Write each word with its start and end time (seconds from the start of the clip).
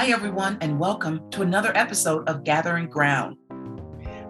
Hi, 0.00 0.06
everyone, 0.12 0.56
and 0.62 0.80
welcome 0.80 1.28
to 1.28 1.42
another 1.42 1.76
episode 1.76 2.26
of 2.26 2.42
Gathering 2.42 2.88
Ground. 2.88 3.36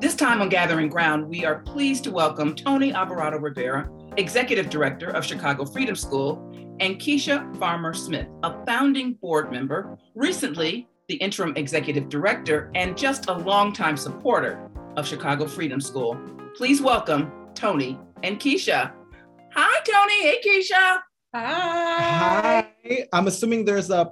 This 0.00 0.16
time 0.16 0.42
on 0.42 0.48
Gathering 0.48 0.88
Ground, 0.88 1.28
we 1.28 1.44
are 1.44 1.60
pleased 1.60 2.02
to 2.02 2.10
welcome 2.10 2.56
Tony 2.56 2.92
Alvarado 2.92 3.38
Rivera, 3.38 3.88
Executive 4.16 4.68
Director 4.68 5.10
of 5.10 5.24
Chicago 5.24 5.64
Freedom 5.64 5.94
School, 5.94 6.42
and 6.80 6.96
Keisha 6.96 7.56
Farmer 7.56 7.94
Smith, 7.94 8.26
a 8.42 8.66
founding 8.66 9.12
board 9.22 9.52
member, 9.52 9.96
recently 10.16 10.88
the 11.06 11.14
interim 11.14 11.52
executive 11.54 12.08
director, 12.08 12.72
and 12.74 12.98
just 12.98 13.28
a 13.28 13.32
longtime 13.32 13.96
supporter 13.96 14.68
of 14.96 15.06
Chicago 15.06 15.46
Freedom 15.46 15.80
School. 15.80 16.20
Please 16.56 16.82
welcome 16.82 17.30
Tony 17.54 17.96
and 18.24 18.40
Keisha. 18.40 18.92
Hi, 19.54 19.80
Tony. 19.84 20.22
Hey, 20.22 20.40
Keisha. 20.44 20.98
Hi. 21.32 22.66
Hi. 22.82 23.06
I'm 23.12 23.28
assuming 23.28 23.64
there's 23.64 23.90
a 23.90 24.04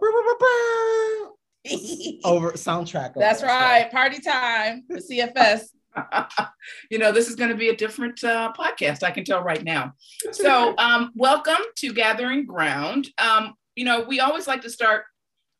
over 2.25 2.53
soundtrack. 2.53 3.15
That's 3.15 3.43
right. 3.43 3.91
Party 3.91 4.21
time 4.21 4.85
for 4.87 4.99
CFS. 4.99 5.63
you 6.91 6.99
know, 6.99 7.13
this 7.13 7.29
is 7.29 7.35
going 7.35 7.51
to 7.51 7.57
be 7.57 7.71
a 7.71 7.77
different 7.77 8.23
uh, 8.23 8.53
podcast. 8.59 9.03
I 9.03 9.11
can 9.11 9.25
tell 9.25 9.43
right 9.43 9.63
now. 9.63 9.93
So, 10.33 10.75
um, 10.79 11.11
welcome 11.15 11.63
to 11.77 11.93
Gathering 11.93 12.47
Ground. 12.47 13.09
Um, 13.19 13.55
you 13.75 13.85
know, 13.85 14.03
we 14.03 14.21
always 14.21 14.47
like 14.47 14.63
to 14.63 14.71
start 14.71 15.05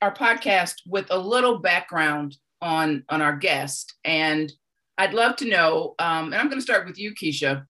our 0.01 0.15
podcast 0.15 0.75
with 0.87 1.07
a 1.11 1.19
little 1.19 1.59
background 1.59 2.37
on 2.61 3.05
on 3.09 3.23
our 3.23 3.37
guest, 3.37 3.95
and 4.05 4.53
I'd 4.97 5.15
love 5.15 5.37
to 5.37 5.49
know. 5.49 5.95
Um, 5.99 6.27
and 6.27 6.37
I'm 6.37 6.49
going 6.49 6.59
to 6.59 6.63
start 6.63 6.87
with 6.87 6.99
you, 6.99 7.15
Keisha. 7.15 7.65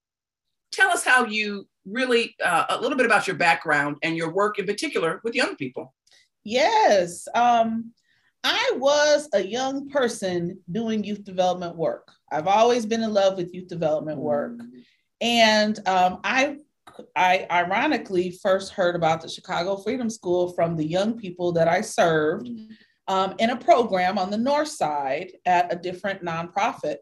Tell 0.73 0.91
us 0.91 1.05
how 1.05 1.25
you 1.25 1.67
really 1.87 2.35
uh, 2.45 2.67
a 2.69 2.81
little 2.81 2.97
bit 2.97 3.07
about 3.07 3.27
your 3.27 3.37
background 3.37 3.97
and 4.03 4.17
your 4.17 4.33
work 4.33 4.59
in 4.59 4.67
particular 4.67 5.21
with 5.25 5.35
young 5.35 5.57
people. 5.57 5.95
Yes. 6.45 7.27
Um, 7.35 7.93
I 8.51 8.73
was 8.77 9.29
a 9.35 9.45
young 9.45 9.91
person 9.91 10.59
doing 10.73 11.05
youth 11.05 11.23
development 11.23 11.77
work. 11.77 12.11
I've 12.33 12.47
always 12.47 12.87
been 12.87 13.03
in 13.03 13.13
love 13.13 13.37
with 13.37 13.53
youth 13.53 13.69
development 13.69 14.19
work. 14.19 14.59
And 15.21 15.79
um, 15.87 16.21
I, 16.25 16.57
I 17.15 17.47
ironically 17.51 18.31
first 18.31 18.73
heard 18.73 18.97
about 18.97 19.21
the 19.21 19.29
Chicago 19.29 19.77
Freedom 19.77 20.09
School 20.09 20.55
from 20.55 20.77
the 20.77 20.87
young 20.87 21.19
people 21.19 21.53
that 21.53 21.69
I 21.69 21.83
served 21.83 22.49
um, 23.07 23.35
in 23.39 23.51
a 23.51 23.57
program 23.57 24.17
on 24.17 24.31
the 24.31 24.39
North 24.39 24.69
Side 24.69 25.33
at 25.45 25.71
a 25.71 25.77
different 25.77 26.25
nonprofit. 26.25 26.97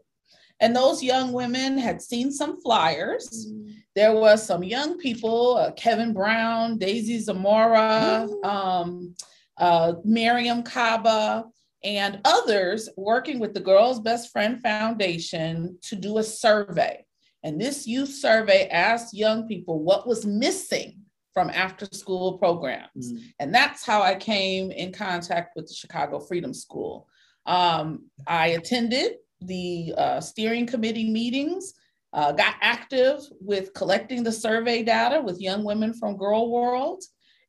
And 0.58 0.74
those 0.74 1.00
young 1.00 1.33
women 1.33 1.78
had 1.78 2.02
seen 2.02 2.33
some 2.33 2.61
flyers. 2.61 3.52
There 3.94 4.14
was 4.14 4.44
some 4.44 4.64
young 4.64 4.98
people, 4.98 5.58
uh, 5.58 5.70
Kevin 5.72 6.12
Brown, 6.12 6.77
Daisy 6.78 7.20
Zamora, 7.20 8.27
um, 8.42 9.14
uh, 9.58 9.94
Mariame 10.06 10.64
Kaba, 10.64 11.46
and 11.84 12.20
others 12.24 12.88
working 12.96 13.38
with 13.38 13.54
the 13.54 13.60
Girls 13.60 14.00
Best 14.00 14.32
Friend 14.32 14.60
Foundation 14.60 15.78
to 15.82 15.94
do 15.94 16.18
a 16.18 16.22
survey. 16.22 17.04
And 17.44 17.60
this 17.60 17.86
youth 17.86 18.08
survey 18.08 18.68
asked 18.68 19.14
young 19.14 19.46
people 19.46 19.82
what 19.82 20.06
was 20.06 20.27
missing 20.27 20.96
from 21.32 21.50
after 21.50 21.86
school 21.92 22.38
programs. 22.38 23.12
Mm. 23.12 23.22
And 23.38 23.54
that's 23.54 23.84
how 23.84 24.02
I 24.02 24.14
came 24.14 24.70
in 24.70 24.90
contact 24.90 25.54
with 25.54 25.68
the 25.68 25.74
Chicago 25.74 26.18
Freedom 26.18 26.52
School. 26.52 27.06
Um, 27.44 28.06
I 28.27 28.48
attended 28.48 29.16
the 29.42 29.94
uh, 29.96 30.20
steering 30.20 30.66
committee 30.66 31.10
meetings, 31.10 31.74
uh, 32.12 32.32
got 32.32 32.54
active 32.62 33.20
with 33.40 33.74
collecting 33.74 34.24
the 34.24 34.32
survey 34.32 34.82
data 34.82 35.20
with 35.20 35.40
young 35.40 35.62
women 35.62 35.92
from 35.92 36.16
Girl 36.16 36.50
World. 36.50 37.04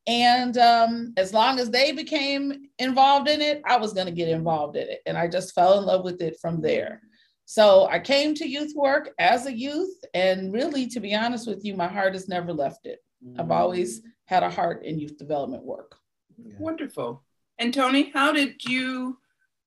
And 0.07 0.57
um, 0.57 1.13
as 1.17 1.33
long 1.33 1.59
as 1.59 1.69
they 1.69 1.91
became 1.91 2.69
involved 2.79 3.27
in 3.27 3.41
it, 3.41 3.61
I 3.65 3.75
was 3.77 3.91
going 3.93 4.07
to 4.07 4.13
get 4.13 4.29
involved 4.29 4.77
in 4.77 4.87
it. 4.87 5.01
And 5.05 5.17
I 5.17 5.27
just 5.27 5.53
fell 5.53 5.77
in 5.77 5.85
love 5.85 6.05
with 6.05 6.21
it 6.21 6.39
from 6.39 6.61
there. 6.61 7.01
So 7.45 7.87
I 7.87 7.99
came 7.99 8.33
to 8.35 8.47
youth 8.47 8.73
work 8.75 9.09
as 9.19 9.45
a 9.45 9.53
youth. 9.53 9.93
And 10.13 10.53
really, 10.53 10.87
to 10.87 11.01
be 11.01 11.13
honest 11.13 11.47
with 11.47 11.63
you, 11.65 11.75
my 11.75 11.87
heart 11.87 12.13
has 12.13 12.29
never 12.29 12.53
left 12.53 12.85
it. 12.85 12.99
Mm-hmm. 13.25 13.41
I've 13.41 13.51
always 13.51 14.01
had 14.25 14.43
a 14.43 14.49
heart 14.49 14.83
in 14.85 14.97
youth 14.97 15.17
development 15.17 15.63
work. 15.63 15.95
Yeah. 16.37 16.53
Wonderful. 16.57 17.23
And 17.59 17.73
Tony, 17.73 18.11
how 18.13 18.31
did 18.31 18.63
you 18.65 19.17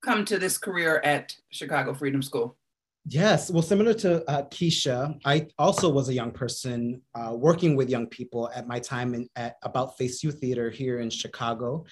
come 0.02 0.24
to 0.24 0.38
this 0.38 0.56
career 0.56 1.00
at 1.04 1.36
Chicago 1.50 1.92
Freedom 1.92 2.22
School? 2.22 2.56
Yes, 3.06 3.50
well, 3.50 3.62
similar 3.62 3.94
to 3.94 4.28
uh, 4.30 4.42
Keisha, 4.48 5.18
I 5.24 5.48
also 5.58 5.88
was 5.88 6.08
a 6.08 6.14
young 6.14 6.30
person 6.30 7.00
uh, 7.14 7.32
working 7.34 7.74
with 7.74 7.88
young 7.88 8.06
people 8.06 8.50
at 8.54 8.68
my 8.68 8.78
time 8.78 9.14
in, 9.14 9.28
at 9.36 9.56
About 9.62 9.96
Face 9.96 10.22
Youth 10.22 10.38
Theater 10.38 10.70
here 10.70 11.00
in 11.00 11.08
Chicago. 11.08 11.86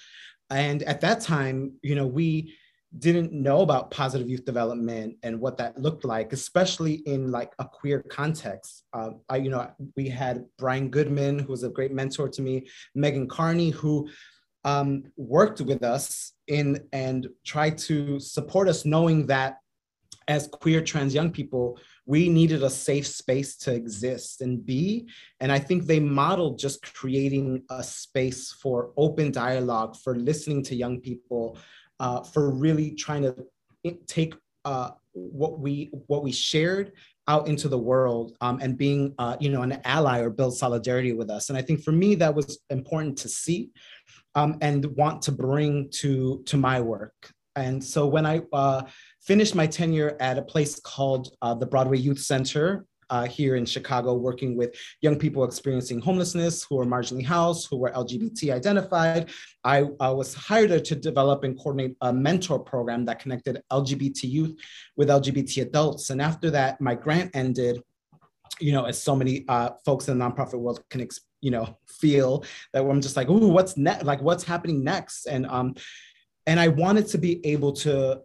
And 0.51 0.83
at 0.83 1.01
that 1.01 1.21
time, 1.21 1.73
you 1.81 1.95
know, 1.95 2.05
we 2.05 2.55
didn't 2.97 3.31
know 3.31 3.61
about 3.61 3.91
positive 3.91 4.29
youth 4.29 4.45
development 4.45 5.15
and 5.21 5.39
what 5.39 5.57
that 5.57 5.79
looked 5.79 6.05
like, 6.05 6.33
especially 6.33 6.95
in 7.05 7.31
like 7.31 7.53
a 7.59 7.65
queer 7.65 8.01
context. 8.03 8.83
Uh, 8.93 9.11
I, 9.29 9.37
you 9.37 9.49
know, 9.49 9.69
we 9.95 10.09
had 10.09 10.45
Brian 10.57 10.89
Goodman, 10.89 11.39
who 11.39 11.51
was 11.51 11.63
a 11.63 11.69
great 11.69 11.91
mentor 11.91 12.29
to 12.29 12.41
me, 12.41 12.67
Megan 12.95 13.27
Carney, 13.27 13.69
who 13.69 14.09
um, 14.63 15.03
worked 15.17 15.61
with 15.61 15.83
us 15.83 16.33
in 16.47 16.83
and 16.91 17.27
tried 17.45 17.77
to 17.79 18.19
support 18.19 18.67
us, 18.67 18.85
knowing 18.85 19.27
that 19.27 19.57
as 20.29 20.47
queer 20.47 20.79
trans 20.79 21.13
young 21.13 21.31
people, 21.31 21.79
we 22.05 22.29
needed 22.29 22.63
a 22.63 22.69
safe 22.69 23.07
space 23.07 23.57
to 23.57 23.73
exist 23.73 24.41
and 24.41 24.63
be. 24.63 25.09
And 25.39 25.51
I 25.51 25.57
think 25.59 25.85
they 25.85 25.99
modeled 25.99 26.59
just 26.59 26.81
creating 26.93 27.63
a 27.71 27.83
space 27.83 28.51
for 28.51 28.91
open 28.95 29.31
dialogue, 29.31 29.97
for 29.97 30.15
listening 30.15 30.63
to 30.65 30.75
young 30.75 31.01
people, 31.01 31.57
uh, 31.99 32.21
for 32.21 32.51
really 32.51 32.91
trying 32.91 33.23
to 33.23 33.35
take 34.05 34.35
uh, 34.65 34.91
what 35.13 35.59
we 35.59 35.89
what 36.07 36.23
we 36.23 36.31
shared 36.31 36.93
out 37.27 37.47
into 37.47 37.67
the 37.67 37.77
world 37.77 38.35
um, 38.41 38.59
and 38.61 38.77
being 38.77 39.15
uh, 39.17 39.35
you 39.39 39.49
know 39.49 39.63
an 39.63 39.81
ally 39.83 40.19
or 40.19 40.29
build 40.29 40.55
solidarity 40.55 41.13
with 41.13 41.29
us. 41.31 41.49
And 41.49 41.57
I 41.57 41.63
think 41.63 41.83
for 41.83 41.91
me 41.91 42.15
that 42.15 42.33
was 42.33 42.59
important 42.69 43.17
to 43.19 43.29
see 43.29 43.71
um, 44.35 44.57
and 44.61 44.85
want 44.95 45.23
to 45.23 45.31
bring 45.31 45.89
to 46.01 46.43
to 46.45 46.55
my 46.57 46.79
work. 46.79 47.33
And 47.55 47.83
so 47.83 48.07
when 48.07 48.25
I 48.25 48.41
uh, 48.53 48.83
finished 49.21 49.55
my 49.55 49.67
tenure 49.67 50.17
at 50.19 50.37
a 50.37 50.41
place 50.41 50.79
called 50.79 51.33
uh, 51.41 51.53
the 51.53 51.65
Broadway 51.65 51.97
Youth 51.97 52.19
Center 52.19 52.85
uh, 53.09 53.25
here 53.25 53.55
in 53.55 53.65
Chicago, 53.65 54.13
working 54.13 54.55
with 54.55 54.75
young 55.01 55.17
people 55.17 55.43
experiencing 55.43 55.99
homelessness 55.99 56.63
who 56.63 56.79
are 56.79 56.85
marginally 56.85 57.25
housed, 57.25 57.67
who 57.69 57.77
were 57.77 57.89
LGBT 57.91 58.53
identified. 58.53 59.29
I, 59.63 59.81
was 59.81 60.33
hired 60.33 60.85
to 60.85 60.95
develop 60.95 61.43
and 61.43 61.57
coordinate 61.57 61.95
a 62.01 62.13
mentor 62.13 62.59
program 62.59 63.05
that 63.05 63.19
connected 63.19 63.61
LGBT 63.71 64.23
youth 64.23 64.55
with 64.95 65.09
LGBT 65.09 65.63
adults. 65.63 66.11
And 66.11 66.21
after 66.21 66.51
that, 66.51 66.79
my 66.79 66.95
grant 66.95 67.31
ended 67.35 67.81
you 68.59 68.73
know, 68.73 68.85
as 68.85 69.01
so 69.01 69.15
many 69.15 69.45
uh, 69.47 69.69
folks 69.85 70.07
in 70.07 70.17
the 70.17 70.25
nonprofit 70.25 70.59
world 70.59 70.83
can, 70.89 71.07
you 71.41 71.51
know, 71.51 71.77
feel 71.87 72.43
that 72.73 72.83
I'm 72.83 73.01
just 73.01 73.15
like, 73.15 73.29
ooh, 73.29 73.47
what's 73.47 73.77
next? 73.77 74.03
Like, 74.03 74.21
what's 74.21 74.43
happening 74.43 74.83
next? 74.83 75.27
And 75.27 75.45
um, 75.47 75.75
and 76.45 76.59
I 76.59 76.67
wanted 76.67 77.07
to 77.07 77.17
be 77.17 77.45
able 77.45 77.71
to 77.73 78.21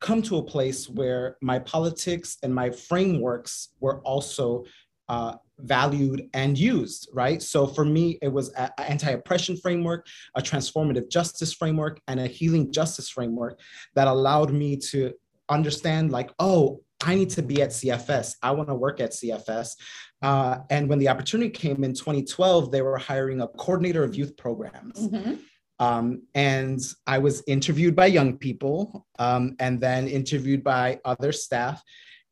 come 0.00 0.22
to 0.22 0.38
a 0.38 0.42
place 0.42 0.88
where 0.88 1.36
my 1.40 1.58
politics 1.58 2.38
and 2.42 2.54
my 2.54 2.70
frameworks 2.70 3.68
were 3.80 4.00
also 4.00 4.64
uh, 5.08 5.34
valued 5.60 6.28
and 6.34 6.58
used, 6.58 7.08
right? 7.12 7.40
So 7.42 7.66
for 7.66 7.84
me, 7.84 8.18
it 8.20 8.28
was 8.28 8.50
an 8.50 8.70
anti-oppression 8.78 9.56
framework, 9.56 10.06
a 10.34 10.42
transformative 10.42 11.08
justice 11.10 11.52
framework, 11.52 12.00
and 12.08 12.20
a 12.20 12.26
healing 12.26 12.72
justice 12.72 13.08
framework 13.08 13.60
that 13.94 14.08
allowed 14.08 14.52
me 14.52 14.76
to 14.76 15.12
understand 15.48 16.12
like, 16.12 16.30
oh, 16.38 16.82
I 17.04 17.14
need 17.14 17.30
to 17.30 17.42
be 17.42 17.62
at 17.62 17.70
CFS. 17.70 18.36
I 18.42 18.50
want 18.52 18.68
to 18.68 18.74
work 18.74 19.00
at 19.00 19.12
CFS. 19.12 19.76
Uh, 20.22 20.58
and 20.70 20.88
when 20.88 20.98
the 20.98 21.08
opportunity 21.08 21.50
came 21.50 21.84
in 21.84 21.92
2012, 21.92 22.70
they 22.70 22.82
were 22.82 22.96
hiring 22.96 23.42
a 23.42 23.48
coordinator 23.48 24.02
of 24.02 24.14
youth 24.14 24.36
programs. 24.36 25.08
Mm-hmm. 25.08 25.34
Um, 25.78 26.22
and 26.34 26.80
I 27.06 27.18
was 27.18 27.42
interviewed 27.46 27.94
by 27.94 28.06
young 28.06 28.38
people 28.38 29.06
um, 29.18 29.56
and 29.60 29.80
then 29.80 30.08
interviewed 30.08 30.64
by 30.64 31.00
other 31.04 31.32
staff 31.32 31.82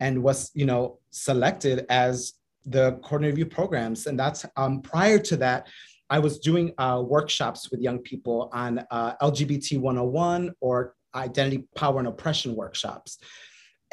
and 0.00 0.23
was, 0.23 0.50
you 0.55 0.67
know, 0.67 0.99
selected 1.11 1.87
as 1.88 2.35
the 2.64 2.93
coordinator 3.02 3.43
of 3.43 3.50
programs. 3.50 4.06
And 4.06 4.19
that's 4.19 4.46
um, 4.56 4.81
prior 4.81 5.19
to 5.19 5.37
that, 5.38 5.69
I 6.11 6.19
was 6.19 6.38
doing 6.38 6.73
uh, 6.79 7.02
workshops 7.05 7.70
with 7.70 7.81
young 7.81 7.99
people 7.99 8.50
on 8.52 8.85
uh, 8.91 9.17
LGBT 9.23 9.79
101 9.79 10.52
or 10.61 10.94
identity, 11.14 11.64
power, 11.76 11.99
and 11.99 12.08
oppression 12.08 12.55
workshops 12.55 13.19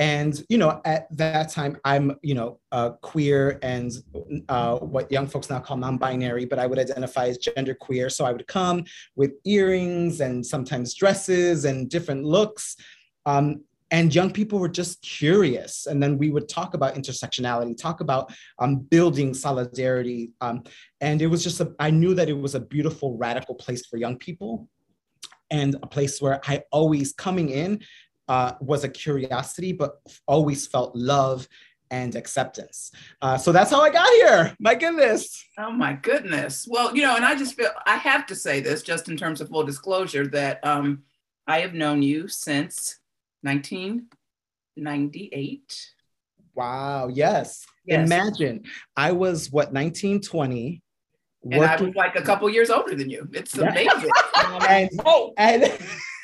and 0.02 0.44
you 0.50 0.58
know 0.58 0.82
at 0.84 1.06
that 1.16 1.50
time 1.50 1.78
i'm 1.86 2.18
you 2.24 2.34
know 2.34 2.60
uh, 2.72 2.90
queer 3.02 3.60
and 3.62 3.92
uh, 4.50 4.78
what 4.80 5.12
young 5.12 5.28
folks 5.28 5.50
now 5.50 5.60
call 5.60 5.78
non-binary 5.78 6.44
but 6.44 6.58
i 6.58 6.66
would 6.66 6.80
identify 6.80 7.28
as 7.28 7.38
gender 7.38 7.76
queer 7.76 8.10
so 8.10 8.26
i 8.26 8.32
would 8.32 8.48
come 8.48 8.84
with 9.16 9.32
earrings 9.46 10.22
and 10.22 10.46
sometimes 10.46 10.94
dresses 10.94 11.66
and 11.66 11.90
different 11.90 12.24
looks. 12.24 12.76
Um, 13.26 13.64
and 13.92 14.16
young 14.16 14.32
people 14.32 14.58
were 14.58 14.70
just 14.70 15.02
curious. 15.02 15.86
And 15.86 16.02
then 16.02 16.18
we 16.18 16.32
would 16.32 16.48
talk 16.48 16.74
about 16.74 16.96
intersectionality 16.96 17.78
talk 17.78 18.00
about 18.00 18.34
um, 18.60 18.78
building 18.78 19.34
solidarity. 19.34 20.32
Um, 20.40 20.64
and 21.02 21.22
it 21.22 21.28
was 21.28 21.44
just 21.44 21.60
a, 21.60 21.74
I 21.78 21.92
knew 21.92 22.14
that 22.14 22.30
it 22.30 22.38
was 22.38 22.56
a 22.56 22.60
beautiful 22.60 23.18
radical 23.18 23.56
place 23.56 23.86
for 23.86 23.98
young 23.98 24.18
people 24.18 24.70
and 25.50 25.76
a 25.84 25.88
place 25.88 26.22
where 26.22 26.40
I 26.48 26.64
always 26.72 27.12
coming 27.12 27.50
in 27.50 27.82
uh, 28.28 28.54
was 28.62 28.84
a 28.84 28.90
curiosity, 28.90 29.74
but 29.74 30.00
always 30.28 30.68
felt 30.68 30.96
love 30.96 31.48
and 31.92 32.16
acceptance. 32.16 32.92
Uh, 33.22 33.38
so 33.38 33.52
that's 33.52 33.70
how 33.70 33.82
I 33.82 33.92
got 33.92 34.10
here. 34.10 34.56
My 34.60 34.74
goodness. 34.74 35.46
Oh 35.60 35.70
my 35.72 35.94
goodness. 35.94 36.68
Well, 36.70 36.96
you 36.96 37.04
know, 37.04 37.18
and 37.18 37.26
I 37.26 37.36
just 37.36 37.56
feel 37.56 37.70
I 37.86 37.98
have 37.98 38.26
to 38.28 38.36
say 38.36 38.62
this 38.62 38.82
just 38.82 39.10
in 39.10 39.18
terms 39.18 39.42
of 39.42 39.50
full 39.50 39.64
disclosure 39.64 40.26
that 40.28 40.66
um, 40.66 41.04
I 41.46 41.60
have 41.60 41.74
known 41.74 42.02
you 42.02 42.30
since 42.30 43.00
1998. 43.42 45.90
Wow. 46.56 47.10
Yes. 47.10 47.66
yes. 47.86 48.06
Imagine 48.06 48.64
I 48.96 49.12
was 49.12 49.52
what 49.52 49.74
1920. 49.74 50.82
And 51.52 51.66
I 51.66 51.82
was 51.82 51.96
like 51.96 52.16
a 52.16 52.22
couple 52.22 52.48
years 52.50 52.70
older 52.70 52.96
than 52.96 53.10
you. 53.10 53.28
It's 53.34 53.58
amazing. 53.58 54.12
and, 54.70 54.90
oh, 55.06 55.34
and 55.38 55.64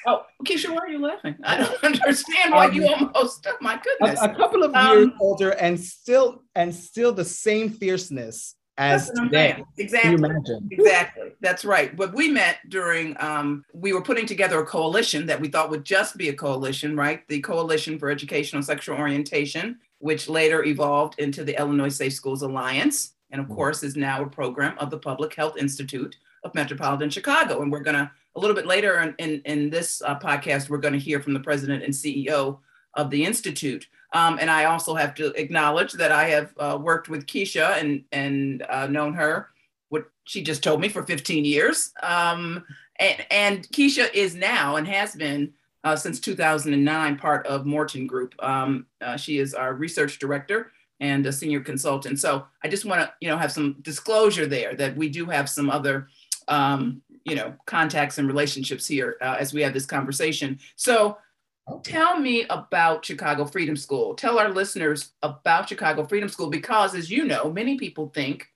Oh, 0.08 0.26
Keisha, 0.46 0.74
why 0.74 0.78
are 0.78 0.90
you 0.90 1.00
laughing? 1.00 1.36
I 1.44 1.58
don't 1.58 1.84
understand 1.84 2.54
why 2.54 2.70
you 2.70 2.88
almost. 2.88 3.46
Oh 3.46 3.58
my 3.60 3.80
goodness. 3.84 4.22
A, 4.22 4.30
a 4.30 4.36
couple 4.36 4.64
of 4.64 4.74
um, 4.74 4.98
years 4.98 5.10
older 5.20 5.50
and 5.52 5.78
still 5.78 6.44
and 6.56 6.74
still 6.74 7.12
the 7.12 7.26
same 7.26 7.70
fierceness 7.70 8.56
as 8.78 9.10
today. 9.12 9.64
Exactly. 9.78 10.14
imagine? 10.14 10.70
Exactly. 10.72 11.34
That's 11.42 11.66
right. 11.66 11.96
But 11.96 12.14
we 12.14 12.30
met 12.30 12.60
during 12.70 13.18
um, 13.20 13.66
we 13.74 13.92
were 13.92 14.02
putting 14.02 14.26
together 14.26 14.60
a 14.60 14.66
coalition 14.66 15.26
that 15.26 15.42
we 15.42 15.50
thought 15.50 15.70
would 15.70 15.84
just 15.84 16.16
be 16.16 16.30
a 16.30 16.34
coalition, 16.34 16.96
right? 16.96 17.28
The 17.28 17.42
Coalition 17.42 18.00
for 18.00 18.10
Educational 18.10 18.62
Sexual 18.62 18.98
Orientation, 18.98 19.78
which 20.00 20.30
later 20.30 20.64
evolved 20.64 21.20
into 21.20 21.44
the 21.44 21.60
Illinois 21.60 21.90
Safe 21.90 22.14
Schools 22.14 22.44
Alliance, 22.44 23.14
and 23.32 23.42
of 23.42 23.48
mm-hmm. 23.48 23.56
course 23.56 23.84
is 23.84 23.98
now 23.98 24.24
a 24.24 24.30
program 24.30 24.78
of 24.78 24.90
the 24.90 25.00
Public 25.00 25.34
Health 25.34 25.58
Institute 25.58 26.16
of 26.44 26.56
Metropolitan 26.56 27.10
Chicago. 27.10 27.62
And 27.62 27.72
we're 27.72 27.82
gonna 27.82 28.12
a 28.38 28.40
little 28.40 28.56
bit 28.56 28.68
later 28.68 29.00
in, 29.00 29.16
in, 29.18 29.42
in 29.46 29.70
this 29.70 30.02
uh, 30.04 30.18
podcast, 30.18 30.70
we're 30.70 30.78
going 30.78 30.94
to 30.94 31.00
hear 31.00 31.20
from 31.20 31.34
the 31.34 31.40
president 31.40 31.84
and 31.84 31.92
CEO 31.92 32.60
of 32.94 33.10
the 33.10 33.26
Institute. 33.26 33.88
Um, 34.14 34.38
and 34.40 34.50
I 34.50 34.66
also 34.66 34.94
have 34.94 35.16
to 35.16 35.34
acknowledge 35.34 35.94
that 35.94 36.12
I 36.12 36.26
have 36.30 36.54
uh, 36.60 36.78
worked 36.80 37.10
with 37.10 37.26
Keisha 37.26 37.80
and, 37.80 38.04
and 38.12 38.64
uh, 38.70 38.86
known 38.88 39.16
her, 39.16 39.50
what 39.90 40.06
she 40.24 40.44
just 40.44 40.64
told 40.64 40.80
me, 40.80 40.88
for 40.88 41.02
15 41.04 41.46
years. 41.46 41.92
Um, 42.04 42.64
and, 43.00 43.26
and, 43.32 43.68
Keisha 43.70 44.14
is 44.14 44.36
now 44.36 44.76
and 44.76 44.88
has 44.88 45.16
been 45.16 45.52
uh, 45.84 45.96
since 45.96 46.20
2009 46.20 47.18
part 47.18 47.46
of 47.48 47.66
Morton 47.66 48.06
Group. 48.06 48.36
Um, 48.40 48.86
uh, 49.02 49.18
she 49.18 49.40
is 49.40 49.56
our 49.56 49.74
research 49.74 50.20
director 50.20 50.72
and 51.00 51.26
a 51.26 51.34
senior 51.34 51.62
consultant. 51.62 52.20
So 52.20 52.46
I 52.64 52.68
just 52.68 52.86
want 52.86 53.02
to, 53.02 53.12
you 53.20 53.30
know, 53.30 53.38
have 53.38 53.52
some 53.52 53.78
disclosure 53.82 54.46
there 54.46 54.76
that 54.76 54.96
we 54.96 55.10
do 55.10 55.26
have 55.26 55.50
some 55.50 55.70
other 55.70 56.08
um, 56.48 57.02
you 57.28 57.36
know 57.36 57.54
contacts 57.66 58.18
and 58.18 58.28
relationships 58.28 58.88
here 58.88 59.18
uh, 59.22 59.36
as 59.38 59.54
we 59.54 59.62
have 59.62 59.74
this 59.74 59.86
conversation. 59.86 60.60
So 60.76 61.18
tell 61.84 62.18
me 62.20 62.46
about 62.50 63.06
chicago 63.06 63.46
freedom 63.46 63.76
school. 63.76 64.16
Tell 64.16 64.40
our 64.40 64.50
listeners 64.50 65.12
about 65.22 65.68
chicago 65.70 66.06
freedom 66.06 66.30
school 66.30 66.50
because 66.50 66.96
as 66.96 67.12
you 67.12 67.26
know 67.26 67.52
many 67.52 67.78
people 67.78 68.10
think 68.16 68.48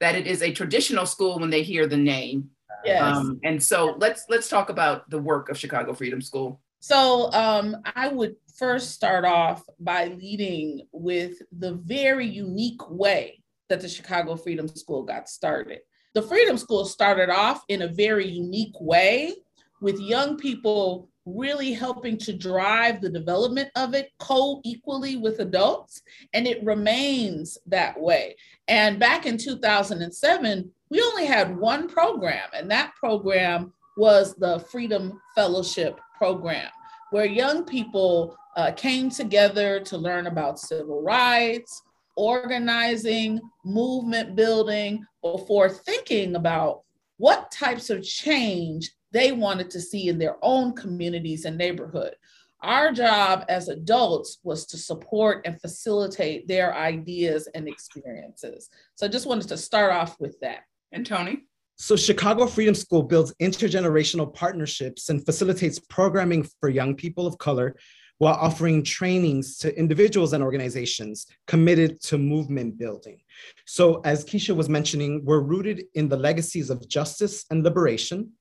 that 0.00 0.14
it 0.14 0.26
is 0.26 0.42
a 0.42 0.52
traditional 0.52 1.06
school 1.06 1.40
when 1.40 1.50
they 1.50 1.62
hear 1.62 1.86
the 1.86 1.96
name. 1.96 2.50
Yes. 2.84 3.16
Um, 3.16 3.40
and 3.42 3.60
so 3.60 3.96
let's 3.98 4.26
let's 4.28 4.48
talk 4.48 4.68
about 4.68 5.08
the 5.10 5.18
work 5.18 5.48
of 5.48 5.58
chicago 5.58 5.94
freedom 5.94 6.20
school. 6.20 6.60
So 6.80 7.32
um, 7.32 7.76
i 7.96 8.08
would 8.08 8.36
first 8.56 8.90
start 8.90 9.24
off 9.24 9.62
by 9.80 10.06
leading 10.06 10.82
with 10.92 11.40
the 11.52 11.74
very 11.74 12.26
unique 12.26 12.90
way 12.90 13.42
that 13.68 13.80
the 13.80 13.88
chicago 13.88 14.36
freedom 14.36 14.68
school 14.68 15.02
got 15.04 15.28
started 15.28 15.80
the 16.18 16.26
Freedom 16.26 16.58
School 16.58 16.84
started 16.84 17.30
off 17.30 17.62
in 17.68 17.82
a 17.82 17.86
very 17.86 18.26
unique 18.26 18.74
way 18.80 19.36
with 19.80 20.00
young 20.00 20.36
people 20.36 21.08
really 21.24 21.72
helping 21.72 22.18
to 22.18 22.32
drive 22.32 23.00
the 23.00 23.08
development 23.08 23.68
of 23.76 23.94
it 23.94 24.10
co-equally 24.18 25.14
with 25.14 25.38
adults 25.38 26.02
and 26.34 26.44
it 26.44 26.64
remains 26.64 27.56
that 27.66 28.00
way. 28.00 28.34
And 28.66 28.98
back 28.98 29.26
in 29.26 29.38
2007 29.38 30.68
we 30.90 31.00
only 31.00 31.24
had 31.24 31.56
one 31.56 31.88
program 31.88 32.48
and 32.52 32.68
that 32.68 32.96
program 32.96 33.72
was 33.96 34.34
the 34.34 34.58
freedom 34.72 35.20
fellowship 35.36 36.00
program 36.16 36.68
where 37.12 37.26
young 37.26 37.62
people 37.62 38.36
uh, 38.56 38.72
came 38.72 39.08
together 39.08 39.78
to 39.78 39.96
learn 39.96 40.26
about 40.26 40.58
civil 40.58 41.00
rights 41.00 41.80
organizing, 42.18 43.40
movement 43.64 44.34
building 44.34 45.06
before 45.22 45.68
thinking 45.68 46.36
about 46.36 46.82
what 47.16 47.50
types 47.50 47.90
of 47.90 48.02
change 48.02 48.92
they 49.12 49.32
wanted 49.32 49.70
to 49.70 49.80
see 49.80 50.08
in 50.08 50.18
their 50.18 50.36
own 50.42 50.74
communities 50.74 51.44
and 51.44 51.56
neighborhood. 51.56 52.14
Our 52.60 52.92
job 52.92 53.44
as 53.48 53.68
adults 53.68 54.38
was 54.42 54.66
to 54.66 54.76
support 54.76 55.46
and 55.46 55.60
facilitate 55.60 56.48
their 56.48 56.74
ideas 56.74 57.48
and 57.54 57.68
experiences. 57.68 58.68
So 58.96 59.06
I 59.06 59.08
just 59.08 59.26
wanted 59.26 59.48
to 59.48 59.56
start 59.56 59.92
off 59.92 60.18
with 60.18 60.38
that. 60.40 60.60
And 60.92 61.06
Tony? 61.06 61.44
So, 61.80 61.94
Chicago 61.94 62.46
Freedom 62.46 62.74
School 62.74 63.04
builds 63.04 63.32
intergenerational 63.40 64.34
partnerships 64.34 65.10
and 65.10 65.24
facilitates 65.24 65.78
programming 65.78 66.44
for 66.58 66.68
young 66.68 66.96
people 66.96 67.24
of 67.24 67.38
color 67.38 67.76
while 68.18 68.34
offering 68.34 68.82
trainings 68.82 69.58
to 69.58 69.78
individuals 69.78 70.32
and 70.32 70.42
organizations 70.42 71.26
committed 71.46 72.00
to 72.02 72.18
movement 72.18 72.78
building. 72.78 73.20
So, 73.66 74.00
as 74.04 74.24
Keisha 74.24 74.54
was 74.54 74.68
mentioning, 74.68 75.24
we're 75.24 75.40
rooted 75.40 75.84
in 75.94 76.08
the 76.08 76.16
legacies 76.16 76.70
of 76.70 76.88
justice 76.88 77.44
and 77.50 77.62
liberation 77.62 78.32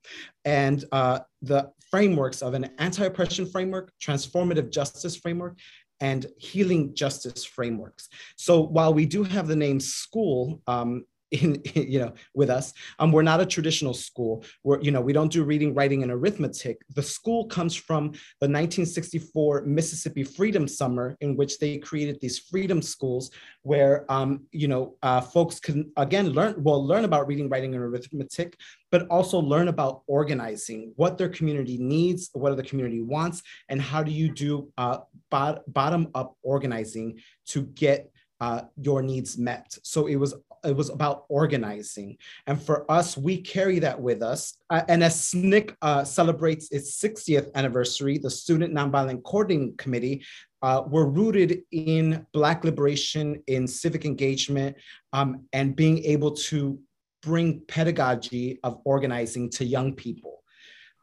and 0.46 0.84
uh, 0.92 1.20
the 1.42 1.72
frameworks 1.92 2.42
of 2.42 2.54
an 2.54 2.70
anti 2.80 3.06
oppression 3.06 3.46
framework, 3.46 3.92
transformative 4.02 4.72
justice 4.72 5.16
framework, 5.16 5.58
and 6.00 6.26
healing 6.38 6.94
justice 6.94 7.44
frameworks. 7.44 8.10
So, 8.38 8.62
while 8.62 8.94
we 8.94 9.06
do 9.06 9.24
have 9.24 9.48
the 9.48 9.56
name 9.56 9.80
school, 9.80 10.62
um, 10.68 11.06
in, 11.32 11.62
you 11.76 12.00
know 12.00 12.14
with 12.34 12.50
us. 12.50 12.74
Um 13.00 13.12
we're 13.12 13.22
not 13.22 13.42
a 13.42 13.46
traditional 13.46 13.94
school. 13.94 14.44
We're 14.64 14.82
you 14.82 14.92
know 14.92 15.02
we 15.02 15.14
don't 15.14 15.32
do 15.32 15.44
reading 15.44 15.74
writing 15.74 16.04
and 16.04 16.12
arithmetic. 16.12 16.82
The 16.96 17.04
school 17.04 17.46
comes 17.46 17.76
from 17.76 18.12
the 18.42 18.48
1964 18.48 19.64
mississippi 19.66 20.24
freedom 20.24 20.68
summer 20.68 21.18
in 21.22 21.36
which 21.36 21.60
they 21.60 21.78
created 21.78 22.20
these 22.22 22.40
freedom 22.40 22.82
schools 22.82 23.32
where 23.64 24.10
um 24.12 24.42
you 24.52 24.68
know 24.68 24.96
uh, 25.04 25.22
folks 25.22 25.60
can 25.60 25.92
again 25.98 26.30
learn 26.30 26.56
well 26.58 26.86
learn 26.86 27.06
about 27.06 27.28
reading 27.28 27.50
writing 27.50 27.74
and 27.76 27.84
arithmetic 27.84 28.58
but 28.92 29.06
also 29.08 29.40
learn 29.40 29.68
about 29.68 30.04
organizing 30.08 30.94
what 30.96 31.18
their 31.18 31.30
community 31.30 31.78
needs 31.78 32.30
what 32.34 32.56
the 32.56 32.64
community 32.64 33.02
wants 33.02 33.42
and 33.70 33.82
how 33.82 34.02
do 34.02 34.12
you 34.12 34.32
do 34.32 34.72
uh, 34.78 35.00
bot- 35.30 35.62
bottom 35.74 36.08
up 36.16 36.36
organizing 36.44 37.20
to 37.46 37.64
get 37.64 38.10
uh, 38.40 38.62
your 38.80 39.02
needs 39.02 39.38
met. 39.38 39.78
So 39.84 40.06
it 40.06 40.16
was 40.16 40.36
it 40.64 40.76
was 40.76 40.90
about 40.90 41.26
organizing, 41.30 42.18
and 42.46 42.62
for 42.62 42.90
us, 42.92 43.18
we 43.18 43.42
carry 43.42 43.80
that 43.80 44.00
with 44.00 44.22
us. 44.22 44.58
Uh, 44.70 44.82
and 44.88 45.04
as 45.04 45.16
SNCC 45.16 45.76
uh, 45.82 46.04
celebrates 46.04 46.72
its 46.72 47.02
60th 47.02 47.54
anniversary, 47.56 48.18
the 48.18 48.30
Student 48.30 48.74
Nonviolent 48.74 49.24
Coordinating 49.24 49.76
Committee, 49.78 50.24
uh, 50.62 50.84
we're 50.88 51.06
rooted 51.06 51.62
in 51.72 52.26
Black 52.34 52.64
liberation, 52.64 53.42
in 53.48 53.68
civic 53.68 54.06
engagement, 54.06 54.76
um, 55.14 55.46
and 55.54 55.76
being 55.76 56.04
able 56.04 56.32
to 56.32 56.80
bring 57.22 57.62
pedagogy 57.68 58.60
of 58.64 58.80
organizing 58.86 59.50
to 59.52 59.66
young 59.66 59.94
people. 59.94 60.37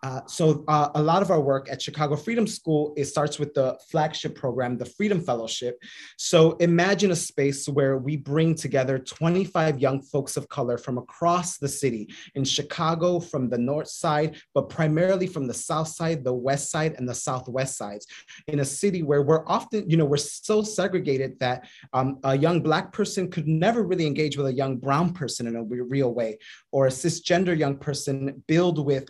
Uh, 0.05 0.21
so 0.27 0.63
uh, 0.69 0.91
a 0.97 1.03
lot 1.03 1.23
of 1.23 1.31
our 1.31 1.41
work 1.41 1.67
at 1.71 1.81
Chicago 1.81 2.15
Freedom 2.15 2.47
School, 2.47 2.93
it 2.95 3.07
starts 3.07 3.39
with 3.39 3.55
the 3.55 3.75
flagship 3.89 4.35
program, 4.35 4.77
the 4.77 4.85
Freedom 4.85 5.19
Fellowship. 5.19 5.83
So 6.19 6.53
imagine 6.59 7.11
a 7.11 7.17
space 7.17 7.67
where 7.67 7.97
we 7.97 8.19
bring 8.19 8.55
together 8.55 8.99
25 8.99 9.79
young 9.79 10.03
folks 10.03 10.37
of 10.37 10.47
color 10.51 10.77
from 10.77 10.99
across 10.99 11.57
the 11.57 11.69
city 11.69 12.13
in 12.35 12.45
Chicago, 12.45 13.19
from 13.19 13.49
the 13.49 13.57
north 13.57 13.89
side, 13.89 14.37
but 14.53 14.69
primarily 14.69 15.27
from 15.27 15.47
the 15.47 15.55
south 15.55 15.89
side, 15.89 16.23
the 16.23 16.35
west 16.35 16.71
side, 16.71 16.97
and 16.99 17.09
the 17.09 17.15
southwest 17.15 17.79
sides, 17.79 18.07
in 18.47 18.61
a 18.61 18.65
city 18.65 19.03
where 19.03 19.23
we're 19.23 19.49
often, 19.49 19.89
you 19.89 19.97
know, 19.97 20.05
we're 20.05 20.19
so 20.19 20.63
segregated 20.63 21.39
that 21.39 21.67
um, 21.95 22.19
a 22.25 22.37
young 22.37 22.61
black 22.61 22.93
person 22.93 23.31
could 23.31 23.49
never 23.49 23.83
really 23.83 24.07
engage 24.07 24.37
with 24.37 24.49
a 24.49 24.53
young 24.53 24.77
brown 24.77 25.15
person 25.15 25.47
in 25.47 25.57
a 25.57 25.65
real 25.65 26.13
way, 26.13 26.37
or 26.73 26.89
a 26.89 26.91
cisgender 26.91 27.57
young 27.57 27.79
person 27.79 28.45
build 28.47 28.85
with 28.85 29.09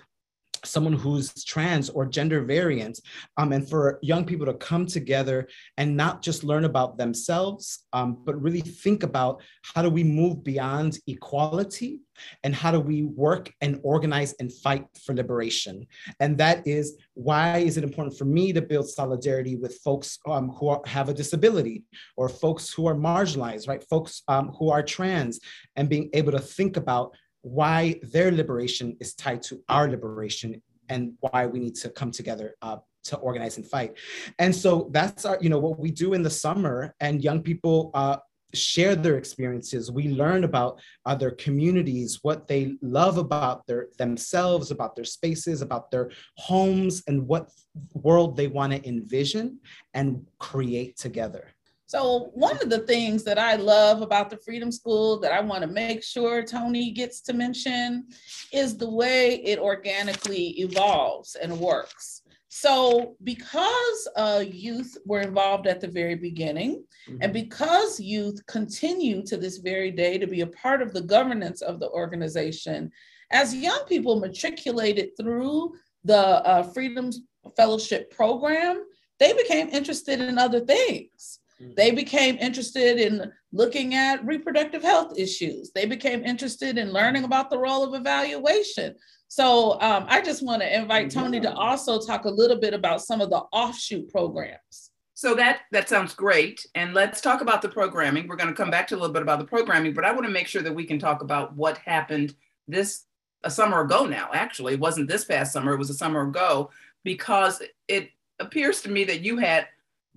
someone 0.67 0.93
who's 0.93 1.45
trans 1.45 1.91
or 1.91 2.07
gender 2.07 2.43
variant, 2.45 3.01
um, 3.37 3.53
and 3.53 3.69
for 3.69 3.99
young 4.03 4.25
people 4.25 4.47
to 4.47 4.55
come 4.55 4.87
together 4.87 5.49
and 5.77 5.97
not 5.97 6.23
just 6.23 6.45
learn 6.45 6.65
about 6.65 6.97
themselves, 6.97 7.85
um, 7.93 8.19
but 8.25 8.41
really 8.41 8.61
think 8.61 9.03
about 9.03 9.43
how 9.63 9.83
do 9.83 9.91
we 9.91 10.05
move 10.05 10.43
beyond 10.45 10.99
equality 11.07 12.01
and 12.43 12.55
how 12.55 12.71
do 12.71 12.81
we 12.81 13.03
work 13.03 13.53
and 13.61 13.81
organize 13.83 14.35
and 14.41 14.53
fight 14.53 14.87
for 15.05 15.15
liberation. 15.15 15.87
And 16.21 16.39
that 16.39 16.67
is 16.67 16.97
why 17.15 17.59
is 17.59 17.77
it 17.77 17.85
important 17.85 18.17
for 18.17 18.25
me 18.25 18.53
to 18.53 18.63
build 18.63 18.89
solidarity 18.89 19.57
with 19.57 19.79
folks 19.79 20.19
um, 20.27 20.51
who 20.51 20.69
are, 20.69 20.83
have 20.87 21.09
a 21.09 21.15
disability 21.15 21.85
or 22.17 22.29
folks 22.29 22.73
who 22.73 22.87
are 22.87 22.95
marginalized, 22.95 23.69
right? 23.69 23.83
Folks 23.85 24.23
um, 24.29 24.49
who 24.59 24.71
are 24.71 24.83
trans 24.83 25.41
and 25.77 25.89
being 25.89 26.11
able 26.13 26.33
to 26.33 26.39
think 26.39 26.77
about 26.77 27.17
why 27.45 28.01
their 28.03 28.31
liberation 28.33 28.97
is 29.01 29.15
tied 29.15 29.43
to 29.43 29.63
our 29.69 29.89
liberation 29.89 30.63
and 30.89 31.13
why 31.21 31.47
we 31.47 31.59
need 31.59 31.75
to 31.75 31.91
come 31.91 32.11
together 32.11 32.55
uh, 32.63 32.79
to 33.05 33.17
organize 33.19 33.59
and 33.59 33.67
fight. 33.67 33.93
And 34.39 34.55
so 34.55 34.89
that's 34.93 35.25
our, 35.27 35.39
you 35.41 35.51
know, 35.51 35.59
what 35.59 35.79
we 35.79 35.91
do 35.91 36.15
in 36.15 36.23
the 36.23 36.31
summer, 36.31 36.95
and 37.01 37.23
young 37.23 37.43
people 37.43 37.91
uh, 37.93 38.17
share 38.55 38.97
their 38.97 39.19
experiences. 39.19 39.91
We 39.91 40.09
learn 40.09 40.45
about 40.45 40.81
other 41.05 41.31
communities, 41.33 42.21
what 42.23 42.49
they 42.49 42.77
love 42.81 43.19
about 43.19 43.67
their 43.67 43.89
themselves, 43.99 44.71
about 44.71 44.97
their 44.97 45.05
spaces, 45.05 45.61
about 45.61 45.91
their 45.91 46.11
homes, 46.39 47.03
and 47.07 47.27
what 47.29 47.51
world 47.93 48.37
they 48.37 48.47
want 48.47 48.73
to 48.73 48.89
envision 48.89 49.59
and 49.93 50.27
create 50.39 50.97
together. 50.97 51.54
So, 51.95 52.33
one 52.35 52.61
of 52.61 52.71
the 52.71 52.81
things 52.81 53.23
that 53.23 53.39
I 53.39 53.55
love 53.55 54.03
about 54.03 54.29
the 54.29 54.39
Freedom 54.39 54.73
School 54.73 55.21
that 55.21 55.31
I 55.31 55.41
want 55.41 55.63
to 55.63 55.69
make 55.69 56.03
sure 56.03 56.43
Tony 56.43 56.91
gets 56.91 57.21
to 57.21 57.33
mention 57.33 58.09
is 58.53 58.77
the 58.77 58.91
way 58.91 59.37
it 59.45 59.61
organically 59.61 60.59
evolves 60.61 61.37
and 61.37 61.57
works. 61.57 62.23
So, 62.49 63.15
because 63.23 64.09
uh, 64.17 64.43
youth 64.45 64.99
were 65.07 65.21
involved 65.21 65.69
at 65.69 65.81
the 65.81 65.87
very 65.87 66.17
beginning, 66.17 66.83
mm-hmm. 67.09 67.19
and 67.21 67.33
because 67.33 68.01
youth 68.01 68.45
continue 68.49 69.25
to 69.27 69.37
this 69.37 69.59
very 69.59 69.93
day 69.93 70.19
to 70.19 70.27
be 70.27 70.41
a 70.41 70.49
part 70.49 70.83
of 70.83 70.93
the 70.93 71.03
governance 71.03 71.63
of 71.63 71.79
the 71.79 71.91
organization, 71.91 72.91
as 73.31 73.55
young 73.55 73.85
people 73.89 74.19
matriculated 74.19 75.11
through 75.17 75.75
the 76.03 76.17
uh, 76.17 76.65
Freedom 76.65 77.11
Fellowship 77.57 78.11
program, 78.11 78.83
they 79.21 79.33
became 79.33 79.69
interested 79.69 80.21
in 80.21 80.39
other 80.39 80.59
things. 80.59 81.39
Mm-hmm. 81.61 81.73
They 81.77 81.91
became 81.91 82.37
interested 82.39 82.99
in 82.99 83.33
looking 83.53 83.95
at 83.95 84.25
reproductive 84.25 84.83
health 84.83 85.19
issues. 85.19 85.71
They 85.75 85.87
became 85.87 86.25
interested 86.25 86.79
in 86.79 86.93
learning 86.93 87.25
about 87.25 87.51
the 87.51 87.59
role 87.59 87.85
of 87.85 87.99
evaluation. 87.99 88.95
So 89.29 89.81
um, 89.81 90.07
I 90.09 90.21
just 90.21 90.45
want 90.45 90.63
to 90.63 90.77
invite 90.77 91.11
Tony 91.11 91.41
to 91.41 91.53
also 91.53 92.01
talk 92.01 92.25
a 92.25 92.31
little 92.31 92.59
bit 92.59 92.75
about 92.75 93.03
some 93.03 93.21
of 93.21 93.31
the 93.31 93.43
offshoot 93.53 94.11
programs. 94.11 94.91
So 95.15 95.35
that 95.37 95.61
that 95.71 95.89
sounds 95.89 96.13
great, 96.13 96.67
and 96.75 96.93
let's 96.93 97.21
talk 97.21 97.41
about 97.41 97.63
the 97.63 97.69
programming. 97.69 98.27
We're 98.27 98.35
going 98.35 98.49
to 98.49 98.55
come 98.55 98.71
back 98.71 98.89
to 98.89 98.97
a 98.97 98.99
little 98.99 99.13
bit 99.13 99.23
about 99.23 99.39
the 99.39 99.45
programming, 99.45 99.95
but 99.95 100.05
I 100.05 100.11
want 100.11 100.27
to 100.27 100.31
make 100.31 100.49
sure 100.49 100.63
that 100.63 100.75
we 100.75 100.85
can 100.85 100.99
talk 100.99 101.23
about 101.23 101.55
what 101.55 101.79
happened 101.79 102.35
this 102.67 103.05
a 103.45 103.51
summer 103.51 103.83
ago. 103.83 104.07
Now, 104.07 104.31
actually, 104.33 104.75
it 104.75 104.81
wasn't 104.81 105.09
this 105.09 105.25
past 105.25 105.53
summer; 105.53 105.73
it 105.73 105.79
was 105.79 105.91
a 105.91 105.95
summer 105.95 106.23
ago, 106.23 106.71
because 107.05 107.63
it 107.87 108.11
appears 108.41 108.83
to 108.83 108.91
me 108.91 109.05
that 109.05 109.21
you 109.21 109.39
had 109.39 109.69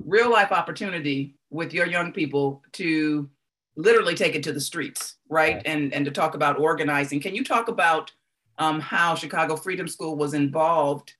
real 0.03 0.31
life 0.31 0.51
opportunity 0.51 1.35
with 1.49 1.73
your 1.73 1.87
young 1.87 2.11
people 2.11 2.61
to 2.73 3.29
literally 3.75 4.15
take 4.15 4.35
it 4.35 4.43
to 4.43 4.51
the 4.51 4.61
streets, 4.61 5.15
right? 5.29 5.55
right. 5.55 5.61
And 5.65 5.93
and 5.93 6.05
to 6.05 6.11
talk 6.11 6.35
about 6.35 6.59
organizing. 6.59 7.19
Can 7.19 7.35
you 7.35 7.43
talk 7.43 7.67
about 7.67 8.11
um, 8.57 8.79
how 8.79 9.15
Chicago 9.15 9.55
Freedom 9.55 9.87
School 9.87 10.15
was 10.15 10.33
involved 10.33 11.13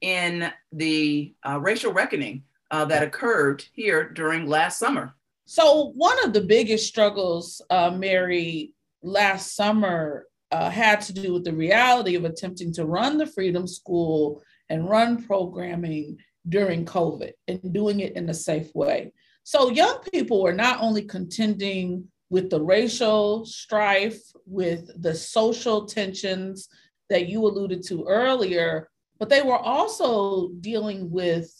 in 0.00 0.52
the 0.72 1.34
uh, 1.46 1.60
racial 1.60 1.92
reckoning 1.92 2.42
uh, 2.70 2.84
that 2.86 3.02
occurred 3.02 3.64
here 3.72 4.08
during 4.10 4.46
last 4.46 4.78
summer. 4.78 5.14
So, 5.44 5.92
one 5.94 6.22
of 6.24 6.32
the 6.32 6.40
biggest 6.40 6.86
struggles, 6.86 7.60
uh, 7.70 7.90
Mary, 7.90 8.72
last 9.02 9.54
summer 9.54 10.26
uh, 10.50 10.70
had 10.70 11.00
to 11.02 11.12
do 11.12 11.32
with 11.32 11.44
the 11.44 11.52
reality 11.52 12.14
of 12.14 12.24
attempting 12.24 12.72
to 12.74 12.84
run 12.84 13.18
the 13.18 13.26
Freedom 13.26 13.66
School 13.66 14.42
and 14.68 14.88
run 14.88 15.24
programming 15.24 16.18
during 16.48 16.84
COVID 16.84 17.32
and 17.48 17.72
doing 17.72 18.00
it 18.00 18.16
in 18.16 18.28
a 18.28 18.34
safe 18.34 18.74
way. 18.74 19.12
So, 19.44 19.70
young 19.70 19.98
people 20.12 20.42
were 20.42 20.52
not 20.52 20.80
only 20.80 21.02
contending 21.02 22.08
with 22.30 22.48
the 22.48 22.60
racial 22.60 23.44
strife, 23.44 24.20
with 24.46 24.90
the 25.02 25.14
social 25.14 25.84
tensions 25.86 26.68
that 27.10 27.28
you 27.28 27.44
alluded 27.44 27.82
to 27.84 28.06
earlier, 28.08 28.88
but 29.18 29.28
they 29.28 29.42
were 29.42 29.58
also 29.58 30.48
dealing 30.60 31.10
with 31.10 31.50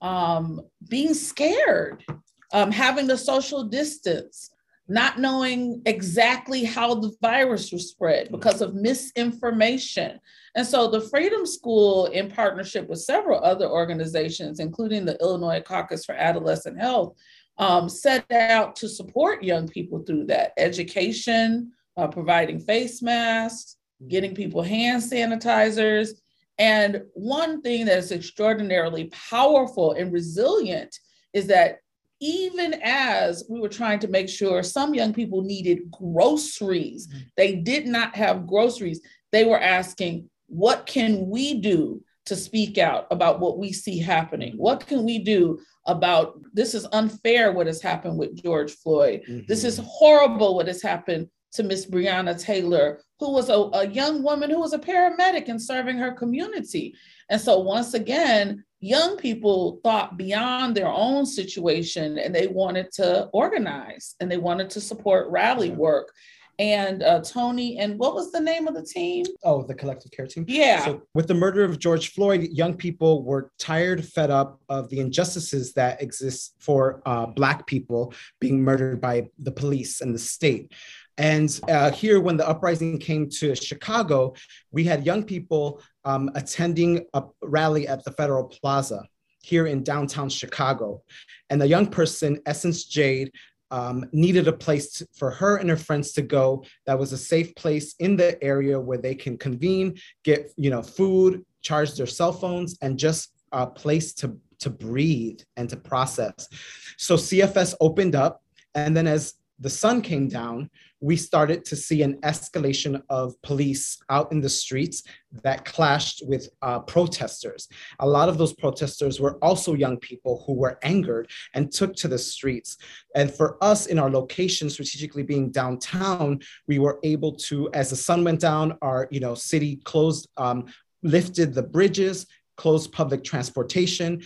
um, 0.00 0.60
being 0.88 1.14
scared, 1.14 2.04
um, 2.52 2.70
having 2.70 3.06
the 3.06 3.18
social 3.18 3.64
distance, 3.64 4.50
not 4.86 5.18
knowing 5.18 5.80
exactly 5.86 6.64
how 6.64 6.94
the 6.94 7.12
virus 7.22 7.72
was 7.72 7.88
spread 7.88 8.30
because 8.30 8.60
of 8.60 8.74
misinformation. 8.74 10.20
And 10.54 10.66
so 10.66 10.88
the 10.88 11.00
Freedom 11.00 11.46
School, 11.46 12.06
in 12.06 12.30
partnership 12.30 12.88
with 12.88 13.00
several 13.00 13.42
other 13.42 13.66
organizations, 13.68 14.60
including 14.60 15.04
the 15.04 15.18
Illinois 15.20 15.62
Caucus 15.62 16.04
for 16.04 16.14
Adolescent 16.14 16.78
Health, 16.78 17.16
um, 17.56 17.88
set 17.88 18.30
out 18.30 18.76
to 18.76 18.88
support 18.88 19.42
young 19.42 19.68
people 19.68 20.02
through 20.04 20.26
that 20.26 20.52
education, 20.58 21.72
uh, 21.96 22.08
providing 22.08 22.60
face 22.60 23.00
masks, 23.00 23.76
getting 24.08 24.34
people 24.34 24.62
hand 24.62 25.02
sanitizers. 25.02 26.10
And 26.58 27.02
one 27.14 27.62
thing 27.62 27.86
that 27.86 27.98
is 27.98 28.12
extraordinarily 28.12 29.06
powerful 29.06 29.92
and 29.92 30.12
resilient 30.12 30.94
is 31.32 31.46
that 31.46 31.78
even 32.24 32.80
as 32.82 33.44
we 33.50 33.60
were 33.60 33.68
trying 33.68 33.98
to 33.98 34.08
make 34.08 34.30
sure 34.30 34.62
some 34.62 34.94
young 34.94 35.12
people 35.12 35.42
needed 35.42 35.90
groceries, 35.90 37.06
mm-hmm. 37.06 37.18
they 37.36 37.56
did 37.56 37.86
not 37.86 38.16
have 38.16 38.46
groceries. 38.46 39.02
They 39.30 39.44
were 39.44 39.60
asking, 39.60 40.30
what 40.46 40.86
can 40.86 41.28
we 41.28 41.60
do 41.60 42.02
to 42.24 42.34
speak 42.34 42.78
out 42.78 43.06
about 43.10 43.40
what 43.40 43.58
we 43.58 43.72
see 43.72 43.98
happening? 43.98 44.54
What 44.56 44.86
can 44.86 45.04
we 45.04 45.18
do 45.18 45.60
about 45.86 46.40
this 46.54 46.74
is 46.74 46.86
unfair 46.92 47.52
what 47.52 47.66
has 47.66 47.82
happened 47.82 48.18
with 48.18 48.42
George 48.42 48.72
Floyd. 48.72 49.20
Mm-hmm. 49.28 49.46
This 49.46 49.64
is 49.64 49.78
horrible 49.84 50.54
what 50.54 50.66
has 50.66 50.80
happened 50.80 51.28
to 51.52 51.62
Miss 51.62 51.84
Breonna 51.86 52.40
Taylor, 52.40 53.00
who 53.20 53.32
was 53.32 53.50
a, 53.50 53.54
a 53.54 53.86
young 53.86 54.22
woman 54.22 54.48
who 54.48 54.60
was 54.60 54.72
a 54.72 54.78
paramedic 54.78 55.48
and 55.48 55.60
serving 55.60 55.98
her 55.98 56.12
community. 56.12 56.94
And 57.30 57.40
so 57.40 57.58
once 57.58 57.94
again, 57.94 58.64
young 58.80 59.16
people 59.16 59.80
thought 59.82 60.16
beyond 60.16 60.76
their 60.76 60.88
own 60.88 61.24
situation 61.24 62.18
and 62.18 62.34
they 62.34 62.46
wanted 62.46 62.92
to 62.92 63.28
organize 63.32 64.14
and 64.20 64.30
they 64.30 64.36
wanted 64.36 64.70
to 64.70 64.80
support 64.80 65.30
rally 65.30 65.70
work 65.70 66.12
and 66.58 67.02
uh, 67.02 67.20
Tony, 67.20 67.78
and 67.78 67.98
what 67.98 68.14
was 68.14 68.30
the 68.30 68.40
name 68.40 68.68
of 68.68 68.74
the 68.74 68.82
team? 68.82 69.26
Oh, 69.42 69.64
the 69.64 69.74
collective 69.74 70.12
care 70.12 70.26
team. 70.26 70.44
Yeah. 70.46 70.84
So, 70.84 71.02
with 71.12 71.26
the 71.26 71.34
murder 71.34 71.64
of 71.64 71.78
George 71.78 72.12
Floyd, 72.12 72.48
young 72.52 72.74
people 72.74 73.24
were 73.24 73.50
tired, 73.58 74.04
fed 74.04 74.30
up 74.30 74.60
of 74.68 74.88
the 74.88 75.00
injustices 75.00 75.72
that 75.72 76.00
exist 76.00 76.54
for 76.60 77.02
uh, 77.06 77.26
Black 77.26 77.66
people 77.66 78.14
being 78.40 78.62
murdered 78.62 79.00
by 79.00 79.28
the 79.38 79.50
police 79.50 80.00
and 80.00 80.14
the 80.14 80.18
state. 80.18 80.72
And 81.18 81.60
uh, 81.68 81.90
here, 81.90 82.20
when 82.20 82.36
the 82.36 82.48
uprising 82.48 82.98
came 82.98 83.28
to 83.30 83.54
Chicago, 83.54 84.34
we 84.72 84.84
had 84.84 85.06
young 85.06 85.22
people 85.22 85.80
um, 86.04 86.30
attending 86.34 87.06
a 87.14 87.24
rally 87.42 87.86
at 87.86 88.04
the 88.04 88.10
Federal 88.12 88.44
Plaza 88.44 89.06
here 89.42 89.66
in 89.66 89.82
downtown 89.82 90.28
Chicago. 90.28 91.02
And 91.50 91.60
the 91.60 91.68
young 91.68 91.86
person, 91.86 92.40
Essence 92.46 92.84
Jade, 92.84 93.30
um, 93.70 94.04
needed 94.12 94.46
a 94.46 94.52
place 94.52 95.02
for 95.14 95.30
her 95.30 95.56
and 95.56 95.68
her 95.68 95.76
friends 95.76 96.12
to 96.12 96.22
go 96.22 96.64
that 96.86 96.98
was 96.98 97.12
a 97.12 97.18
safe 97.18 97.54
place 97.54 97.94
in 97.98 98.16
the 98.16 98.42
area 98.42 98.78
where 98.78 98.98
they 98.98 99.14
can 99.14 99.36
convene, 99.36 99.96
get 100.22 100.52
you 100.56 100.70
know 100.70 100.82
food, 100.82 101.44
charge 101.60 101.94
their 101.94 102.06
cell 102.06 102.32
phones, 102.32 102.76
and 102.82 102.98
just 102.98 103.32
a 103.52 103.66
place 103.66 104.12
to 104.14 104.38
to 104.60 104.70
breathe 104.70 105.40
and 105.56 105.68
to 105.70 105.76
process. 105.76 106.48
So 106.96 107.16
CFS 107.16 107.74
opened 107.80 108.14
up, 108.14 108.42
and 108.74 108.96
then 108.96 109.06
as 109.06 109.34
the 109.58 109.70
sun 109.70 110.02
came 110.02 110.28
down, 110.28 110.70
we 111.04 111.16
started 111.18 111.66
to 111.66 111.76
see 111.76 112.00
an 112.00 112.14
escalation 112.22 113.02
of 113.10 113.40
police 113.42 113.98
out 114.08 114.32
in 114.32 114.40
the 114.40 114.48
streets 114.48 115.02
that 115.42 115.66
clashed 115.66 116.26
with 116.26 116.48
uh, 116.62 116.78
protesters. 116.80 117.68
A 118.00 118.08
lot 118.08 118.30
of 118.30 118.38
those 118.38 118.54
protesters 118.54 119.20
were 119.20 119.36
also 119.44 119.74
young 119.74 119.98
people 119.98 120.42
who 120.46 120.54
were 120.54 120.78
angered 120.82 121.30
and 121.52 121.70
took 121.70 121.94
to 121.96 122.08
the 122.08 122.18
streets. 122.18 122.78
And 123.14 123.30
for 123.30 123.62
us 123.62 123.84
in 123.84 123.98
our 123.98 124.08
location, 124.08 124.70
strategically 124.70 125.24
being 125.24 125.50
downtown, 125.50 126.40
we 126.68 126.78
were 126.78 126.98
able 127.02 127.32
to, 127.48 127.68
as 127.74 127.90
the 127.90 127.96
sun 127.96 128.24
went 128.24 128.40
down, 128.40 128.78
our 128.80 129.06
you 129.10 129.20
know 129.20 129.34
city 129.34 129.76
closed, 129.84 130.26
um, 130.38 130.64
lifted 131.02 131.52
the 131.52 131.62
bridges, 131.62 132.26
closed 132.56 132.92
public 132.92 133.22
transportation, 133.22 134.22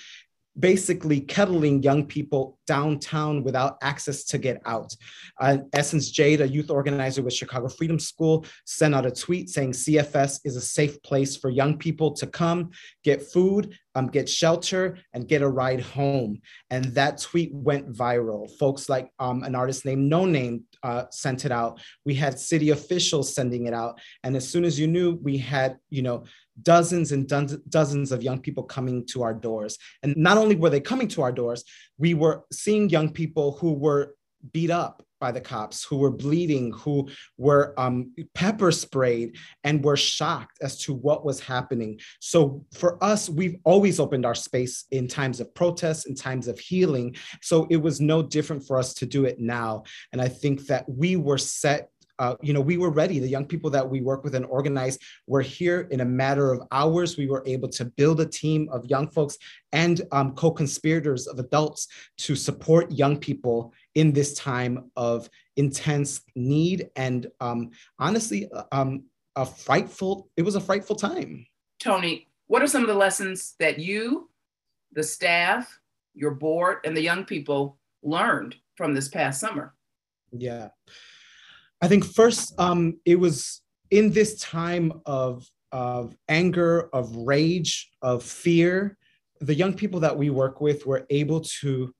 basically 0.58 1.20
kettling 1.20 1.82
young 1.82 2.06
people 2.06 2.58
downtown 2.66 3.42
without 3.42 3.78
access 3.82 4.24
to 4.24 4.38
get 4.38 4.60
out. 4.66 4.94
Uh, 5.40 5.58
Essence 5.72 6.10
Jade, 6.10 6.40
a 6.40 6.48
youth 6.48 6.70
organizer 6.70 7.22
with 7.22 7.34
Chicago 7.34 7.68
Freedom 7.68 7.98
School, 7.98 8.44
sent 8.64 8.94
out 8.94 9.06
a 9.06 9.10
tweet 9.10 9.48
saying 9.48 9.72
CFS 9.72 10.40
is 10.44 10.56
a 10.56 10.60
safe 10.60 11.02
place 11.02 11.36
for 11.36 11.50
young 11.50 11.78
people 11.78 12.12
to 12.12 12.26
come, 12.26 12.70
get 13.04 13.22
food, 13.22 13.74
um, 13.94 14.08
get 14.08 14.28
shelter, 14.28 14.98
and 15.14 15.28
get 15.28 15.42
a 15.42 15.48
ride 15.48 15.80
home. 15.80 16.40
And 16.70 16.84
that 16.94 17.20
tweet 17.20 17.52
went 17.52 17.92
viral. 17.92 18.50
Folks 18.58 18.88
like 18.88 19.10
um, 19.18 19.42
an 19.42 19.54
artist 19.54 19.84
named 19.84 20.10
Noname 20.10 20.62
uh, 20.82 21.04
sent 21.10 21.44
it 21.44 21.52
out. 21.52 21.80
We 22.04 22.14
had 22.14 22.38
city 22.38 22.70
officials 22.70 23.34
sending 23.34 23.66
it 23.66 23.74
out. 23.74 24.00
And 24.24 24.36
as 24.36 24.48
soon 24.48 24.64
as 24.64 24.78
you 24.78 24.86
knew, 24.86 25.18
we 25.22 25.38
had, 25.38 25.78
you 25.90 26.02
know, 26.02 26.24
dozens 26.62 27.12
and 27.12 27.28
dozens 27.68 28.12
of 28.12 28.22
young 28.22 28.40
people 28.40 28.64
coming 28.64 29.06
to 29.06 29.22
our 29.22 29.34
doors. 29.34 29.78
And 30.02 30.16
not 30.16 30.38
only 30.38 30.56
were 30.56 30.70
they 30.70 30.80
coming 30.80 31.08
to 31.08 31.22
our 31.22 31.32
doors, 31.32 31.64
we 31.98 32.14
were 32.14 32.44
seeing 32.52 32.88
young 32.88 33.12
people 33.12 33.52
who 33.52 33.72
were 33.72 34.14
beat 34.52 34.70
up 34.70 35.02
by 35.20 35.32
the 35.32 35.40
cops, 35.40 35.84
who 35.84 35.96
were 35.96 36.10
bleeding, 36.10 36.72
who 36.72 37.08
were 37.36 37.74
um, 37.78 38.12
pepper 38.34 38.72
sprayed, 38.72 39.36
and 39.64 39.84
were 39.84 39.96
shocked 39.96 40.58
as 40.62 40.78
to 40.80 40.94
what 40.94 41.24
was 41.24 41.40
happening. 41.40 41.98
So 42.20 42.64
for 42.72 43.02
us, 43.02 43.28
we've 43.28 43.56
always 43.64 44.00
opened 44.00 44.26
our 44.26 44.34
space 44.34 44.84
in 44.90 45.08
times 45.08 45.40
of 45.40 45.54
protest, 45.54 46.06
in 46.06 46.14
times 46.14 46.48
of 46.48 46.58
healing. 46.58 47.16
So 47.42 47.66
it 47.70 47.76
was 47.76 48.00
no 48.00 48.22
different 48.22 48.66
for 48.66 48.78
us 48.78 48.94
to 48.94 49.06
do 49.06 49.24
it 49.24 49.38
now. 49.38 49.84
And 50.12 50.20
I 50.20 50.28
think 50.28 50.66
that 50.66 50.88
we 50.88 51.16
were 51.16 51.38
set 51.38 51.90
uh, 52.18 52.34
you 52.42 52.52
know, 52.52 52.60
we 52.60 52.76
were 52.76 52.90
ready. 52.90 53.18
The 53.18 53.28
young 53.28 53.46
people 53.46 53.70
that 53.70 53.88
we 53.88 54.00
work 54.00 54.24
with 54.24 54.34
and 54.34 54.44
organize 54.46 54.98
were 55.26 55.40
here 55.40 55.88
in 55.90 56.00
a 56.00 56.04
matter 56.04 56.52
of 56.52 56.62
hours. 56.72 57.16
We 57.16 57.28
were 57.28 57.42
able 57.46 57.68
to 57.70 57.84
build 57.84 58.20
a 58.20 58.26
team 58.26 58.68
of 58.70 58.84
young 58.86 59.08
folks 59.08 59.38
and 59.72 60.02
um, 60.12 60.34
co 60.34 60.50
conspirators 60.50 61.26
of 61.26 61.38
adults 61.38 61.88
to 62.18 62.34
support 62.34 62.90
young 62.90 63.18
people 63.18 63.72
in 63.94 64.12
this 64.12 64.34
time 64.34 64.90
of 64.96 65.28
intense 65.56 66.22
need 66.34 66.88
and 66.96 67.26
um, 67.40 67.70
honestly, 67.98 68.48
uh, 68.52 68.64
um, 68.72 69.04
a 69.36 69.46
frightful, 69.46 70.28
it 70.36 70.42
was 70.42 70.56
a 70.56 70.60
frightful 70.60 70.96
time. 70.96 71.46
Tony, 71.78 72.28
what 72.48 72.62
are 72.62 72.66
some 72.66 72.82
of 72.82 72.88
the 72.88 72.94
lessons 72.94 73.54
that 73.60 73.78
you, 73.78 74.30
the 74.92 75.02
staff, 75.02 75.78
your 76.14 76.32
board, 76.32 76.78
and 76.84 76.96
the 76.96 77.02
young 77.02 77.24
people 77.24 77.78
learned 78.02 78.56
from 78.76 78.94
this 78.94 79.08
past 79.08 79.40
summer? 79.40 79.74
Yeah. 80.32 80.68
I 81.80 81.88
think 81.88 82.04
first, 82.04 82.58
um, 82.58 82.98
it 83.04 83.18
was 83.18 83.62
in 83.90 84.10
this 84.12 84.40
time 84.40 84.92
of 85.06 85.46
of 85.70 86.16
anger, 86.28 86.88
of 86.94 87.14
rage, 87.14 87.90
of 88.00 88.22
fear. 88.22 88.96
The 89.40 89.54
young 89.54 89.74
people 89.74 90.00
that 90.00 90.16
we 90.16 90.30
work 90.30 90.62
with 90.62 90.86
were 90.86 91.06
able 91.10 91.42
to 91.60 91.94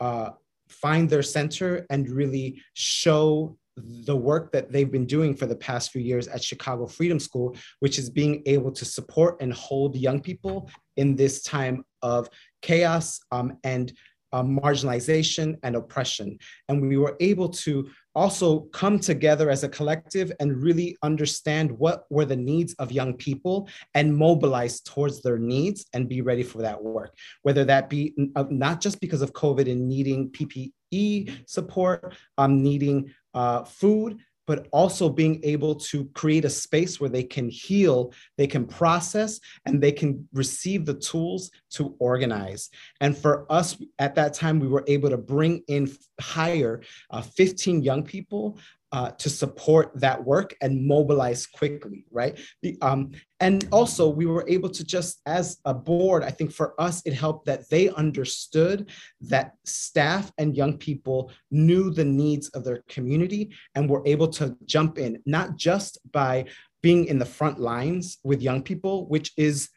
uh, 0.00 0.30
find 0.68 1.08
their 1.08 1.22
center 1.22 1.86
and 1.90 2.08
really 2.08 2.60
show 2.74 3.56
the 3.76 4.16
work 4.16 4.52
that 4.52 4.70
they've 4.70 4.90
been 4.90 5.06
doing 5.06 5.34
for 5.34 5.46
the 5.46 5.56
past 5.56 5.90
few 5.90 6.00
years 6.00 6.28
at 6.28 6.42
Chicago 6.42 6.86
Freedom 6.86 7.18
School, 7.18 7.56
which 7.80 7.98
is 7.98 8.08
being 8.10 8.42
able 8.46 8.70
to 8.72 8.84
support 8.84 9.40
and 9.40 9.52
hold 9.52 9.96
young 9.96 10.20
people 10.20 10.70
in 10.96 11.16
this 11.16 11.42
time 11.42 11.84
of 12.02 12.28
chaos 12.62 13.20
um, 13.32 13.58
and 13.64 13.92
uh, 14.32 14.42
marginalization 14.42 15.56
and 15.62 15.76
oppression. 15.76 16.38
And 16.68 16.82
we 16.82 16.96
were 16.96 17.16
able 17.20 17.48
to 17.48 17.88
also 18.14 18.60
come 18.72 18.98
together 18.98 19.50
as 19.50 19.64
a 19.64 19.68
collective 19.68 20.32
and 20.40 20.62
really 20.62 20.96
understand 21.02 21.70
what 21.72 22.04
were 22.10 22.24
the 22.24 22.36
needs 22.36 22.74
of 22.74 22.92
young 22.92 23.14
people 23.14 23.68
and 23.94 24.16
mobilize 24.16 24.80
towards 24.80 25.22
their 25.22 25.38
needs 25.38 25.86
and 25.92 26.08
be 26.08 26.20
ready 26.20 26.42
for 26.42 26.62
that 26.62 26.82
work. 26.82 27.14
Whether 27.42 27.64
that 27.64 27.90
be 27.90 28.14
uh, 28.36 28.44
not 28.50 28.80
just 28.80 29.00
because 29.00 29.22
of 29.22 29.32
covid 29.32 29.70
and 29.70 29.88
needing 29.88 30.30
ppe 30.30 31.32
support 31.46 32.14
um, 32.38 32.62
needing 32.62 33.12
uh, 33.34 33.64
food 33.64 34.18
but 34.46 34.68
also 34.72 35.08
being 35.08 35.40
able 35.42 35.74
to 35.74 36.04
create 36.14 36.44
a 36.44 36.50
space 36.50 37.00
where 37.00 37.10
they 37.10 37.22
can 37.22 37.48
heal, 37.48 38.12
they 38.36 38.46
can 38.46 38.66
process, 38.66 39.40
and 39.66 39.82
they 39.82 39.92
can 39.92 40.28
receive 40.32 40.84
the 40.84 40.94
tools 40.94 41.50
to 41.70 41.94
organize. 41.98 42.70
And 43.00 43.16
for 43.16 43.50
us 43.50 43.76
at 43.98 44.14
that 44.16 44.34
time, 44.34 44.60
we 44.60 44.68
were 44.68 44.84
able 44.86 45.10
to 45.10 45.18
bring 45.18 45.62
in, 45.68 45.90
hire 46.20 46.82
uh, 47.10 47.22
15 47.22 47.82
young 47.82 48.02
people 48.02 48.58
uh, 48.94 49.10
to 49.10 49.28
support 49.28 49.90
that 49.96 50.24
work 50.24 50.54
and 50.62 50.86
mobilize 50.86 51.46
quickly, 51.46 52.06
right? 52.12 52.38
The, 52.62 52.78
um, 52.80 53.10
and 53.40 53.66
also, 53.72 54.08
we 54.08 54.24
were 54.24 54.44
able 54.46 54.68
to 54.68 54.84
just, 54.84 55.20
as 55.26 55.58
a 55.64 55.74
board, 55.74 56.22
I 56.22 56.30
think 56.30 56.52
for 56.52 56.80
us, 56.80 57.02
it 57.04 57.12
helped 57.12 57.46
that 57.46 57.68
they 57.70 57.88
understood 57.88 58.90
that 59.22 59.54
staff 59.64 60.30
and 60.38 60.56
young 60.56 60.78
people 60.78 61.32
knew 61.50 61.90
the 61.90 62.04
needs 62.04 62.48
of 62.50 62.62
their 62.62 62.84
community 62.88 63.50
and 63.74 63.90
were 63.90 64.06
able 64.06 64.28
to 64.28 64.56
jump 64.64 64.96
in, 64.98 65.20
not 65.26 65.56
just 65.56 65.98
by 66.12 66.44
being 66.80 67.06
in 67.06 67.18
the 67.18 67.26
front 67.26 67.58
lines 67.58 68.18
with 68.22 68.42
young 68.42 68.62
people, 68.62 69.08
which 69.08 69.32
is 69.36 69.70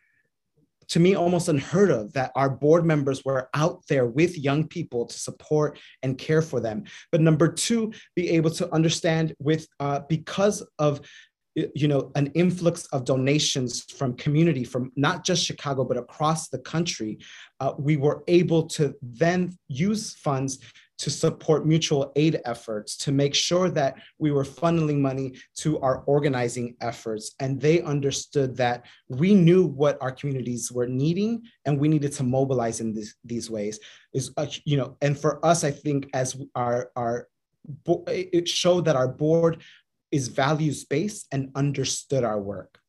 to 0.89 0.99
me 0.99 1.15
almost 1.15 1.49
unheard 1.49 1.91
of 1.91 2.13
that 2.13 2.31
our 2.35 2.49
board 2.49 2.85
members 2.85 3.23
were 3.25 3.49
out 3.53 3.83
there 3.89 4.05
with 4.05 4.37
young 4.37 4.67
people 4.67 5.05
to 5.05 5.17
support 5.17 5.79
and 6.03 6.17
care 6.17 6.41
for 6.41 6.59
them. 6.59 6.83
But 7.11 7.21
number 7.21 7.51
two 7.51 7.93
be 8.15 8.29
able 8.31 8.51
to 8.51 8.73
understand 8.73 9.35
with 9.39 9.67
uh, 9.79 10.01
because 10.07 10.65
of 10.79 11.01
you 11.73 11.87
know 11.87 12.11
an 12.15 12.27
influx 12.35 12.85
of 12.87 13.03
donations 13.03 13.83
from 13.97 14.15
community 14.15 14.63
from 14.63 14.91
not 14.95 15.25
just 15.25 15.43
chicago 15.43 15.83
but 15.83 15.97
across 15.97 16.49
the 16.49 16.59
country 16.59 17.17
uh, 17.59 17.73
we 17.79 17.97
were 17.97 18.23
able 18.27 18.67
to 18.67 18.93
then 19.01 19.57
use 19.67 20.13
funds 20.13 20.59
to 20.97 21.09
support 21.09 21.65
mutual 21.65 22.11
aid 22.15 22.41
efforts, 22.45 22.97
to 22.97 23.11
make 23.11 23.35
sure 23.35 23.69
that 23.69 23.95
we 24.17 24.31
were 24.31 24.43
funneling 24.43 24.99
money 24.99 25.33
to 25.55 25.79
our 25.79 26.03
organizing 26.05 26.75
efforts. 26.81 27.35
And 27.39 27.61
they 27.61 27.81
understood 27.81 28.57
that 28.57 28.85
we 29.07 29.33
knew 29.33 29.65
what 29.65 29.97
our 30.01 30.11
communities 30.11 30.71
were 30.71 30.87
needing 30.87 31.43
and 31.65 31.79
we 31.79 31.87
needed 31.87 32.13
to 32.13 32.23
mobilize 32.23 32.79
in 32.79 32.93
this, 32.93 33.15
these 33.23 33.49
ways. 33.49 33.79
Is 34.13 34.31
uh, 34.37 34.47
you 34.65 34.77
know, 34.77 34.97
and 35.01 35.17
for 35.17 35.45
us, 35.45 35.63
I 35.63 35.71
think 35.71 36.09
as 36.13 36.39
our 36.55 36.91
our 36.95 37.27
it 38.07 38.47
showed 38.47 38.85
that 38.85 38.95
our 38.95 39.09
board 39.09 39.61
is 40.11 40.29
values 40.29 40.85
based 40.85 41.27
and 41.31 41.51
understood 41.55 42.23
our 42.23 42.39
work. 42.39 42.79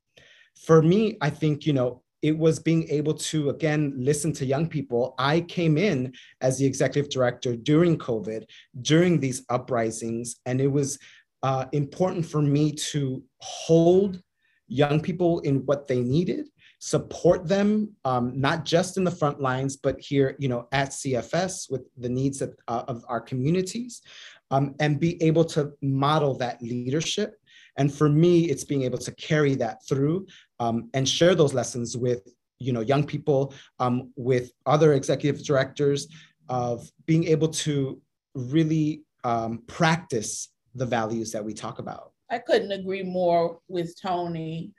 For 0.57 0.81
me, 0.83 1.19
I 1.21 1.31
think 1.31 1.67
you 1.67 1.73
know 1.73 2.03
it 2.23 2.37
was 2.37 2.59
being 2.59 2.89
able 2.89 3.15
to 3.15 3.51
again 3.51 3.93
listen 3.97 4.33
to 4.33 4.47
young 4.47 4.69
people. 4.69 5.15
I 5.19 5.41
came 5.43 5.79
in 5.79 6.13
as 6.41 6.59
the 6.59 6.67
executive 6.67 7.11
director 7.11 7.57
during 7.57 7.97
covid 7.99 8.45
during 8.83 9.21
these 9.21 9.45
uprisings 9.51 10.37
and 10.47 10.61
it 10.61 10.67
was 10.67 10.99
uh, 11.43 11.67
important 11.73 12.27
for 12.27 12.43
me 12.43 12.73
to 12.73 13.23
hold 13.41 14.21
young 14.67 15.01
people 15.01 15.41
in 15.41 15.65
what 15.67 15.87
they 15.87 16.01
needed 16.01 16.49
support 16.81 17.49
them 17.49 17.91
um, 18.05 18.33
not 18.41 18.65
just 18.65 18.97
in 18.97 19.05
the 19.05 19.11
front 19.11 19.41
lines 19.41 19.77
but 19.77 19.99
here 20.01 20.37
you 20.39 20.49
know 20.49 20.69
at 20.73 20.91
cfs 20.91 21.71
with 21.71 21.83
the 21.97 22.09
needs 22.09 22.43
of, 22.43 22.55
uh, 22.69 22.85
of 22.87 23.05
our 23.09 23.21
communities 23.21 24.03
um, 24.51 24.75
and 24.81 25.01
be 25.01 25.23
able 25.23 25.45
to 25.45 25.73
model 25.83 26.35
that 26.35 26.63
leadership. 26.63 27.35
And 27.77 27.93
for 27.93 28.09
me 28.09 28.45
it's 28.47 28.65
being 28.65 28.83
able 28.83 28.99
to 28.99 29.13
carry 29.13 29.55
that 29.57 29.87
through 29.87 30.27
um, 30.61 30.91
and 30.95 31.09
share 31.09 31.35
those 31.35 31.55
lessons 31.55 31.97
with 31.97 32.29
you 32.59 32.73
know 32.73 32.81
young 32.81 33.05
people 33.05 33.55
um, 33.79 34.13
with 34.17 34.53
other 34.67 34.95
executive 34.95 35.45
directors 35.45 36.09
of 36.49 36.91
being 37.07 37.25
able 37.25 37.49
to 37.49 38.01
really 38.35 39.03
um, 39.25 39.63
practice 39.67 40.51
the 40.75 40.87
values 40.87 41.33
that 41.33 41.45
we 41.45 41.53
talk 41.53 41.79
about. 41.79 42.13
I 42.31 42.39
couldn't 42.39 42.73
agree 42.73 43.03
more 43.03 43.59
with 43.69 44.01
tony. 44.01 44.73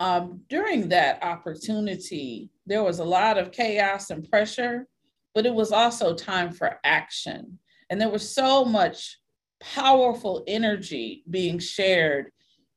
Um, 0.00 0.40
during 0.48 0.88
that 0.88 1.22
opportunity 1.22 2.50
there 2.66 2.82
was 2.82 2.98
a 2.98 3.04
lot 3.04 3.38
of 3.38 3.52
chaos 3.52 4.10
and 4.10 4.28
pressure 4.28 4.86
but 5.34 5.46
it 5.46 5.54
was 5.54 5.72
also 5.72 6.14
time 6.14 6.52
for 6.52 6.78
action. 6.84 7.58
And 7.90 8.00
there 8.00 8.10
was 8.10 8.28
so 8.28 8.64
much 8.64 9.18
powerful 9.60 10.42
energy 10.46 11.22
being 11.30 11.58
shared 11.58 12.30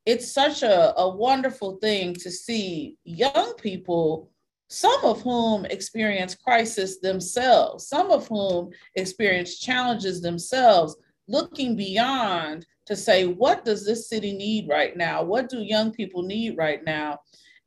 it's 0.05 0.31
such 0.31 0.63
a, 0.63 0.97
a 0.99 1.09
wonderful 1.09 1.77
thing 1.77 2.13
to 2.15 2.29
see 2.29 2.97
young 3.03 3.53
people, 3.55 4.29
some 4.69 5.03
of 5.03 5.21
whom 5.21 5.65
experience 5.65 6.35
crisis 6.35 6.99
themselves, 6.99 7.87
some 7.87 8.11
of 8.11 8.27
whom 8.27 8.69
experience 8.95 9.59
challenges 9.59 10.21
themselves, 10.21 10.95
looking 11.27 11.75
beyond 11.75 12.65
to 12.85 12.95
say, 12.95 13.25
what 13.25 13.65
does 13.65 13.83
this 13.83 14.07
city 14.07 14.33
need 14.33 14.69
right 14.69 14.95
now? 14.95 15.23
What 15.23 15.49
do 15.49 15.63
young 15.63 15.91
people 15.91 16.21
need 16.21 16.55
right 16.55 16.83
now? 16.83 17.19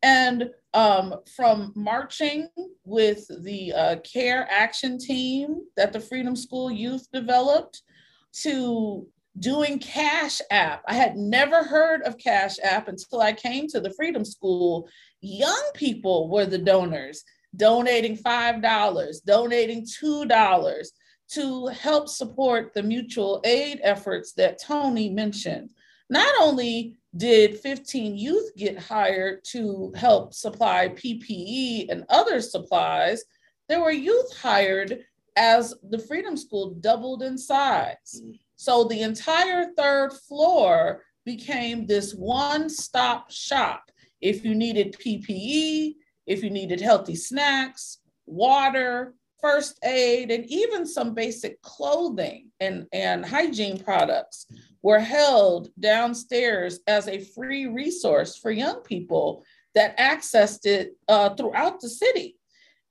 And 0.03 0.51
um, 0.75 1.15
from 1.35 1.73
marching 1.75 2.49
with 2.85 3.27
the 3.43 3.73
uh, 3.73 3.97
CARE 4.01 4.47
action 4.49 4.97
team 4.97 5.63
that 5.77 5.93
the 5.93 5.99
Freedom 5.99 6.37
School 6.37 6.71
Youth 6.71 7.09
developed 7.13 7.83
to 8.43 9.09
doing 9.41 9.79
Cash 9.79 10.41
App. 10.51 10.83
I 10.87 10.95
had 10.95 11.17
never 11.17 11.63
heard 11.63 12.03
of 12.03 12.19
Cash 12.19 12.57
App 12.63 12.89
until 12.89 13.21
I 13.21 13.33
came 13.33 13.69
to 13.69 13.81
the 13.81 13.93
Freedom 13.95 14.25
School. 14.25 14.89
Young 15.21 15.71
people 15.75 16.29
were 16.29 16.47
the 16.47 16.59
donors, 16.59 17.25
donating 17.57 18.17
$5, 18.17 19.25
donating 19.25 19.87
$2 19.87 20.87
to 21.31 21.67
help 21.67 22.09
support 22.09 22.73
the 22.73 22.83
mutual 22.83 23.41
aid 23.45 23.81
efforts 23.83 24.33
that 24.33 24.61
Tony 24.61 25.11
mentioned. 25.11 25.71
Not 26.11 26.35
only 26.41 26.97
did 27.17 27.59
15 27.59 28.17
youth 28.17 28.51
get 28.57 28.79
hired 28.79 29.45
to 29.45 29.93
help 29.95 30.33
supply 30.33 30.89
PPE 30.89 31.91
and 31.91 32.05
other 32.09 32.41
supplies, 32.41 33.25
there 33.69 33.81
were 33.81 33.91
youth 33.91 34.35
hired 34.37 35.05
as 35.37 35.75
the 35.91 35.99
Freedom 35.99 36.37
School 36.37 36.75
doubled 36.81 37.23
in 37.23 37.37
size. 37.37 38.23
Mm. 38.25 38.39
So 38.59 38.83
the 38.83 39.03
entire 39.03 39.73
third 39.77 40.13
floor 40.13 41.05
became 41.25 41.87
this 41.87 42.13
one 42.13 42.69
stop 42.69 43.31
shop. 43.31 43.93
If 44.21 44.45
you 44.45 44.57
needed 44.57 44.97
PPE, 44.99 45.95
if 46.27 46.43
you 46.43 46.51
needed 46.51 46.81
healthy 46.81 47.15
snacks, 47.15 47.99
water, 48.27 49.15
first 49.41 49.79
aid, 49.85 50.33
and 50.33 50.45
even 50.47 50.85
some 50.87 51.15
basic 51.15 51.63
clothing 51.63 52.49
and, 52.59 52.89
and 52.93 53.25
hygiene 53.25 53.79
products 53.79 54.47
were 54.83 54.99
held 54.99 55.69
downstairs 55.79 56.81
as 56.89 57.07
a 57.07 57.21
free 57.21 57.67
resource 57.67 58.37
for 58.37 58.51
young 58.51 58.81
people 58.81 59.45
that 59.77 59.97
accessed 59.99 60.67
it 60.67 60.97
uh, 61.07 61.33
throughout 61.37 61.81
the 61.81 61.89
city. 61.89 62.38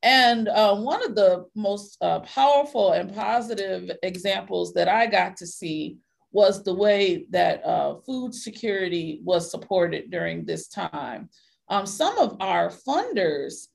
And 0.04 0.48
uh, 0.48 0.76
one 0.76 1.04
of 1.04 1.16
the 1.16 1.46
most 1.56 1.98
uh, 2.02 2.20
powerful 2.20 2.92
and 2.92 3.14
positive 3.14 3.92
examples 4.04 4.74
that 4.74 4.88
I 4.88 5.08
got 5.08 5.38
to 5.38 5.48
see 5.48 5.98
was 6.32 6.64
the 6.64 6.74
way 6.74 7.26
that 7.32 7.66
uh, 7.66 7.96
food 8.06 8.34
security 8.34 9.22
was 9.24 9.50
supported 9.50 10.12
during 10.12 10.46
this 10.46 10.68
time. 10.68 11.30
Um, 11.70 11.86
some 11.86 12.18
of 12.18 12.38
our 12.40 12.70
funders 12.70 13.68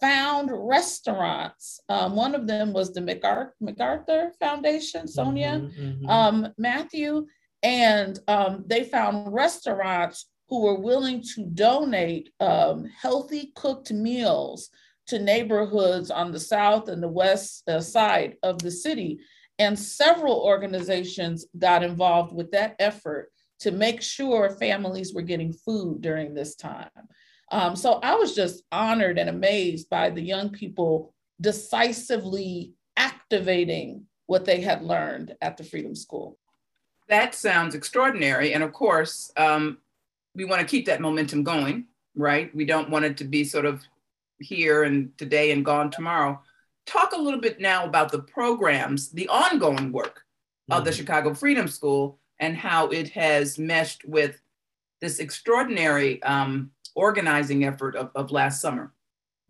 found 0.00 0.50
restaurants. 0.52 1.80
Um, 1.88 2.16
one 2.16 2.34
of 2.34 2.46
them 2.46 2.72
was 2.72 2.92
the 2.92 3.00
MacArthur, 3.00 3.54
MacArthur 3.60 4.32
Foundation, 4.40 5.06
Sonia, 5.06 5.60
mm-hmm, 5.62 5.82
mm-hmm. 5.82 6.06
Um, 6.08 6.48
Matthew, 6.58 7.26
and 7.62 8.18
um, 8.28 8.64
they 8.66 8.84
found 8.84 9.32
restaurants 9.32 10.26
who 10.48 10.62
were 10.62 10.80
willing 10.80 11.22
to 11.34 11.44
donate 11.44 12.30
um, 12.40 12.84
healthy 13.00 13.52
cooked 13.54 13.92
meals 13.92 14.70
to 15.10 15.18
neighborhoods 15.18 16.10
on 16.10 16.32
the 16.32 16.40
south 16.40 16.88
and 16.88 17.02
the 17.02 17.08
west 17.08 17.68
uh, 17.68 17.80
side 17.80 18.36
of 18.42 18.58
the 18.58 18.70
city. 18.70 19.20
And 19.58 19.78
several 19.78 20.40
organizations 20.40 21.46
got 21.58 21.82
involved 21.82 22.32
with 22.32 22.50
that 22.52 22.76
effort 22.78 23.30
to 23.60 23.70
make 23.70 24.00
sure 24.00 24.56
families 24.56 25.12
were 25.12 25.22
getting 25.22 25.52
food 25.52 26.00
during 26.00 26.32
this 26.32 26.56
time. 26.56 26.88
Um, 27.52 27.76
so 27.76 27.94
I 28.02 28.14
was 28.14 28.34
just 28.34 28.62
honored 28.72 29.18
and 29.18 29.28
amazed 29.28 29.90
by 29.90 30.10
the 30.10 30.22
young 30.22 30.50
people 30.50 31.12
decisively 31.40 32.72
activating 32.96 34.06
what 34.26 34.44
they 34.44 34.60
had 34.60 34.82
learned 34.82 35.34
at 35.42 35.56
the 35.56 35.64
Freedom 35.64 35.94
School. 35.94 36.38
That 37.08 37.34
sounds 37.34 37.74
extraordinary. 37.74 38.54
And 38.54 38.62
of 38.62 38.72
course, 38.72 39.32
um, 39.36 39.78
we 40.34 40.44
want 40.44 40.60
to 40.60 40.66
keep 40.66 40.86
that 40.86 41.00
momentum 41.00 41.42
going, 41.42 41.86
right? 42.14 42.54
We 42.54 42.64
don't 42.64 42.90
want 42.90 43.04
it 43.04 43.16
to 43.18 43.24
be 43.24 43.42
sort 43.42 43.66
of 43.66 43.82
here 44.40 44.84
and 44.84 45.16
today 45.18 45.52
and 45.52 45.64
gone 45.64 45.90
tomorrow. 45.90 46.40
Talk 46.86 47.12
a 47.12 47.20
little 47.20 47.40
bit 47.40 47.60
now 47.60 47.84
about 47.84 48.10
the 48.10 48.22
programs, 48.22 49.10
the 49.10 49.28
ongoing 49.28 49.92
work 49.92 50.16
mm-hmm. 50.70 50.78
of 50.78 50.84
the 50.84 50.90
mm-hmm. 50.90 50.98
Chicago 50.98 51.34
Freedom 51.34 51.68
School 51.68 52.18
and 52.38 52.56
how 52.56 52.88
it 52.88 53.10
has 53.10 53.58
meshed 53.58 54.04
with 54.06 54.40
this 55.00 55.18
extraordinary 55.18 56.22
um, 56.22 56.70
organizing 56.94 57.64
effort 57.64 57.96
of, 57.96 58.10
of 58.14 58.30
last 58.30 58.60
summer. 58.60 58.92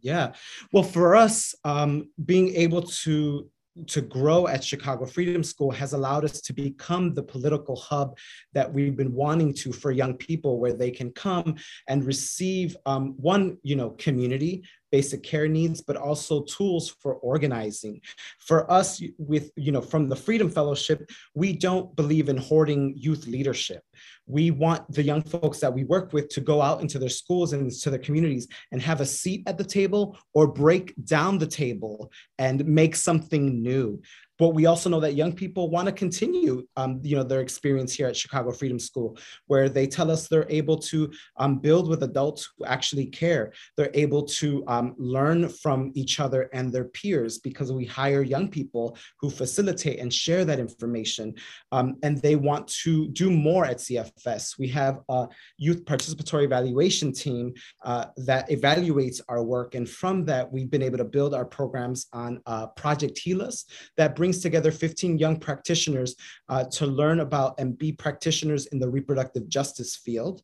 Yeah. 0.00 0.32
Well, 0.72 0.82
for 0.82 1.14
us, 1.14 1.54
um, 1.64 2.08
being 2.24 2.54
able 2.54 2.82
to 2.82 3.48
to 3.86 4.00
grow 4.00 4.48
at 4.48 4.64
Chicago 4.64 5.06
Freedom 5.06 5.44
School 5.44 5.70
has 5.70 5.92
allowed 5.92 6.24
us 6.24 6.40
to 6.40 6.52
become 6.52 7.14
the 7.14 7.22
political 7.22 7.76
hub 7.76 8.18
that 8.52 8.70
we've 8.70 8.96
been 8.96 9.14
wanting 9.14 9.54
to 9.54 9.72
for 9.72 9.92
young 9.92 10.14
people, 10.14 10.58
where 10.58 10.72
they 10.72 10.90
can 10.90 11.12
come 11.12 11.54
and 11.86 12.04
receive 12.04 12.76
um, 12.84 13.14
one, 13.16 13.58
you 13.62 13.76
know, 13.76 13.90
community, 13.90 14.64
basic 14.90 15.22
care 15.22 15.48
needs, 15.48 15.80
but 15.80 15.96
also 15.96 16.42
tools 16.42 16.90
for 17.00 17.14
organizing. 17.16 18.00
For 18.38 18.70
us, 18.70 19.02
with 19.18 19.50
you 19.56 19.72
know, 19.72 19.80
from 19.80 20.08
the 20.08 20.16
Freedom 20.16 20.50
Fellowship, 20.50 21.10
we 21.34 21.52
don't 21.52 21.94
believe 21.96 22.28
in 22.28 22.36
hoarding 22.36 22.94
youth 22.96 23.26
leadership. 23.26 23.82
We 24.26 24.50
want 24.50 24.90
the 24.92 25.02
young 25.02 25.22
folks 25.22 25.58
that 25.60 25.72
we 25.72 25.84
work 25.84 26.12
with 26.12 26.28
to 26.30 26.40
go 26.40 26.62
out 26.62 26.80
into 26.80 26.98
their 26.98 27.08
schools 27.08 27.52
and 27.52 27.70
to 27.70 27.90
their 27.90 27.98
communities 27.98 28.46
and 28.72 28.80
have 28.80 29.00
a 29.00 29.06
seat 29.06 29.42
at 29.46 29.58
the 29.58 29.64
table 29.64 30.18
or 30.34 30.46
break 30.46 30.94
down 31.04 31.38
the 31.38 31.46
table 31.46 32.12
and 32.38 32.64
make 32.64 32.96
something 32.96 33.62
new. 33.62 34.00
But 34.40 34.54
we 34.54 34.64
also 34.64 34.88
know 34.88 35.00
that 35.00 35.16
young 35.16 35.34
people 35.34 35.68
want 35.68 35.86
to 35.86 35.92
continue, 35.92 36.66
um, 36.78 36.98
you 37.02 37.14
know, 37.14 37.22
their 37.22 37.42
experience 37.42 37.92
here 37.92 38.06
at 38.06 38.16
Chicago 38.16 38.52
Freedom 38.52 38.78
School, 38.78 39.18
where 39.48 39.68
they 39.68 39.86
tell 39.86 40.10
us 40.10 40.28
they're 40.28 40.46
able 40.48 40.78
to 40.78 41.12
um, 41.36 41.58
build 41.58 41.90
with 41.90 42.02
adults 42.04 42.48
who 42.56 42.64
actually 42.64 43.04
care. 43.04 43.52
They're 43.76 43.90
able 43.92 44.22
to 44.40 44.64
um, 44.66 44.94
learn 44.96 45.50
from 45.50 45.92
each 45.94 46.20
other 46.20 46.48
and 46.54 46.72
their 46.72 46.86
peers 46.86 47.36
because 47.36 47.70
we 47.70 47.84
hire 47.84 48.22
young 48.22 48.48
people 48.48 48.96
who 49.20 49.28
facilitate 49.28 50.00
and 50.00 50.12
share 50.12 50.46
that 50.46 50.58
information. 50.58 51.34
Um, 51.70 51.96
and 52.02 52.16
they 52.22 52.36
want 52.36 52.66
to 52.84 53.08
do 53.08 53.30
more 53.30 53.66
at 53.66 53.76
CFS. 53.76 54.58
We 54.58 54.68
have 54.68 55.00
a 55.10 55.28
youth 55.58 55.84
participatory 55.84 56.44
evaluation 56.44 57.12
team 57.12 57.52
uh, 57.84 58.06
that 58.16 58.48
evaluates 58.48 59.20
our 59.28 59.42
work. 59.42 59.74
And 59.74 59.86
from 59.86 60.24
that, 60.24 60.50
we've 60.50 60.70
been 60.70 60.82
able 60.82 60.98
to 60.98 61.04
build 61.04 61.34
our 61.34 61.44
programs 61.44 62.06
on 62.14 62.40
uh, 62.46 62.68
Project 62.68 63.20
HELUS 63.22 63.66
that 63.98 64.16
brings 64.16 64.29
brings 64.30 64.42
together 64.42 64.70
15 64.70 65.18
young 65.18 65.40
practitioners 65.40 66.14
uh, 66.48 66.62
to 66.62 66.86
learn 66.86 67.18
about 67.18 67.58
and 67.58 67.76
be 67.76 67.90
practitioners 67.90 68.66
in 68.66 68.78
the 68.78 68.88
reproductive 68.88 69.48
justice 69.48 69.96
field. 69.96 70.42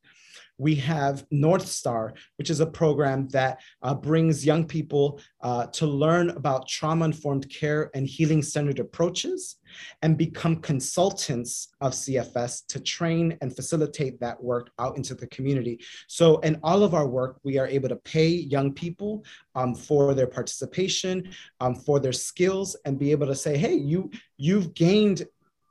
We 0.59 0.75
have 0.77 1.25
North 1.31 1.67
Star, 1.67 2.15
which 2.37 2.51
is 2.51 2.61
a 2.61 2.67
program 2.67 3.29
that 3.29 3.61
uh, 3.83 3.95
brings 3.95 4.45
young 4.45 4.67
people 4.67 5.21
uh, 5.43 5.67
to 5.67 5.87
learn 5.87 6.31
about 6.31 6.69
trauma 6.69 7.05
informed 7.05 7.49
care 7.51 7.91
and 7.95 8.07
healing 8.07 8.43
centered 8.43 8.79
approaches 8.79 9.57
and 10.03 10.17
become 10.17 10.57
consultants 10.57 11.69
of 11.81 11.93
CFS 11.93 12.67
to 12.69 12.81
train 12.81 13.37
and 13.41 13.55
facilitate 13.55 14.19
that 14.21 14.43
work 14.43 14.71
out 14.79 14.97
into 14.97 15.15
the 15.15 15.27
community. 15.27 15.81
So, 16.07 16.39
in 16.39 16.59
all 16.63 16.83
of 16.83 16.95
our 16.95 17.07
work, 17.07 17.39
we 17.43 17.59
are 17.59 17.67
able 17.67 17.89
to 17.89 17.97
pay 17.97 18.29
young 18.29 18.73
people 18.73 19.25
um, 19.55 19.75
for 19.75 20.15
their 20.15 20.27
participation, 20.27 21.31
um, 21.61 21.75
for 21.75 22.01
their 22.01 22.13
skills, 22.13 22.77
and 22.85 22.99
be 22.99 23.11
able 23.11 23.27
to 23.27 23.35
say, 23.35 23.57
hey, 23.57 23.75
you, 23.75 24.11
you've 24.37 24.75
gained 24.75 25.27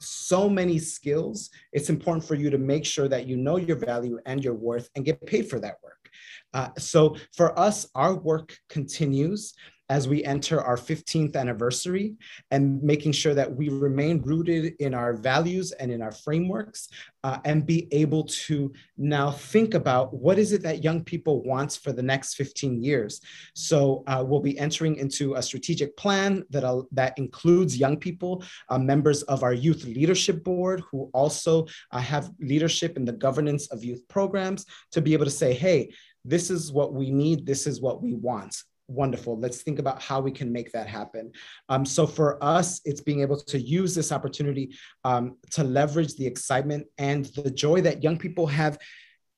so 0.06 0.50
many 0.50 0.80
skills. 0.80 1.50
It's 1.74 1.90
important 1.90 2.26
for 2.26 2.36
you 2.36 2.50
to 2.50 2.58
make 2.58 2.86
sure 2.86 3.08
that 3.08 3.28
you 3.28 3.38
know 3.38 3.58
your 3.58 3.78
value 3.78 4.20
and 4.26 4.44
your 4.44 4.54
worth 4.54 4.90
and 4.96 5.06
get 5.06 5.26
paid 5.26 5.50
for 5.50 5.60
that 5.60 5.76
work. 5.84 6.10
Uh, 6.54 6.70
so 6.78 7.16
for 7.36 7.58
us, 7.60 7.88
our 7.96 8.16
work 8.16 8.58
continues 8.70 9.54
as 9.90 10.08
we 10.08 10.24
enter 10.24 10.62
our 10.62 10.78
15th 10.78 11.36
anniversary 11.36 12.16
and 12.52 12.82
making 12.82 13.12
sure 13.12 13.34
that 13.36 13.54
we 13.54 13.70
remain 13.70 14.22
rooted 14.22 14.74
in 14.80 14.94
our 14.94 15.14
values 15.14 15.72
and 15.74 15.92
in 15.92 16.02
our 16.02 16.12
frameworks 16.12 16.90
uh, 17.24 17.38
and 17.46 17.66
be 17.66 17.88
able 17.92 18.24
to 18.24 18.74
now 18.98 19.32
think 19.32 19.76
about 19.76 20.14
what 20.14 20.40
is 20.40 20.54
it 20.54 20.64
that 20.64 20.84
young 20.84 21.04
people 21.04 21.44
want 21.44 21.80
for 21.84 21.92
the 21.92 22.02
next 22.02 22.34
15 22.36 22.82
years. 22.82 23.22
So 23.54 24.04
uh, 24.08 24.24
we'll 24.26 24.40
be 24.40 24.58
entering 24.58 24.96
into 24.96 25.36
a 25.36 25.42
strategic 25.42 25.96
plan 25.98 26.44
that, 26.50 26.86
that 26.92 27.18
includes 27.18 27.78
young 27.78 27.98
people, 27.98 28.44
uh, 28.70 28.80
members 28.80 29.22
of 29.24 29.44
our 29.44 29.54
youth 29.54 29.84
leadership 29.86 30.44
board 30.44 30.82
who 30.92 31.10
also 31.14 31.68
uh, 31.92 32.00
have 32.00 32.32
leadership 32.40 32.98
in 32.98 33.06
the 33.06 33.12
governance 33.12 33.68
of 33.68 33.84
youth 33.84 34.08
programs 34.08 34.66
to 34.92 35.02
be 35.02 35.14
able 35.14 35.26
to 35.26 35.32
say, 35.32 35.54
hey, 35.54 35.92
this 36.24 36.50
is 36.50 36.72
what 36.72 36.94
we 36.94 37.12
need, 37.12 37.46
this 37.46 37.68
is 37.68 37.82
what 37.82 38.02
we 38.02 38.16
want 38.16 38.64
wonderful. 38.88 39.40
Let's 39.40 39.62
think 39.62 39.80
about 39.80 40.02
how 40.02 40.20
we 40.20 40.32
can 40.32 40.52
make 40.52 40.72
that 40.72 40.88
happen. 40.88 41.32
Um, 41.70 41.86
so 41.86 42.06
for 42.06 42.44
us 42.44 42.82
it's 42.86 43.02
being 43.02 43.22
able 43.22 43.38
to 43.38 43.60
use 43.60 43.96
this 43.96 44.12
opportunity 44.12 44.76
um, 45.04 45.38
to 45.52 45.64
leverage 45.64 46.16
the 46.16 46.28
excitement 46.28 46.88
and 46.98 47.26
the 47.26 47.50
joy 47.50 47.82
that 47.82 48.04
young 48.04 48.18
people 48.18 48.48
have 48.48 48.78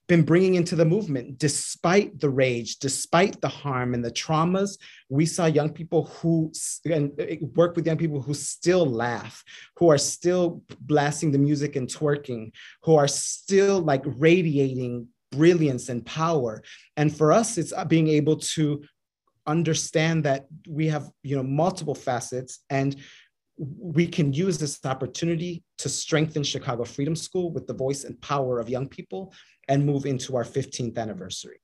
been 0.08 0.24
bringing 0.24 0.56
into 0.56 0.76
the 0.76 0.86
movement. 0.86 1.38
Despite 1.38 2.20
the 2.20 2.30
rage 2.30 2.78
despite 2.78 3.40
the 3.42 3.48
harm 3.48 3.94
and 3.94 4.04
the 4.04 4.12
traumas 4.12 4.78
we 5.10 5.26
saw 5.26 5.46
young 5.46 5.70
people 5.70 6.06
who 6.06 6.52
and 6.86 7.12
uh, 7.20 7.46
work 7.56 7.76
with 7.76 7.86
young 7.86 7.98
people 7.98 8.22
who 8.22 8.34
still 8.34 8.86
laugh 8.86 9.44
who 9.78 9.90
are 9.90 9.98
still 9.98 10.62
blasting 10.82 11.32
the 11.32 11.38
music 11.38 11.76
and 11.76 11.88
twerking 11.88 12.52
who 12.84 12.96
are 12.96 13.08
still 13.08 13.80
like 13.80 14.04
radiating 14.06 15.08
brilliance 15.32 15.90
and 15.90 16.06
power. 16.06 16.64
And 16.96 17.16
for 17.16 17.32
us 17.34 17.58
it's 17.58 17.74
uh, 17.74 17.86
being 17.86 18.08
able 18.08 18.38
to 18.38 18.82
understand 19.48 20.24
that 20.26 20.46
we 20.68 20.88
have 20.88 21.10
you 21.24 21.36
know 21.36 21.44
multiple 21.44 21.96
facets 21.96 22.60
and 22.70 22.98
we 23.58 24.08
can 24.08 24.34
use 24.34 24.58
this 24.58 24.80
opportunity 24.86 25.64
to 25.80 25.90
strengthen 25.90 26.44
Chicago 26.44 26.84
Freedom 26.84 27.16
School 27.16 27.52
with 27.52 27.66
the 27.66 27.74
voice 27.74 28.04
and 28.04 28.20
power 28.22 28.60
of 28.60 28.70
young 28.70 28.88
people 28.88 29.34
and 29.68 29.86
move 29.86 30.06
into 30.06 30.36
our 30.36 30.44
15th 30.44 30.98
anniversary. 30.98 31.60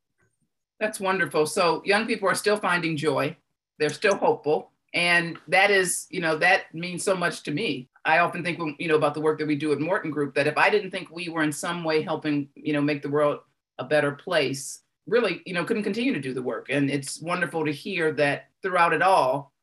That's 0.79 0.99
wonderful. 0.99 1.45
So 1.45 1.83
young 1.85 2.07
people 2.07 2.27
are 2.27 2.35
still 2.35 2.57
finding 2.57 2.97
joy. 2.97 3.37
They're 3.77 3.89
still 3.89 4.15
hopeful. 4.15 4.71
And 4.93 5.37
that 5.47 5.71
is, 5.71 6.07
you 6.09 6.19
know, 6.19 6.35
that 6.37 6.73
means 6.73 7.03
so 7.03 7.15
much 7.15 7.43
to 7.43 7.51
me. 7.51 7.89
I 8.05 8.19
often 8.19 8.43
think, 8.43 8.59
you 8.79 8.87
know, 8.87 8.95
about 8.95 9.13
the 9.13 9.21
work 9.21 9.39
that 9.39 9.47
we 9.47 9.55
do 9.55 9.71
at 9.71 9.79
Morton 9.79 10.11
Group, 10.11 10.35
that 10.35 10.47
if 10.47 10.57
I 10.57 10.69
didn't 10.69 10.91
think 10.91 11.09
we 11.09 11.29
were 11.29 11.43
in 11.43 11.51
some 11.51 11.83
way 11.83 12.01
helping, 12.01 12.49
you 12.55 12.73
know, 12.73 12.81
make 12.81 13.01
the 13.01 13.09
world 13.09 13.39
a 13.79 13.83
better 13.83 14.11
place, 14.11 14.82
really, 15.07 15.41
you 15.45 15.53
know, 15.53 15.65
couldn't 15.65 15.83
continue 15.83 16.13
to 16.13 16.19
do 16.19 16.33
the 16.33 16.41
work. 16.41 16.67
And 16.69 16.89
it's 16.89 17.21
wonderful 17.21 17.65
to 17.65 17.71
hear 17.71 18.11
that 18.13 18.49
throughout 18.61 18.93
it 18.93 19.01
all, 19.01 19.53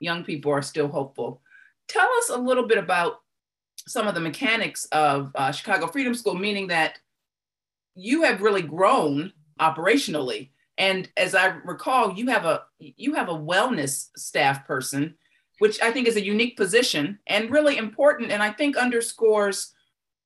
young 0.00 0.24
people 0.24 0.52
are 0.52 0.62
still 0.62 0.88
hopeful. 0.88 1.42
Tell 1.88 2.08
us 2.18 2.30
a 2.30 2.36
little 2.36 2.66
bit 2.66 2.78
about 2.78 3.20
some 3.86 4.06
of 4.06 4.14
the 4.14 4.20
mechanics 4.20 4.86
of 4.86 5.30
uh, 5.34 5.52
Chicago 5.52 5.86
Freedom 5.86 6.14
School, 6.14 6.34
meaning 6.34 6.66
that 6.68 6.98
you 7.94 8.22
have 8.22 8.42
really 8.42 8.62
grown 8.62 9.32
operationally. 9.60 10.50
And 10.76 11.08
as 11.16 11.34
I 11.34 11.46
recall, 11.64 12.14
you 12.14 12.28
have 12.28 12.44
a 12.44 12.62
you 12.78 13.14
have 13.14 13.28
a 13.28 13.34
wellness 13.34 14.10
staff 14.16 14.66
person 14.66 15.16
which 15.58 15.80
I 15.82 15.90
think 15.90 16.06
is 16.06 16.16
a 16.16 16.24
unique 16.24 16.56
position 16.56 17.18
and 17.26 17.50
really 17.50 17.76
important. 17.76 18.30
And 18.30 18.42
I 18.42 18.52
think 18.52 18.76
underscores 18.76 19.72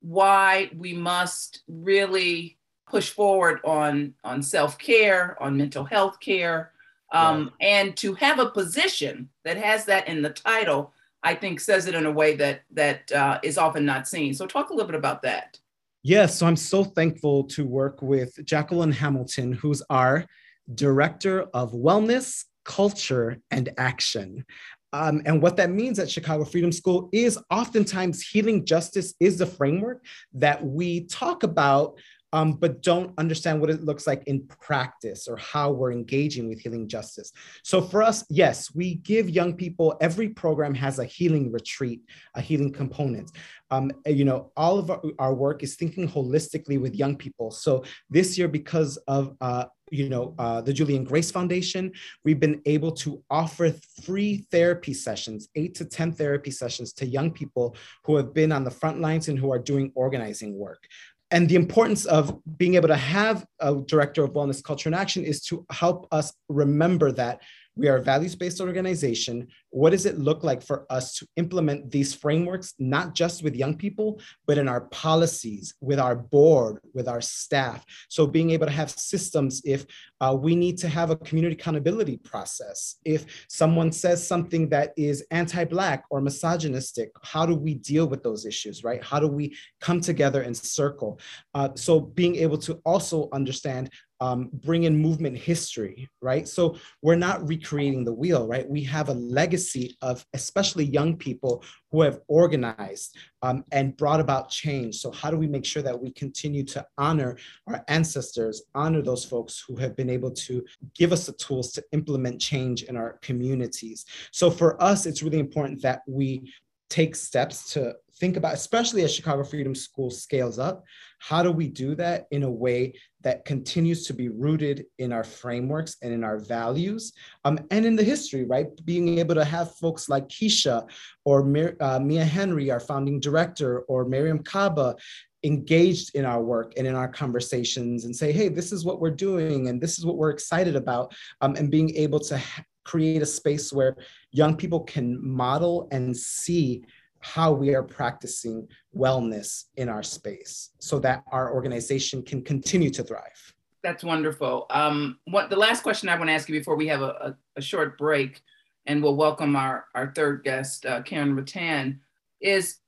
why 0.01 0.71
we 0.77 0.93
must 0.93 1.63
really 1.67 2.59
push 2.93 3.09
forward 3.09 3.59
on, 3.65 4.13
on 4.23 4.43
self 4.43 4.79
care, 4.79 5.43
on 5.43 5.57
mental 5.57 5.85
health 5.85 6.21
care. 6.21 6.73
Um, 7.11 7.45
right. 7.45 7.53
And 7.61 7.97
to 7.97 8.15
have 8.15 8.39
a 8.39 8.51
position 8.51 9.31
that 9.45 9.57
has 9.57 9.87
that 9.87 10.07
in 10.09 10.21
the 10.21 10.31
title, 10.31 10.93
I 11.23 11.35
think 11.35 11.61
says 11.61 11.87
it 11.87 11.95
in 11.95 12.05
a 12.05 12.13
way 12.13 12.37
that 12.37 12.63
that 12.73 13.11
uh, 13.11 13.39
is 13.43 13.57
often 13.57 13.87
not 13.87 14.07
seen. 14.07 14.35
So 14.35 14.47
talk 14.47 14.69
a 14.69 14.75
little 14.75 14.87
bit 14.87 14.97
about 14.97 15.23
that. 15.23 15.59
Yes, 16.03 16.37
so 16.37 16.47
I'm 16.47 16.57
so 16.57 16.85
thankful 16.85 17.45
to 17.45 17.65
work 17.65 18.03
with 18.03 18.45
Jacqueline 18.45 18.93
Hamilton, 18.93 19.53
who's 19.53 19.83
our 19.89 20.27
Director 20.75 21.43
of 21.55 21.73
Wellness, 21.73 22.45
Culture, 22.65 23.39
and 23.51 23.71
Action. 23.79 24.45
Um, 24.93 25.23
and 25.25 25.41
what 25.41 25.57
that 25.57 25.71
means 25.71 25.99
at 25.99 26.11
Chicago 26.11 26.45
Freedom 26.45 26.73
School 26.73 27.09
is 27.13 27.39
oftentimes 27.51 28.27
healing 28.27 28.67
justice 28.67 29.15
is 29.21 29.39
the 29.39 29.47
framework 29.47 30.05
that 30.35 30.63
we 30.65 31.05
talk 31.05 31.45
about 31.45 31.99
um, 32.33 32.55
but 32.55 32.83
don't 32.83 33.13
understand 33.19 33.61
what 33.61 33.71
it 33.71 33.85
looks 33.85 34.07
like 34.07 34.23
in 34.27 34.47
practice 34.47 35.29
or 35.29 35.37
how 35.37 35.71
we're 35.71 35.93
engaging 35.93 36.49
with 36.49 36.61
healing 36.61 36.89
justice. 36.89 37.33
So 37.63 37.81
for 37.81 38.03
us, 38.03 38.25
yes, 38.31 38.75
we 38.75 38.97
give 38.97 39.29
young 39.29 39.55
people, 39.55 39.97
every 40.01 40.31
program 40.31 40.75
has 40.75 40.99
a 40.99 41.05
healing 41.05 41.53
retreat, 41.53 42.01
a 42.35 42.41
healing 42.41 42.73
component. 42.73 43.31
Um, 43.71 43.91
you 44.07 44.25
know, 44.25 44.51
all 44.57 44.79
of 44.79 44.91
our, 44.91 45.03
our, 45.19 45.35
work 45.35 45.63
is 45.63 45.77
thinking 45.77 46.07
holistically 46.07 46.79
with 46.79 46.95
young 46.95 47.17
people. 47.17 47.51
So 47.51 47.85
this 48.11 48.37
year, 48.37 48.47
because 48.47 48.99
of 49.09 49.35
uh, 49.41 49.65
you 49.93 50.09
know, 50.09 50.35
uh, 50.39 50.63
the 50.63 50.73
Julian 50.73 51.05
Grace 51.05 51.31
Foundation, 51.31 51.93
we've 52.25 52.41
been 52.41 52.63
able 52.65 52.93
to 52.93 53.23
offer 53.31 53.75
free 54.03 54.47
therapy 54.51 54.95
sessions, 54.95 55.49
eight 55.55 55.75
to 55.75 55.85
10 55.85 56.13
therapy 56.13 56.51
sessions 56.51 56.95
to 56.95 57.07
young 57.07 57.31
people 57.31 57.77
who 58.05 58.17
have 58.17 58.33
been 58.33 58.53
on 58.53 58.65
the 58.65 58.71
front 58.71 59.03
lines 59.03 59.29
and 59.29 59.39
who 59.39 59.53
are 59.53 59.59
doing 59.59 59.93
organizing 59.95 60.59
work 60.59 60.89
and 61.33 61.49
the 61.49 61.57
importance 61.57 62.05
of 62.05 62.39
being 62.59 62.75
able 62.75 62.89
to 62.89 62.97
have 62.97 63.45
a 63.61 63.75
director 63.87 64.23
of 64.23 64.35
wellness 64.35 64.63
culture 64.63 64.89
and 64.89 64.95
action 64.95 65.25
is 65.25 65.41
to 65.47 65.65
help 65.71 66.07
us 66.13 66.33
remember 66.49 67.11
that 67.11 67.41
we 67.77 67.89
are 67.89 67.97
a 67.97 68.03
values 68.03 68.35
based 68.35 68.61
organization. 68.61 69.49
What 69.71 69.91
does 69.91 70.05
it 70.05 70.19
look 70.19 70.45
like 70.45 70.63
for 70.63 70.87
us 70.91 71.15
to 71.15 71.27
implement 71.37 71.91
these 71.91 72.13
frameworks, 72.13 72.75
not 72.79 73.15
just 73.15 73.43
with 73.43 73.57
young 73.57 73.77
people, 73.77 74.21
but 74.47 74.59
in 74.59 74.69
our 74.69 74.83
policies, 74.83 75.75
with 75.81 75.99
our 75.99 76.15
board, 76.15 76.81
with 76.93 77.09
our 77.09 77.23
staff? 77.23 77.85
So, 78.09 78.27
being 78.27 78.51
able 78.51 78.67
to 78.67 78.73
have 78.73 78.91
systems 78.91 79.63
if 79.65 79.87
uh, 80.21 80.37
we 80.39 80.55
need 80.55 80.77
to 80.79 80.89
have 80.89 81.11
a 81.11 81.17
community 81.17 81.55
accountability 81.55 82.19
process. 82.19 82.97
If 83.05 83.47
someone 83.49 83.91
says 83.91 84.27
something 84.27 84.69
that 84.69 84.93
is 84.97 85.25
anti 85.31 85.65
Black 85.65 86.05
or 86.11 86.21
misogynistic, 86.21 87.11
how 87.23 87.47
do 87.47 87.55
we 87.55 87.75
deal 87.75 88.07
with 88.07 88.23
those 88.23 88.45
issues, 88.45 88.85
right? 88.85 89.03
How 89.03 89.19
do 89.19 89.29
we 89.29 89.57
come 89.81 90.01
together 90.01 90.43
and 90.43 90.57
circle? 90.57 91.19
Uh, 91.55 91.71
so, 91.75 92.01
being 92.01 92.37
able 92.37 92.59
to 92.59 92.81
also 92.85 93.31
understand 93.33 93.91
um, 94.23 94.51
bring 94.53 94.85
in 94.85 94.97
movement 94.97 95.37
history, 95.37 96.09
right? 96.21 96.47
So 96.47 96.77
we're 97.03 97.17
not 97.17 97.45
recreating 97.49 98.05
the 98.05 98.13
wheel, 98.13 98.47
right? 98.47 98.69
We 98.69 98.85
have 98.85 99.09
a 99.09 99.15
legacy 99.15 99.97
of 100.01 100.25
especially 100.33 100.85
young 100.85 101.17
people 101.17 101.65
who 101.91 102.03
have 102.03 102.21
organized 102.29 103.17
um, 103.43 103.65
and 103.73 103.97
brought 103.97 104.21
about 104.21 104.49
change. 104.49 104.99
So 104.99 105.11
how 105.11 105.33
do 105.33 105.37
we 105.37 105.49
make 105.49 105.65
sure 105.65 105.83
that 105.83 106.01
we 106.01 106.13
continue 106.13 106.63
to 106.67 106.87
honor 106.99 107.37
our 107.67 107.83
ancestors, 107.89 108.63
honor 108.77 109.03
those 109.03 109.25
folks 109.25 109.65
who 109.67 109.75
have 109.79 109.97
been 109.97 110.09
able 110.09 110.31
to 110.31 110.65
give 110.95 111.11
us 111.11 111.27
the 111.27 111.33
tools 111.33 111.73
to 111.73 111.83
implement 111.91 112.41
change 112.41 112.85
in 112.85 112.97
our 112.97 113.19
communities? 113.23 114.07
So 114.31 114.53
for 114.53 114.81
us, 114.81 115.05
it's 115.05 115.25
really 115.25 115.41
important 115.41 115.83
that 115.83 116.03
we 116.07 116.53
take 116.91 117.17
steps 117.17 117.73
to 117.73 117.97
think 118.23 118.37
about, 118.37 118.55
especially 118.55 119.03
as 119.03 119.13
Chicago 119.13 119.43
Freedom 119.43 119.75
School 119.75 120.09
scales 120.09 120.57
up, 120.57 120.85
how 121.19 121.43
do 121.43 121.51
we 121.51 121.67
do 121.67 121.97
that 121.97 122.27
in 122.31 122.45
a 122.45 122.51
way 122.51 122.95
that 123.23 123.45
continues 123.45 124.07
to 124.07 124.15
be 124.15 124.29
rooted 124.29 124.85
in 125.01 125.13
our 125.13 125.25
frameworks 125.25 125.97
and 126.03 126.13
in 126.13 126.23
our 126.23 126.39
values 126.39 127.15
um, 127.45 127.59
and 127.73 127.85
in 127.85 127.97
the 127.97 128.05
history, 128.05 128.45
right? 128.45 128.69
Being 128.85 129.19
able 129.19 129.35
to 129.35 129.45
have 129.45 129.75
folks 129.75 130.09
like 130.09 130.29
Keisha 130.29 130.89
or 131.25 131.43
Mir- 131.43 131.77
uh, 131.81 131.99
Mia 131.99 132.25
Henry, 132.25 132.71
our 132.71 132.79
founding 132.79 133.19
director, 133.19 133.81
or 133.89 134.07
Mariame 134.07 134.45
Kaba 134.45 134.95
engaged 135.43 136.15
in 136.15 136.25
our 136.25 136.41
work 136.41 136.75
and 136.77 136.87
in 136.87 136.95
our 136.95 137.09
conversations 137.09 138.05
and 138.05 138.15
say, 138.15 138.31
hey, 138.31 138.47
this 138.49 138.71
is 138.71 138.85
what 138.85 139.01
we're 139.01 139.11
doing 139.11 139.67
and 139.67 139.81
this 139.81 139.99
is 139.99 140.07
what 140.07 140.17
we're 140.17 140.31
excited 140.31 140.77
about, 140.77 141.13
um, 141.41 141.57
and 141.57 141.73
being 141.73 141.93
able 141.97 142.21
to 142.21 142.39
ha- 142.39 142.63
create 142.85 143.21
a 143.21 143.27
space 143.27 143.73
where 143.73 143.97
young 144.31 144.57
people 144.57 144.81
can 144.81 145.19
model 145.21 145.89
and 145.91 146.17
see 146.17 146.85
how 147.23 147.53
we 147.53 147.75
are 147.75 147.83
practicing 147.85 148.69
wellness 148.95 149.65
in 149.77 149.89
our 149.89 150.03
space 150.03 150.71
so 150.81 150.99
that 150.99 151.23
our 151.31 151.55
organization 151.55 152.23
can 152.23 152.43
continue 152.43 152.91
to 152.91 153.03
thrive. 153.03 153.55
That's 153.83 154.05
wonderful. 154.05 154.67
Um, 154.71 155.19
what 155.25 155.49
the 155.49 155.57
last 155.57 155.83
question 155.83 156.09
I 156.09 156.17
want 156.17 156.29
to 156.29 156.35
ask 156.35 156.49
you 156.49 156.59
before 156.59 156.77
we 156.77 156.89
have 156.89 157.01
a, 157.01 157.05
a, 157.05 157.37
a 157.57 157.63
short 157.63 157.97
break, 157.97 158.41
and 158.87 159.03
we'll 159.03 159.17
welcome 159.17 159.55
our, 159.55 159.87
our 159.95 160.13
third 160.15 160.43
guest, 160.43 160.85
uh, 160.85 161.03
Karen 161.03 161.37
Rattan, 161.37 162.01
is 162.41 162.79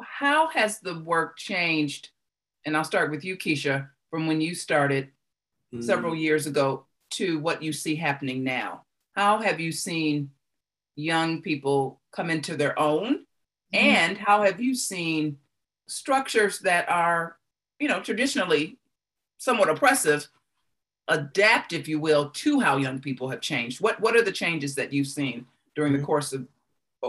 how 0.00 0.48
has 0.48 0.78
the 0.80 1.00
work 1.00 1.36
changed? 1.36 2.10
And 2.64 2.76
I'll 2.76 2.84
start 2.84 3.10
with 3.10 3.24
you, 3.24 3.36
Keisha, 3.36 3.88
from 4.10 4.28
when 4.28 4.40
you 4.40 4.54
started 4.54 5.10
mm. 5.74 5.82
several 5.82 6.14
years 6.14 6.46
ago 6.46 6.86
to 7.12 7.40
what 7.40 7.62
you 7.62 7.72
see 7.72 7.96
happening 7.96 8.44
now. 8.44 8.84
How 9.14 9.40
have 9.40 9.60
you 9.60 9.72
seen 9.72 10.30
young 10.96 11.42
people 11.42 12.00
come 12.14 12.30
into 12.30 12.56
their 12.56 12.78
own? 12.78 13.24
Mm-hmm. 13.74 13.76
And 13.76 14.18
how 14.18 14.42
have 14.42 14.60
you 14.60 14.74
seen 14.74 15.38
structures 15.88 16.60
that 16.60 16.88
are, 16.88 17.36
you 17.78 17.88
know, 17.88 18.00
traditionally 18.00 18.78
somewhat 19.38 19.68
oppressive 19.68 20.28
adapt, 21.08 21.72
if 21.72 21.88
you 21.88 21.98
will, 21.98 22.30
to 22.30 22.60
how 22.60 22.76
young 22.76 23.00
people 23.00 23.28
have 23.30 23.40
changed? 23.40 23.80
What 23.80 24.00
what 24.00 24.16
are 24.16 24.22
the 24.22 24.32
changes 24.32 24.74
that 24.76 24.92
you've 24.92 25.06
seen 25.06 25.46
during 25.74 25.92
mm-hmm. 25.92 26.00
the 26.02 26.06
course 26.06 26.32
of, 26.32 26.46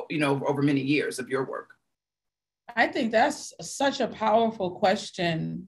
you 0.10 0.20
know, 0.20 0.44
over 0.46 0.62
many 0.62 0.82
years 0.82 1.20
of 1.20 1.30
your 1.30 1.46
work? 1.46 1.72
I 2.76 2.88
think 2.88 3.12
that's 3.12 3.54
such 3.62 4.00
a 4.00 4.08
powerful 4.08 4.72
question. 4.72 5.68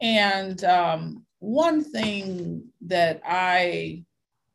And 0.00 0.62
um, 0.64 1.24
one 1.40 1.82
thing 1.82 2.68
that 2.82 3.20
I 3.24 4.04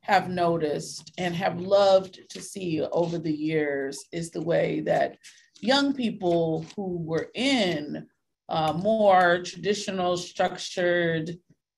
have 0.04 0.30
noticed 0.30 1.12
and 1.18 1.34
have 1.34 1.60
loved 1.60 2.20
to 2.30 2.42
see 2.42 2.82
over 2.92 3.18
the 3.18 3.34
years 3.34 4.06
is 4.12 4.32
the 4.32 4.42
way 4.42 4.82
that 4.82 5.18
young 5.62 5.94
people 5.94 6.66
who 6.76 6.98
were 6.98 7.30
in 7.36 8.06
uh, 8.50 8.74
more 8.74 9.42
traditional, 9.44 10.18
structured 10.18 11.32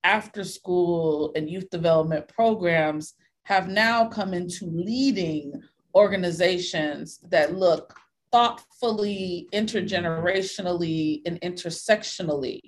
after 0.03 0.43
school 0.43 1.31
and 1.35 1.49
youth 1.49 1.69
development 1.69 2.27
programs 2.27 3.13
have 3.43 3.67
now 3.67 4.07
come 4.07 4.33
into 4.33 4.65
leading 4.65 5.53
organizations 5.93 7.19
that 7.29 7.55
look 7.55 7.95
thoughtfully, 8.31 9.47
intergenerationally, 9.53 11.21
and 11.27 11.39
intersectionally 11.41 12.59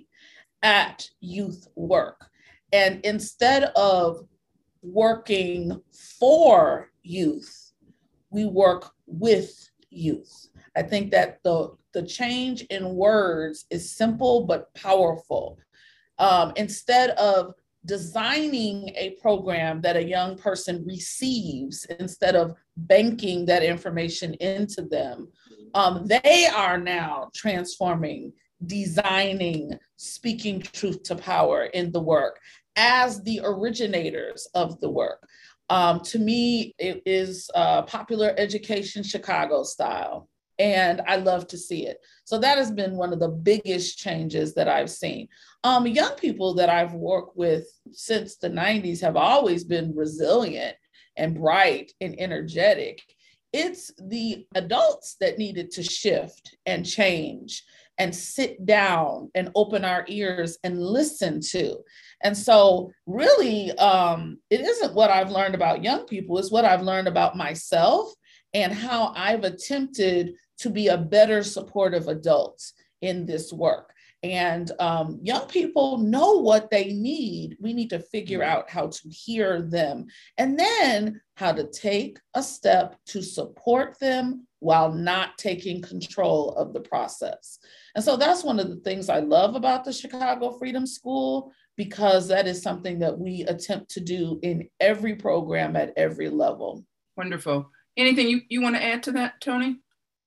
at 0.61 1.09
youth 1.19 1.67
work. 1.75 2.29
And 2.71 3.03
instead 3.03 3.63
of 3.75 4.27
working 4.93 5.81
for 6.19 6.91
youth, 7.03 7.73
we 8.29 8.45
work 8.45 8.91
with 9.05 9.69
youth. 9.89 10.49
I 10.75 10.83
think 10.83 11.11
that 11.11 11.41
the, 11.43 11.75
the 11.93 12.03
change 12.03 12.61
in 12.63 12.95
words 12.95 13.65
is 13.69 13.91
simple 13.91 14.45
but 14.45 14.73
powerful. 14.75 15.57
Um, 16.19 16.53
instead 16.55 17.11
of 17.11 17.53
designing 17.85 18.91
a 18.95 19.11
program 19.21 19.81
that 19.81 19.95
a 19.95 20.03
young 20.03 20.37
person 20.37 20.83
receives 20.85 21.85
instead 21.99 22.35
of 22.35 22.53
banking 22.75 23.45
that 23.45 23.63
information 23.63 24.33
into 24.35 24.81
them, 24.83 25.29
um, 25.73 26.05
they 26.05 26.47
are 26.53 26.77
now 26.77 27.29
transforming, 27.33 28.33
designing, 28.65 29.77
speaking 29.95 30.61
truth 30.61 31.03
to 31.03 31.15
power 31.15 31.65
in 31.65 31.91
the 31.91 31.99
work 31.99 32.39
as 32.77 33.21
the 33.23 33.41
originators 33.43 34.47
of 34.53 34.79
the 34.79 34.89
work. 34.89 35.27
Um, 35.69 35.99
to 36.01 36.19
me, 36.19 36.73
it 36.77 37.01
is 37.05 37.49
uh, 37.53 37.81
popular 37.81 38.33
education 38.37 39.03
Chicago 39.03 39.63
style, 39.63 40.29
and 40.59 41.01
I 41.07 41.17
love 41.17 41.47
to 41.47 41.57
see 41.57 41.85
it. 41.87 41.97
So 42.23 42.37
that 42.39 42.57
has 42.57 42.71
been 42.71 42.95
one 42.95 43.11
of 43.11 43.19
the 43.19 43.27
biggest 43.29 43.97
changes 43.97 44.53
that 44.53 44.69
I've 44.69 44.89
seen. 44.89 45.27
Um, 45.63 45.85
young 45.85 46.15
people 46.15 46.53
that 46.55 46.69
I've 46.69 46.93
worked 46.93 47.35
with 47.35 47.67
since 47.91 48.37
the 48.37 48.49
90s 48.49 49.01
have 49.01 49.17
always 49.17 49.65
been 49.65 49.93
resilient 49.95 50.77
and 51.17 51.35
bright 51.35 51.91
and 51.99 52.15
energetic. 52.19 53.01
It's 53.51 53.91
the 53.97 54.45
adults 54.55 55.17
that 55.19 55.37
needed 55.37 55.71
to 55.71 55.83
shift 55.83 56.55
and 56.65 56.85
change 56.85 57.63
and 57.97 58.15
sit 58.15 58.65
down 58.65 59.31
and 59.35 59.49
open 59.55 59.83
our 59.83 60.05
ears 60.07 60.57
and 60.63 60.81
listen 60.81 61.39
to. 61.41 61.77
And 62.23 62.37
so, 62.37 62.91
really, 63.05 63.71
um, 63.77 64.37
it 64.49 64.61
isn't 64.61 64.93
what 64.93 65.09
I've 65.09 65.31
learned 65.31 65.55
about 65.55 65.83
young 65.83 66.05
people, 66.05 66.37
it's 66.37 66.51
what 66.51 66.65
I've 66.65 66.81
learned 66.81 67.07
about 67.07 67.37
myself 67.37 68.13
and 68.53 68.73
how 68.73 69.13
I've 69.15 69.43
attempted 69.43 70.33
to 70.59 70.69
be 70.69 70.87
a 70.87 70.97
better 70.97 71.43
supportive 71.43 72.07
adult 72.07 72.63
in 73.01 73.25
this 73.25 73.53
work. 73.53 73.93
And 74.23 74.71
um, 74.79 75.19
young 75.21 75.47
people 75.47 75.99
know 75.99 76.41
what 76.41 76.71
they 76.71 76.91
need. 76.91 77.55
We 77.59 77.73
need 77.73 77.89
to 77.91 77.99
figure 77.99 78.39
mm-hmm. 78.39 78.49
out 78.49 78.69
how 78.69 78.87
to 78.87 79.09
hear 79.09 79.61
them 79.61 80.07
and 80.37 80.59
then 80.59 81.21
how 81.35 81.51
to 81.51 81.69
take 81.69 82.17
a 82.33 82.41
step 82.41 82.95
to 83.07 83.21
support 83.21 83.99
them 83.99 84.47
while 84.59 84.91
not 84.91 85.37
taking 85.37 85.81
control 85.81 86.51
of 86.55 86.73
the 86.73 86.79
process. 86.79 87.59
And 87.93 88.03
so 88.03 88.17
that's 88.17 88.43
one 88.43 88.59
of 88.59 88.69
the 88.69 88.77
things 88.77 89.07
I 89.07 89.19
love 89.19 89.55
about 89.55 89.85
the 89.85 89.93
Chicago 89.93 90.51
Freedom 90.57 90.87
School 90.87 91.51
because 91.75 92.27
that 92.27 92.47
is 92.47 92.61
something 92.61 92.99
that 92.99 93.17
we 93.17 93.43
attempt 93.43 93.91
to 93.91 93.99
do 93.99 94.39
in 94.41 94.67
every 94.79 95.15
program 95.15 95.75
at 95.75 95.93
every 95.95 96.29
level. 96.29 96.83
Wonderful. 97.15 97.69
Anything 97.95 98.29
you, 98.29 98.41
you 98.49 98.61
want 98.61 98.75
to 98.75 98.83
add 98.83 99.03
to 99.03 99.11
that, 99.13 99.39
Tony? 99.41 99.77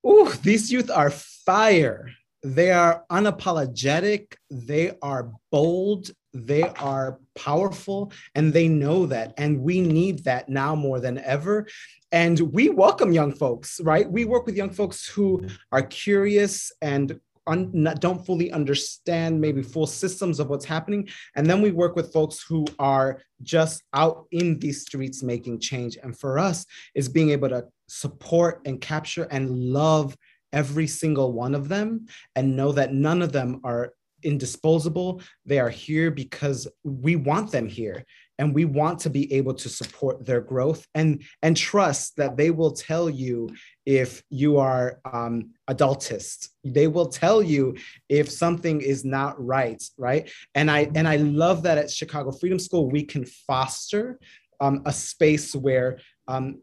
Ooh, 0.07 0.31
these 0.43 0.71
youth 0.71 0.89
are 0.89 1.09
fire. 1.09 2.09
They 2.43 2.71
are 2.71 3.05
unapologetic, 3.11 4.33
they 4.49 4.97
are 5.01 5.31
bold, 5.51 6.09
they 6.33 6.63
are 6.63 7.19
powerful, 7.35 8.11
and 8.35 8.51
they 8.51 8.67
know 8.67 9.05
that. 9.05 9.33
And 9.37 9.61
we 9.61 9.81
need 9.81 10.23
that 10.23 10.49
now 10.49 10.73
more 10.75 10.99
than 10.99 11.19
ever. 11.19 11.67
And 12.11 12.39
we 12.39 12.69
welcome 12.69 13.11
young 13.11 13.31
folks, 13.31 13.79
right? 13.83 14.09
We 14.09 14.25
work 14.25 14.45
with 14.45 14.55
young 14.55 14.71
folks 14.71 15.07
who 15.07 15.47
are 15.71 15.83
curious 15.83 16.71
and 16.81 17.19
un, 17.47 17.95
don't 17.99 18.25
fully 18.25 18.51
understand 18.51 19.39
maybe 19.39 19.61
full 19.61 19.87
systems 19.87 20.39
of 20.39 20.49
what's 20.49 20.65
happening. 20.65 21.07
And 21.35 21.47
then 21.47 21.61
we 21.61 21.71
work 21.71 21.95
with 21.95 22.13
folks 22.13 22.41
who 22.41 22.65
are 22.79 23.21
just 23.43 23.83
out 23.93 24.25
in 24.31 24.59
these 24.59 24.81
streets 24.81 25.23
making 25.23 25.59
change. 25.59 25.97
And 26.01 26.17
for 26.17 26.39
us, 26.39 26.65
is 26.95 27.09
being 27.09 27.29
able 27.31 27.49
to 27.49 27.65
support 27.87 28.61
and 28.65 28.79
capture 28.79 29.23
and 29.31 29.49
love 29.49 30.15
every 30.53 30.87
single 30.87 31.33
one 31.33 31.55
of 31.55 31.69
them 31.69 32.07
and 32.35 32.55
know 32.55 32.71
that 32.71 32.93
none 32.93 33.21
of 33.21 33.31
them 33.31 33.61
are 33.63 33.93
indisposable. 34.23 35.21
They 35.45 35.59
are 35.59 35.69
here 35.69 36.11
because 36.11 36.67
we 36.83 37.15
want 37.15 37.51
them 37.51 37.67
here 37.67 38.05
and 38.41 38.55
we 38.55 38.65
want 38.65 38.99
to 38.99 39.09
be 39.11 39.31
able 39.31 39.53
to 39.53 39.69
support 39.69 40.25
their 40.25 40.41
growth 40.41 40.87
and 40.95 41.23
and 41.43 41.55
trust 41.55 42.15
that 42.17 42.37
they 42.37 42.49
will 42.49 42.71
tell 42.71 43.07
you 43.07 43.47
if 43.85 44.23
you 44.31 44.57
are 44.57 44.99
um, 45.05 45.51
adultist 45.69 46.49
they 46.63 46.87
will 46.87 47.05
tell 47.07 47.43
you 47.43 47.75
if 48.09 48.29
something 48.31 48.81
is 48.81 49.05
not 49.05 49.33
right 49.43 49.83
right 49.97 50.31
and 50.55 50.71
i 50.71 50.89
and 50.95 51.07
i 51.07 51.17
love 51.17 51.61
that 51.63 51.77
at 51.77 51.91
chicago 51.91 52.31
freedom 52.31 52.57
school 52.57 52.89
we 52.89 53.03
can 53.03 53.25
foster 53.25 54.19
um, 54.59 54.81
a 54.85 54.93
space 54.93 55.55
where 55.55 55.99
um, 56.27 56.59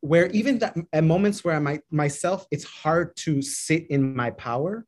where 0.00 0.28
even 0.30 0.58
that, 0.58 0.76
at 0.92 1.04
moments 1.04 1.44
where 1.44 1.54
i 1.54 1.58
might 1.58 1.82
myself 1.90 2.46
it's 2.50 2.64
hard 2.64 3.14
to 3.16 3.42
sit 3.42 3.86
in 3.88 4.14
my 4.14 4.30
power 4.30 4.86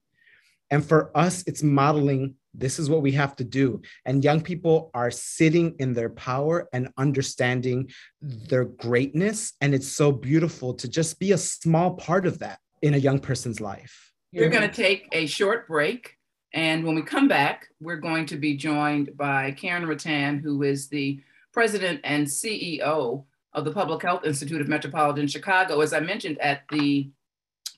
and 0.71 0.85
for 0.85 1.17
us 1.17 1.45
it's 1.47 1.63
modeling 1.63 2.35
this 2.55 2.79
is 2.79 2.91
what 2.91 3.03
we 3.03 3.13
have 3.13 3.35
to 3.37 3.45
do. 3.45 3.81
And 4.05 4.23
young 4.23 4.41
people 4.41 4.91
are 4.95 5.11
sitting 5.11 5.75
in 5.79 5.95
their 5.95 6.11
power 6.11 6.69
and 6.73 6.91
understanding 6.99 7.91
their 8.21 8.65
greatness. 8.65 9.55
And 9.61 9.75
it's 9.75 9.89
so 9.89 10.13
beautiful 10.13 10.75
to 10.75 10.89
just 10.89 11.19
be 11.19 11.33
a 11.33 11.39
small 11.39 11.95
part 11.95 12.27
of 12.27 12.39
that 12.41 12.59
in 12.83 12.95
a 12.95 12.99
young 12.99 13.21
person's 13.21 13.61
life. 13.61 14.13
We're 14.33 14.49
going 14.49 14.69
to 14.69 14.75
take 14.75 15.09
a 15.13 15.27
short 15.27 15.69
break. 15.69 16.17
And 16.55 16.85
when 16.85 16.95
we 16.95 17.03
come 17.03 17.29
back, 17.29 17.69
we're 17.81 17.97
going 17.97 18.27
to 18.27 18.37
be 18.37 18.57
joined 18.57 19.17
by 19.17 19.53
Karen 19.53 19.87
Rattan, 19.87 20.39
who 20.39 20.63
is 20.63 20.89
the 20.89 21.21
president 21.53 22.01
and 22.05 22.27
CEO 22.27 23.25
of 23.53 23.65
the 23.65 23.73
Public 23.73 24.03
Health 24.03 24.25
Institute 24.25 24.61
of 24.61 24.69
Metropolitan 24.69 25.27
Chicago. 25.27 25.81
As 25.81 25.93
I 25.93 26.01
mentioned 26.01 26.39
at 26.41 26.63
the 26.71 27.11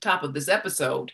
top 0.01 0.23
of 0.23 0.35
this 0.35 0.49
episode, 0.49 1.13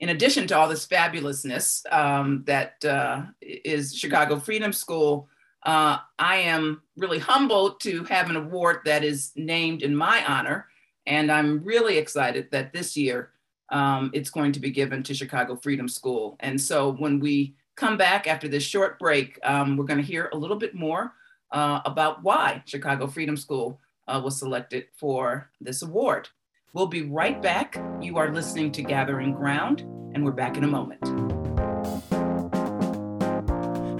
in 0.00 0.10
addition 0.10 0.46
to 0.46 0.56
all 0.56 0.68
this 0.68 0.86
fabulousness 0.86 1.90
um, 1.92 2.44
that 2.46 2.84
uh, 2.84 3.22
is 3.40 3.96
Chicago 3.96 4.38
Freedom 4.38 4.72
School, 4.72 5.28
uh, 5.64 5.98
I 6.18 6.36
am 6.36 6.82
really 6.96 7.18
humbled 7.18 7.80
to 7.80 8.04
have 8.04 8.30
an 8.30 8.36
award 8.36 8.80
that 8.84 9.02
is 9.02 9.32
named 9.34 9.82
in 9.82 9.94
my 9.94 10.24
honor. 10.26 10.66
And 11.06 11.32
I'm 11.32 11.64
really 11.64 11.98
excited 11.98 12.48
that 12.52 12.72
this 12.72 12.96
year 12.96 13.30
um, 13.70 14.10
it's 14.14 14.30
going 14.30 14.52
to 14.52 14.60
be 14.60 14.70
given 14.70 15.02
to 15.02 15.14
Chicago 15.14 15.56
Freedom 15.56 15.88
School. 15.88 16.36
And 16.40 16.60
so 16.60 16.92
when 16.92 17.18
we 17.18 17.56
come 17.76 17.96
back 17.96 18.26
after 18.26 18.48
this 18.48 18.62
short 18.62 18.98
break, 18.98 19.38
um, 19.42 19.76
we're 19.76 19.84
going 19.84 20.00
to 20.00 20.06
hear 20.06 20.30
a 20.32 20.36
little 20.36 20.56
bit 20.56 20.74
more 20.74 21.12
uh, 21.50 21.80
about 21.84 22.22
why 22.22 22.62
Chicago 22.66 23.06
Freedom 23.06 23.36
School 23.36 23.80
uh, 24.08 24.20
was 24.22 24.38
selected 24.38 24.86
for 24.96 25.50
this 25.60 25.82
award. 25.82 26.28
We'll 26.72 26.86
be 26.86 27.02
right 27.02 27.40
back. 27.40 27.80
You 28.00 28.18
are 28.18 28.32
listening 28.32 28.72
to 28.72 28.82
Gathering 28.82 29.34
Ground, 29.34 29.80
and 30.14 30.24
we're 30.24 30.32
back 30.32 30.56
in 30.56 30.64
a 30.64 30.68
moment. 30.68 31.00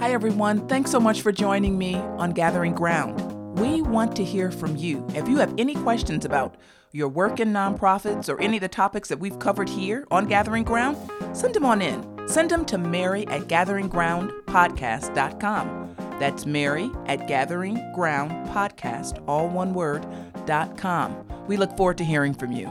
Hi, 0.01 0.13
everyone. 0.13 0.67
Thanks 0.69 0.91
so 0.91 1.01
much 1.01 1.23
for 1.23 1.33
joining 1.33 1.77
me 1.77 1.97
on 1.97 2.33
Gathering 2.33 2.75
Ground. 2.75 3.21
We 3.59 3.83
want 3.83 4.15
to 4.17 4.25
hear 4.25 4.51
from 4.51 4.77
you. 4.77 5.07
If 5.15 5.29
you 5.29 5.39
have 5.39 5.55
any 5.59 5.75
questions 5.75 6.25
about 6.25 6.57
your 6.93 7.09
work 7.09 7.41
in 7.41 7.53
nonprofits 7.53 8.29
or 8.29 8.41
any 8.41 8.57
of 8.57 8.63
the 8.63 8.69
topics 8.69 9.09
that 9.09 9.19
we've 9.19 9.39
covered 9.39 9.69
here 9.69 10.07
on 10.11 10.27
Gathering 10.27 10.65
Ground, 10.65 10.97
send 11.33 11.55
them 11.55 11.67
on 11.67 11.83
in. 11.83 12.29
Send 12.29 12.51
them 12.51 12.65
to 12.67 12.79
Mary 12.79 13.27
at 13.29 13.43
gatheringgroundpodcast.com. 13.43 15.88
That's 16.19 16.47
Mary 16.47 16.91
at 17.07 17.29
gatheringgroundpodcast, 17.29 19.23
all 19.29 19.49
one 19.49 19.73
word, 19.73 20.05
dot 20.47 20.77
com. 20.77 21.25
We 21.47 21.57
look 21.57 21.77
forward 21.77 21.99
to 21.99 22.05
hearing 22.05 22.35
from 22.35 22.53
you. 22.53 22.69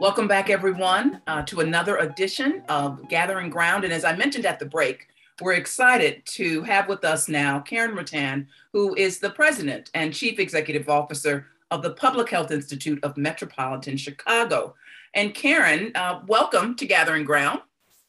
Welcome 0.00 0.26
back, 0.26 0.48
everyone, 0.50 1.20
uh, 1.26 1.42
to 1.42 1.60
another 1.60 1.98
edition 1.98 2.62
of 2.68 3.08
Gathering 3.08 3.50
Ground. 3.50 3.84
And 3.84 3.92
as 3.92 4.04
I 4.04 4.16
mentioned 4.16 4.46
at 4.46 4.58
the 4.58 4.64
break, 4.66 5.06
we're 5.40 5.52
excited 5.52 6.24
to 6.26 6.62
have 6.62 6.88
with 6.88 7.04
us 7.04 7.28
now 7.28 7.60
Karen 7.60 7.94
Rattan, 7.94 8.48
who 8.72 8.94
is 8.96 9.18
the 9.18 9.30
president 9.30 9.90
and 9.92 10.14
chief 10.14 10.38
executive 10.38 10.88
officer 10.88 11.46
of 11.70 11.82
the 11.82 11.92
Public 11.92 12.30
Health 12.30 12.50
Institute 12.50 12.98
of 13.04 13.16
Metropolitan 13.16 13.96
Chicago. 13.96 14.74
And 15.14 15.34
Karen, 15.34 15.92
uh, 15.94 16.20
welcome 16.26 16.74
to 16.76 16.86
Gathering 16.86 17.24
Ground. 17.24 17.60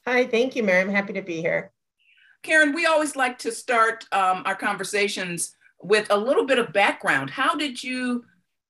Hi, 0.08 0.26
thank 0.26 0.56
you, 0.56 0.64
Mary. 0.64 0.82
I'm 0.82 0.90
happy 0.90 1.14
to 1.14 1.22
be 1.22 1.42
here. 1.42 1.73
Karen, 2.44 2.74
we 2.74 2.86
always 2.86 3.16
like 3.16 3.40
to 3.40 3.52
start 3.52 4.06
um, 4.12 4.44
our 4.46 4.56
conversations 4.56 5.56
with 5.82 6.08
a 6.10 6.18
little 6.18 6.46
bit 6.46 6.60
of 6.60 6.74
background. 6.74 7.30
How 7.30 7.56
did 7.56 7.82
you 7.82 8.26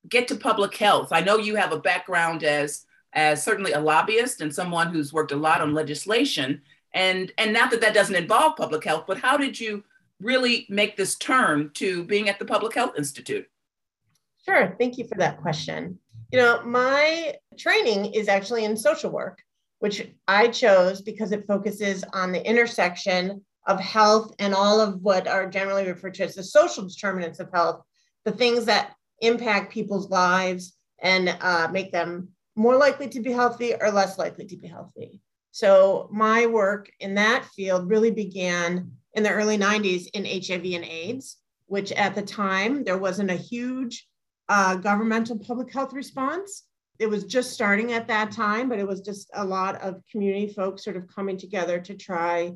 get 0.07 0.27
to 0.27 0.35
public 0.35 0.75
health? 0.77 1.09
I 1.11 1.21
know 1.21 1.37
you 1.37 1.55
have 1.55 1.71
a 1.71 1.79
background 1.79 2.43
as 2.43 2.85
as 3.15 3.43
certainly 3.43 3.73
a 3.73 3.79
lobbyist 3.79 4.41
and 4.41 4.53
someone 4.53 4.91
who's 4.91 5.13
worked 5.13 5.31
a 5.31 5.35
lot 5.35 5.61
on 5.61 5.73
legislation. 5.73 6.61
And 6.93 7.31
and 7.37 7.51
not 7.51 7.71
that 7.71 7.81
that 7.81 7.93
doesn't 7.93 8.15
involve 8.15 8.57
public 8.57 8.83
health, 8.83 9.05
but 9.07 9.17
how 9.17 9.37
did 9.37 9.59
you 9.59 9.83
really 10.19 10.65
make 10.69 10.95
this 10.95 11.15
turn 11.15 11.71
to 11.73 12.03
being 12.05 12.29
at 12.29 12.39
the 12.39 12.45
Public 12.45 12.73
Health 12.73 12.93
Institute? 12.97 13.47
Sure. 14.45 14.75
Thank 14.79 14.97
you 14.97 15.05
for 15.07 15.15
that 15.15 15.41
question. 15.41 15.99
You 16.31 16.39
know, 16.39 16.63
my 16.63 17.35
training 17.57 18.13
is 18.13 18.27
actually 18.27 18.65
in 18.65 18.77
social 18.77 19.09
work, 19.09 19.41
which 19.79 20.07
I 20.27 20.47
chose 20.47 21.01
because 21.01 21.31
it 21.31 21.47
focuses 21.47 22.03
on 22.13 22.31
the 22.31 22.47
intersection 22.47 23.43
of 23.65 23.79
health 23.79 24.33
and 24.39 24.53
all 24.53 24.81
of 24.81 25.01
what 25.01 25.27
are 25.27 25.49
generally 25.49 25.87
referred 25.87 26.13
to 26.15 26.23
as 26.23 26.35
the 26.35 26.43
social 26.43 26.87
determinants 26.87 27.39
of 27.39 27.51
health, 27.51 27.81
the 28.25 28.31
things 28.31 28.65
that 28.65 28.93
impact 29.21 29.71
people's 29.71 30.09
lives 30.09 30.75
and 30.99 31.35
uh, 31.41 31.67
make 31.71 31.91
them 31.91 32.29
more 32.55 32.75
likely 32.75 33.07
to 33.09 33.21
be 33.21 33.31
healthy 33.31 33.73
or 33.73 33.91
less 33.91 34.17
likely 34.17 34.45
to 34.45 34.57
be 34.57 34.67
healthy. 34.67 35.21
So, 35.51 36.09
my 36.11 36.47
work 36.47 36.89
in 36.99 37.15
that 37.15 37.45
field 37.45 37.89
really 37.89 38.11
began 38.11 38.91
in 39.13 39.23
the 39.23 39.31
early 39.31 39.57
90s 39.57 40.07
in 40.13 40.25
HIV 40.25 40.65
and 40.73 40.85
AIDS, 40.85 41.37
which 41.67 41.91
at 41.91 42.15
the 42.15 42.21
time 42.21 42.83
there 42.83 42.97
wasn't 42.97 43.29
a 43.31 43.35
huge 43.35 44.07
uh, 44.49 44.75
governmental 44.75 45.37
public 45.37 45.71
health 45.71 45.93
response. 45.93 46.63
It 46.99 47.07
was 47.07 47.25
just 47.25 47.51
starting 47.51 47.93
at 47.93 48.07
that 48.07 48.31
time, 48.31 48.69
but 48.69 48.79
it 48.79 48.87
was 48.87 49.01
just 49.01 49.29
a 49.33 49.45
lot 49.45 49.81
of 49.81 50.01
community 50.11 50.51
folks 50.51 50.83
sort 50.83 50.97
of 50.97 51.07
coming 51.07 51.37
together 51.37 51.79
to 51.81 51.95
try 51.95 52.53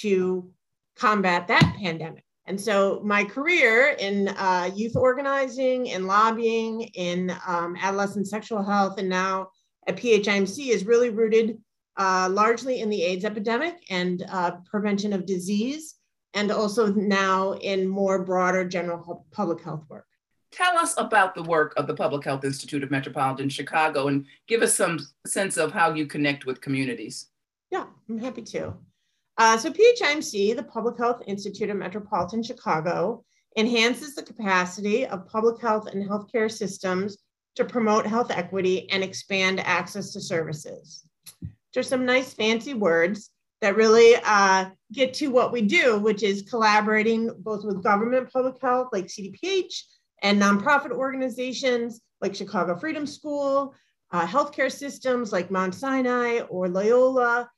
to 0.00 0.50
combat 0.96 1.48
that 1.48 1.76
pandemic. 1.80 2.24
And 2.46 2.58
so 2.58 3.02
my 3.04 3.24
career 3.24 3.94
in 3.98 4.28
uh, 4.28 4.70
youth 4.74 4.96
organizing, 4.96 5.86
in 5.86 6.06
lobbying, 6.06 6.82
in 6.94 7.30
um, 7.46 7.76
adolescent 7.80 8.26
sexual 8.26 8.62
health, 8.62 8.98
and 8.98 9.08
now 9.08 9.50
at 9.86 9.96
PHIMC 9.96 10.68
is 10.68 10.86
really 10.86 11.10
rooted 11.10 11.58
uh, 11.98 12.28
largely 12.30 12.80
in 12.80 12.88
the 12.88 13.02
AIDS 13.02 13.24
epidemic 13.24 13.74
and 13.90 14.24
uh, 14.30 14.52
prevention 14.64 15.12
of 15.12 15.26
disease, 15.26 15.96
and 16.32 16.50
also 16.50 16.86
now 16.92 17.52
in 17.54 17.86
more 17.86 18.24
broader 18.24 18.64
general 18.64 19.26
public 19.30 19.62
health 19.62 19.84
work. 19.90 20.06
Tell 20.50 20.78
us 20.78 20.94
about 20.96 21.34
the 21.34 21.42
work 21.42 21.74
of 21.76 21.86
the 21.86 21.94
Public 21.94 22.24
Health 22.24 22.44
Institute 22.44 22.82
of 22.82 22.90
Metropolitan 22.90 23.50
Chicago 23.50 24.08
and 24.08 24.24
give 24.46 24.62
us 24.62 24.74
some 24.74 24.98
sense 25.26 25.58
of 25.58 25.72
how 25.72 25.92
you 25.92 26.06
connect 26.06 26.46
with 26.46 26.62
communities. 26.62 27.26
Yeah, 27.70 27.84
I'm 28.08 28.18
happy 28.18 28.42
to. 28.42 28.74
Uh, 29.38 29.56
so 29.56 29.70
PHIMC, 29.70 30.56
the 30.56 30.64
Public 30.64 30.98
Health 30.98 31.22
Institute 31.28 31.70
of 31.70 31.76
Metropolitan 31.76 32.42
Chicago, 32.42 33.24
enhances 33.56 34.14
the 34.14 34.22
capacity 34.22 35.06
of 35.06 35.28
public 35.28 35.60
health 35.60 35.86
and 35.86 36.08
healthcare 36.08 36.50
systems 36.50 37.18
to 37.54 37.64
promote 37.64 38.06
health 38.06 38.30
equity 38.30 38.90
and 38.90 39.02
expand 39.02 39.60
access 39.60 40.12
to 40.12 40.20
services. 40.20 41.04
There's 41.72 41.88
some 41.88 42.04
nice 42.04 42.34
fancy 42.34 42.74
words 42.74 43.30
that 43.60 43.76
really 43.76 44.14
uh, 44.24 44.66
get 44.92 45.14
to 45.14 45.28
what 45.28 45.52
we 45.52 45.62
do, 45.62 45.98
which 45.98 46.22
is 46.22 46.42
collaborating 46.42 47.30
both 47.38 47.64
with 47.64 47.82
government 47.82 48.32
public 48.32 48.60
health 48.60 48.88
like 48.92 49.06
CDPH 49.06 49.82
and 50.22 50.40
nonprofit 50.40 50.90
organizations 50.90 52.00
like 52.20 52.34
Chicago 52.34 52.76
Freedom 52.76 53.06
School, 53.06 53.74
uh, 54.10 54.26
healthcare 54.26 54.70
systems 54.70 55.32
like 55.32 55.50
Mount 55.50 55.74
Sinai 55.74 56.40
or 56.48 56.68
Loyola 56.68 57.48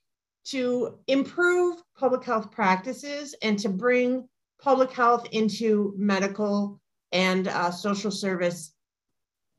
to 0.51 0.99
improve 1.07 1.83
public 1.99 2.25
health 2.25 2.51
practices 2.51 3.35
and 3.43 3.59
to 3.59 3.69
bring 3.69 4.29
public 4.61 4.91
health 4.93 5.27
into 5.33 5.95
medical 5.97 6.81
and 7.13 7.49
uh, 7.49 7.71
social 7.71 8.11
service 8.11 8.73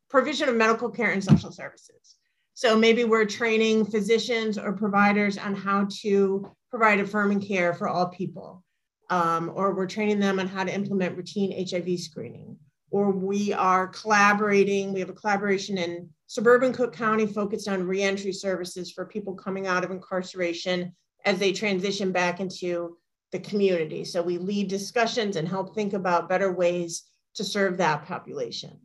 provision 0.10 0.50
of 0.50 0.56
medical 0.56 0.90
care 0.90 1.12
and 1.12 1.24
social 1.24 1.52
services. 1.52 2.18
So 2.54 2.78
maybe 2.78 3.06
we're 3.06 3.26
training 3.26 3.86
physicians 3.86 4.58
or 4.58 4.74
providers 4.74 5.38
on 5.38 5.56
how 5.56 5.88
to 6.02 6.48
provide 6.70 7.00
affirming 7.00 7.42
care 7.42 7.74
for 7.74 7.88
all 7.88 8.08
people, 8.08 8.64
um, 9.10 9.52
or 9.56 9.74
we're 9.74 9.88
training 9.88 10.20
them 10.20 10.40
on 10.40 10.48
how 10.48 10.64
to 10.64 10.74
implement 10.74 11.18
routine 11.18 11.68
HIV 11.68 12.00
screening, 12.00 12.58
or 12.92 13.10
we 13.10 13.54
are 13.54 13.88
collaborating. 13.88 14.94
We 14.94 15.00
have 15.00 15.10
a 15.10 15.14
collaboration 15.14 15.78
in 15.78 16.10
suburban 16.28 16.74
Cook 16.74 16.94
County 16.94 17.26
focused 17.26 17.68
on 17.68 17.88
reentry 17.88 18.34
services 18.34 18.92
for 18.92 19.06
people 19.06 19.34
coming 19.34 19.66
out 19.66 19.84
of 19.84 19.92
incarceration 19.92 20.94
as 21.26 21.40
they 21.40 21.54
transition 21.54 22.12
back 22.12 22.40
into 22.40 22.98
the 23.32 23.40
community. 23.40 24.04
So 24.04 24.22
we 24.22 24.38
lead 24.38 24.68
discussions 24.68 25.38
and 25.38 25.48
help 25.48 25.74
think 25.74 25.94
about 25.94 26.30
better 26.30 26.52
ways 26.52 27.04
to 27.36 27.46
serve 27.46 27.78
that 27.78 28.06
population. 28.06 28.78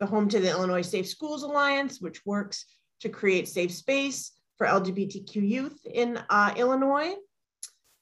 The 0.00 0.06
home 0.06 0.28
to 0.30 0.40
the 0.40 0.50
Illinois 0.50 0.82
Safe 0.82 1.06
Schools 1.06 1.44
Alliance, 1.44 2.00
which 2.00 2.26
works 2.26 2.66
to 3.00 3.08
create 3.08 3.46
safe 3.46 3.72
space 3.72 4.32
for 4.58 4.66
LGBTQ 4.66 5.48
youth 5.48 5.78
in 5.86 6.18
uh, 6.28 6.54
Illinois. 6.56 7.14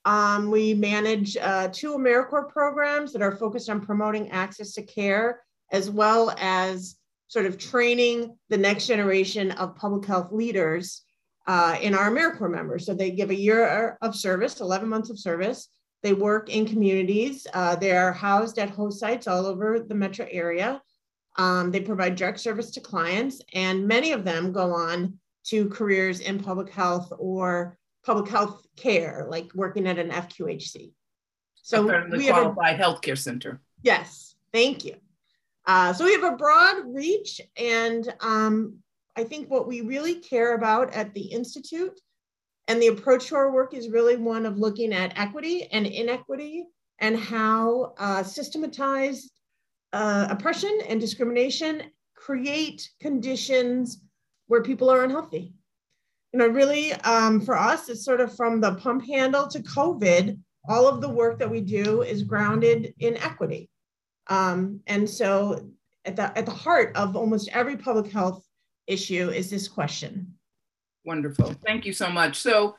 Um, 0.04 0.50
we 0.50 0.74
manage 0.74 1.36
uh, 1.36 1.68
two 1.72 1.96
AmeriCorps 1.96 2.50
programs 2.50 3.12
that 3.12 3.22
are 3.22 3.36
focused 3.36 3.70
on 3.70 3.80
promoting 3.80 4.30
access 4.30 4.72
to 4.74 4.82
care, 4.82 5.42
as 5.70 5.90
well 5.90 6.34
as 6.38 6.96
sort 7.28 7.46
of 7.46 7.56
training 7.56 8.36
the 8.48 8.58
next 8.58 8.86
generation 8.86 9.52
of 9.52 9.76
public 9.76 10.04
health 10.04 10.32
leaders 10.32 11.02
uh, 11.46 11.76
in 11.80 11.94
our 11.94 12.10
AmeriCorps 12.10 12.50
members. 12.50 12.86
So 12.86 12.94
they 12.94 13.10
give 13.10 13.30
a 13.30 13.38
year 13.38 13.96
of 14.02 14.14
service, 14.14 14.60
11 14.60 14.88
months 14.88 15.10
of 15.10 15.18
service. 15.18 15.68
They 16.02 16.12
work 16.12 16.50
in 16.50 16.66
communities. 16.66 17.46
Uh, 17.54 17.76
they 17.76 17.92
are 17.96 18.12
housed 18.12 18.58
at 18.58 18.70
host 18.70 18.98
sites 18.98 19.28
all 19.28 19.46
over 19.46 19.80
the 19.80 19.94
metro 19.94 20.26
area. 20.30 20.82
Um, 21.36 21.70
they 21.70 21.80
provide 21.80 22.16
direct 22.16 22.40
service 22.40 22.70
to 22.72 22.80
clients, 22.80 23.40
and 23.54 23.88
many 23.88 24.12
of 24.12 24.24
them 24.24 24.52
go 24.52 24.72
on 24.72 25.18
to 25.44 25.68
careers 25.70 26.20
in 26.20 26.42
public 26.42 26.70
health 26.70 27.12
or 27.18 27.78
public 28.04 28.28
health 28.28 28.66
care, 28.76 29.26
like 29.28 29.54
working 29.54 29.86
at 29.86 29.98
an 29.98 30.10
FQHC. 30.10 30.92
So 31.54 31.82
we 32.10 32.26
have 32.26 32.46
a 32.46 32.54
healthcare 32.74 33.16
center. 33.16 33.60
Yes, 33.82 34.34
thank 34.52 34.84
you. 34.84 34.96
Uh, 35.64 35.92
so 35.92 36.04
we 36.04 36.12
have 36.12 36.24
a 36.24 36.36
broad 36.36 36.82
reach, 36.86 37.40
and 37.56 38.12
um, 38.20 38.78
I 39.14 39.22
think 39.22 39.48
what 39.48 39.68
we 39.68 39.80
really 39.80 40.16
care 40.16 40.54
about 40.54 40.92
at 40.92 41.14
the 41.14 41.20
institute 41.20 42.00
and 42.68 42.80
the 42.80 42.88
approach 42.88 43.26
to 43.28 43.36
our 43.36 43.52
work 43.52 43.74
is 43.74 43.88
really 43.88 44.16
one 44.16 44.46
of 44.46 44.58
looking 44.58 44.92
at 44.92 45.18
equity 45.18 45.68
and 45.72 45.86
inequity 45.86 46.66
and 46.98 47.18
how 47.18 47.94
uh, 47.98 48.22
systematized 48.22 49.30
uh, 49.92 50.26
oppression 50.30 50.80
and 50.88 51.00
discrimination 51.00 51.82
create 52.14 52.90
conditions 53.00 54.00
where 54.46 54.62
people 54.62 54.88
are 54.88 55.04
unhealthy. 55.04 55.52
You 56.32 56.38
know, 56.38 56.48
really, 56.48 56.92
um, 56.92 57.40
for 57.40 57.58
us, 57.58 57.88
it's 57.88 58.04
sort 58.04 58.20
of 58.20 58.34
from 58.34 58.60
the 58.60 58.74
pump 58.76 59.06
handle 59.06 59.46
to 59.48 59.62
COVID, 59.62 60.38
all 60.68 60.88
of 60.88 61.00
the 61.00 61.08
work 61.08 61.38
that 61.38 61.50
we 61.50 61.60
do 61.60 62.02
is 62.02 62.22
grounded 62.22 62.94
in 63.00 63.16
equity. 63.18 63.68
Um, 64.28 64.80
and 64.86 65.08
so, 65.08 65.68
at 66.04 66.16
the, 66.16 66.36
at 66.36 66.46
the 66.46 66.52
heart 66.52 66.96
of 66.96 67.16
almost 67.16 67.50
every 67.52 67.76
public 67.76 68.10
health 68.10 68.44
issue 68.86 69.28
is 69.28 69.50
this 69.50 69.68
question. 69.68 70.34
Wonderful. 71.04 71.54
Thank 71.66 71.84
you 71.84 71.92
so 71.92 72.08
much. 72.08 72.36
So, 72.36 72.76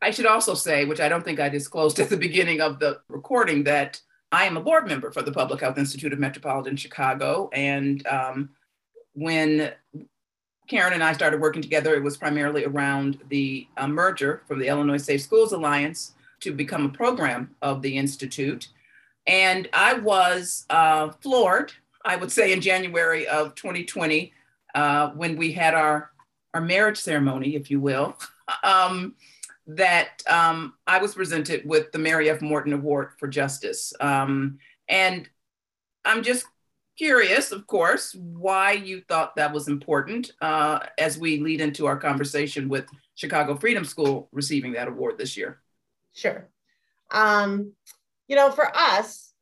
I 0.00 0.10
should 0.10 0.26
also 0.26 0.54
say, 0.54 0.84
which 0.84 1.00
I 1.00 1.08
don't 1.08 1.24
think 1.24 1.40
I 1.40 1.48
disclosed 1.48 1.98
at 2.00 2.08
the 2.08 2.16
beginning 2.16 2.60
of 2.60 2.78
the 2.78 3.00
recording, 3.08 3.64
that 3.64 4.00
I 4.32 4.44
am 4.44 4.56
a 4.56 4.62
board 4.62 4.86
member 4.86 5.10
for 5.10 5.22
the 5.22 5.32
Public 5.32 5.60
Health 5.60 5.78
Institute 5.78 6.12
of 6.12 6.18
Metropolitan 6.18 6.76
Chicago. 6.76 7.48
And 7.52 8.06
um, 8.06 8.50
when 9.14 9.72
Karen 10.68 10.92
and 10.92 11.04
I 11.04 11.12
started 11.12 11.40
working 11.40 11.62
together, 11.62 11.94
it 11.94 12.02
was 12.02 12.16
primarily 12.16 12.64
around 12.64 13.18
the 13.28 13.66
uh, 13.76 13.86
merger 13.86 14.42
from 14.46 14.58
the 14.58 14.66
Illinois 14.66 14.96
Safe 14.96 15.22
Schools 15.22 15.52
Alliance 15.52 16.12
to 16.40 16.52
become 16.52 16.86
a 16.86 16.90
program 16.90 17.54
of 17.62 17.82
the 17.82 17.96
Institute. 17.96 18.68
And 19.26 19.68
I 19.72 19.94
was 19.94 20.66
uh, 20.70 21.10
floored, 21.20 21.72
I 22.04 22.16
would 22.16 22.30
say, 22.32 22.52
in 22.52 22.60
January 22.60 23.26
of 23.26 23.54
2020 23.54 24.32
uh, 24.74 25.10
when 25.10 25.36
we 25.36 25.52
had 25.52 25.74
our, 25.74 26.10
our 26.54 26.60
marriage 26.60 26.98
ceremony, 26.98 27.56
if 27.56 27.70
you 27.70 27.80
will. 27.80 28.16
Um, 28.62 29.16
that 29.66 30.22
um, 30.28 30.74
I 30.86 30.98
was 30.98 31.16
presented 31.16 31.68
with 31.68 31.90
the 31.90 31.98
Mary 31.98 32.30
F. 32.30 32.40
Morten 32.40 32.72
Award 32.72 33.08
for 33.18 33.26
Justice. 33.26 33.92
Um, 33.98 34.60
and 34.88 35.28
I'm 36.04 36.22
just 36.22 36.46
curious, 36.96 37.52
of 37.52 37.66
course, 37.66 38.14
why 38.14 38.72
you 38.72 39.02
thought 39.08 39.36
that 39.36 39.52
was 39.52 39.68
important 39.68 40.32
uh, 40.40 40.80
as 40.98 41.18
we 41.18 41.38
lead 41.38 41.60
into 41.60 41.86
our 41.86 41.96
conversation 41.96 42.68
with 42.68 42.86
Chicago 43.14 43.56
Freedom 43.56 43.84
School 43.84 44.28
receiving 44.32 44.72
that 44.72 44.88
award 44.88 45.18
this 45.18 45.36
year. 45.36 45.60
Sure. 46.14 46.48
Um, 47.10 47.72
you 48.28 48.36
know, 48.36 48.50
for 48.50 48.74
us, 48.76 49.32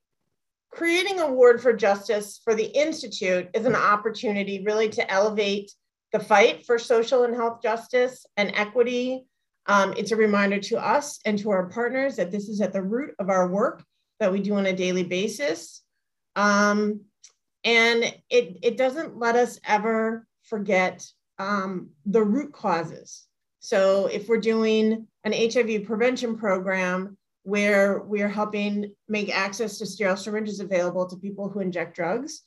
creating 0.71 1.21
a 1.21 1.25
award 1.25 1.63
for 1.63 1.73
justice 1.73 2.41
for 2.43 2.55
the 2.55 2.67
Institute 2.67 3.49
is 3.55 3.65
an 3.65 3.77
opportunity 3.77 4.63
really 4.65 4.89
to 4.91 5.11
elevate 5.11 5.73
the 6.13 6.21
fight 6.21 6.67
for 6.67 6.79
social 6.79 7.25
and 7.25 7.35
health 7.35 7.61
justice 7.63 8.27
and 8.37 8.53
equity 8.55 9.27
um, 9.67 9.95
it's 9.97 10.13
a 10.13 10.17
reminder 10.17 10.59
to 10.61 10.77
us 10.77 11.21
and 11.25 11.39
to 11.39 11.51
our 11.51 11.67
partners 11.67 12.17
that 12.17 12.31
this 12.31 12.49
is 12.49 12.61
at 12.61 12.73
the 12.73 12.83
root 12.83 13.15
of 13.19 13.31
our 13.31 13.49
work 13.49 13.83
that 14.21 14.33
we 14.33 14.41
do 14.41 14.55
on 14.55 14.67
a 14.67 14.73
daily 14.73 15.05
basis. 15.05 15.83
Um, 16.37 17.01
and 17.65 18.05
it, 18.31 18.59
it 18.63 18.77
doesn't 18.77 19.19
let 19.19 19.37
us 19.37 19.59
ever 19.67 20.27
forget 20.43 21.05
um, 21.39 21.91
the 22.07 22.23
root 22.23 22.53
causes. 22.53 23.27
So 23.61 24.07
if 24.07 24.29
we're 24.29 24.41
doing 24.41 25.07
an 25.25 25.33
HIV 25.33 25.85
prevention 25.85 26.37
program 26.37 27.17
where 27.45 28.01
we're 28.01 28.29
helping 28.29 28.95
make 29.09 29.35
access 29.35 29.79
to 29.79 29.87
sterile 29.87 30.17
syringes 30.17 30.61
available 30.61 31.07
to 31.07 31.17
people 31.17 31.49
who 31.49 31.61
inject 31.61 31.97
drugs, 31.97 32.43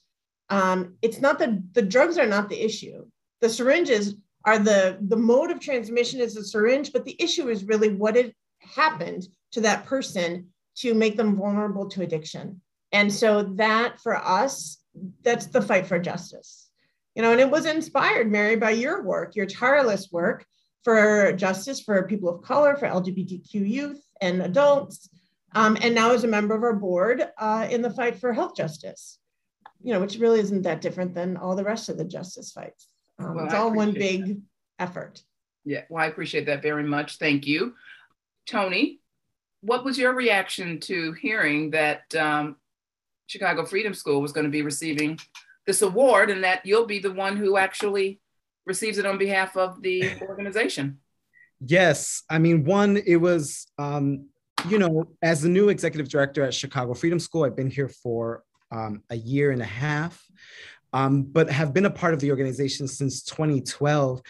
um, 0.50 0.96
it's 1.02 1.20
not 1.20 1.40
that 1.40 1.74
the 1.74 1.82
drugs 1.82 2.18
are 2.18 2.28
not 2.28 2.50
the 2.50 2.64
issue. 2.64 3.06
The 3.42 3.50
syringes 3.50 4.16
are 4.46 4.60
the 4.60 4.98
the 5.02 5.18
mode 5.18 5.52
of 5.52 5.60
transmission 5.60 6.22
is 6.22 6.38
a 6.38 6.44
syringe, 6.44 6.94
but 6.94 7.04
the 7.04 7.18
issue 7.20 7.50
is 7.50 7.66
really 7.66 7.90
what 7.90 8.16
had 8.16 8.34
happened 8.60 9.28
to 9.52 9.62
that 9.62 9.86
person 9.86 10.48
to 10.78 10.94
make 10.94 11.18
them 11.18 11.36
vulnerable 11.36 11.90
to 11.90 12.04
addiction. 12.04 12.62
And 12.92 13.12
so 13.12 13.44
that 13.56 14.00
for 14.00 14.16
us, 14.16 14.78
that's 15.24 15.48
the 15.48 15.62
fight 15.62 15.88
for 15.88 16.00
justice. 16.00 16.70
You 17.16 17.24
know, 17.24 17.32
and 17.32 17.42
it 17.42 17.50
was 17.50 17.66
inspired, 17.66 18.32
Mary, 18.32 18.56
by 18.56 18.72
your 18.72 19.04
work, 19.04 19.36
your 19.36 19.48
tireless 19.48 20.12
work 20.12 20.46
for 20.84 21.34
justice 21.34 21.82
for 21.82 22.04
people 22.04 22.30
of 22.30 22.44
color, 22.44 22.76
for 22.76 22.88
LGBTQ 22.88 23.54
youth 23.54 24.02
and 24.22 24.42
adults, 24.42 25.10
um, 25.56 25.78
and 25.82 25.96
now 25.96 26.12
as 26.12 26.24
a 26.24 26.28
member 26.28 26.56
of 26.56 26.64
our 26.64 26.74
board 26.74 27.28
uh, 27.38 27.68
in 27.70 27.82
the 27.82 27.90
fight 27.90 28.20
for 28.20 28.34
health 28.34 28.56
justice. 28.56 29.20
You 29.84 29.94
know, 29.94 30.00
which 30.00 30.18
really 30.18 30.40
isn't 30.40 30.64
that 30.64 30.82
different 30.82 31.14
than 31.14 31.38
all 31.38 31.56
the 31.56 31.64
rest 31.64 31.90
of 31.90 31.98
the 31.98 32.06
justice 32.06 32.52
fights. 32.52 32.88
Um, 33.20 33.36
well, 33.36 33.46
it's 33.46 33.54
all 33.54 33.74
one 33.74 33.94
big 33.94 34.26
that. 34.26 34.42
effort. 34.80 35.22
Yeah, 35.66 35.82
well, 35.90 36.04
I 36.04 36.08
appreciate 36.08 36.46
that 36.46 36.62
very 36.62 36.84
much. 36.84 37.18
Thank 37.18 37.46
you. 37.46 37.76
Tony, 38.48 39.02
what 39.62 39.84
was 39.84 39.98
your 39.98 40.14
reaction 40.14 40.80
to 40.82 41.14
hearing 41.14 41.72
that 41.72 42.14
um, 42.16 42.56
Chicago 43.28 43.66
Freedom 43.66 43.94
School 43.94 44.22
was 44.22 44.32
going 44.32 44.46
to 44.46 44.52
be 44.52 44.62
receiving 44.62 45.20
this 45.66 45.82
award 45.82 46.30
and 46.30 46.44
that 46.44 46.66
you'll 46.66 46.86
be 46.86 47.00
the 47.00 47.12
one 47.12 47.38
who 47.38 47.58
actually 47.58 48.20
receives 48.66 48.98
it 48.98 49.06
on 49.06 49.18
behalf 49.18 49.56
of 49.56 49.82
the 49.82 50.14
organization? 50.22 51.00
Yes. 51.60 52.24
I 52.30 52.40
mean, 52.40 52.64
one, 52.64 52.98
it 52.98 53.18
was, 53.18 53.68
um, 53.78 54.28
you 54.68 54.80
know, 54.80 55.08
as 55.22 55.42
the 55.42 55.50
new 55.50 55.70
executive 55.70 56.10
director 56.10 56.44
at 56.44 56.54
Chicago 56.54 56.94
Freedom 56.94 57.20
School, 57.20 57.44
I've 57.44 57.56
been 57.56 57.70
here 57.70 57.90
for 57.90 58.44
um, 58.72 59.04
a 59.10 59.16
year 59.16 59.52
and 59.52 59.62
a 59.62 59.66
half 59.66 60.22
um, 60.94 61.24
but 61.24 61.50
have 61.50 61.74
been 61.74 61.86
a 61.86 61.92
part 61.92 62.14
of 62.14 62.20
the 62.20 62.32
organization 62.32 62.88
since 62.88 63.24
2012. 63.24 64.22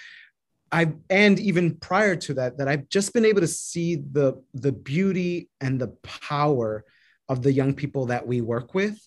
I 0.71 0.91
and 1.09 1.39
even 1.39 1.75
prior 1.75 2.15
to 2.17 2.33
that, 2.35 2.57
that 2.57 2.67
I've 2.67 2.89
just 2.89 3.13
been 3.13 3.25
able 3.25 3.41
to 3.41 3.47
see 3.47 3.95
the 3.95 4.43
the 4.53 4.71
beauty 4.73 5.49
and 5.61 5.79
the 5.79 5.89
power 6.03 6.83
of 7.29 7.43
the 7.43 7.51
young 7.51 7.73
people 7.73 8.05
that 8.07 8.25
we 8.25 8.41
work 8.41 8.73
with, 8.73 8.97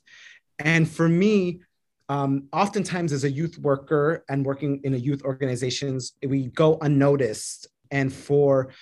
and 0.58 0.88
for 0.88 1.08
me, 1.08 1.60
um, 2.08 2.48
oftentimes 2.52 3.12
as 3.12 3.24
a 3.24 3.30
youth 3.30 3.56
worker 3.58 4.24
and 4.28 4.44
working 4.44 4.80
in 4.84 4.94
a 4.94 4.96
youth 4.96 5.22
organizations, 5.22 6.14
we 6.26 6.46
go 6.48 6.76
unnoticed. 6.80 7.68
And 7.92 8.12
for, 8.12 8.72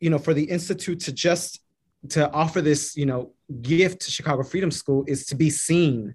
you 0.00 0.10
know, 0.10 0.18
for 0.18 0.32
the 0.32 0.44
Institute 0.44 1.00
to 1.00 1.12
just 1.12 1.60
to 2.10 2.30
offer 2.30 2.60
this, 2.60 2.96
you 2.96 3.04
know, 3.04 3.32
gift 3.62 4.02
to 4.02 4.10
Chicago 4.10 4.44
Freedom 4.44 4.70
School 4.70 5.04
is 5.08 5.26
to 5.26 5.34
be 5.34 5.50
seen. 5.50 6.14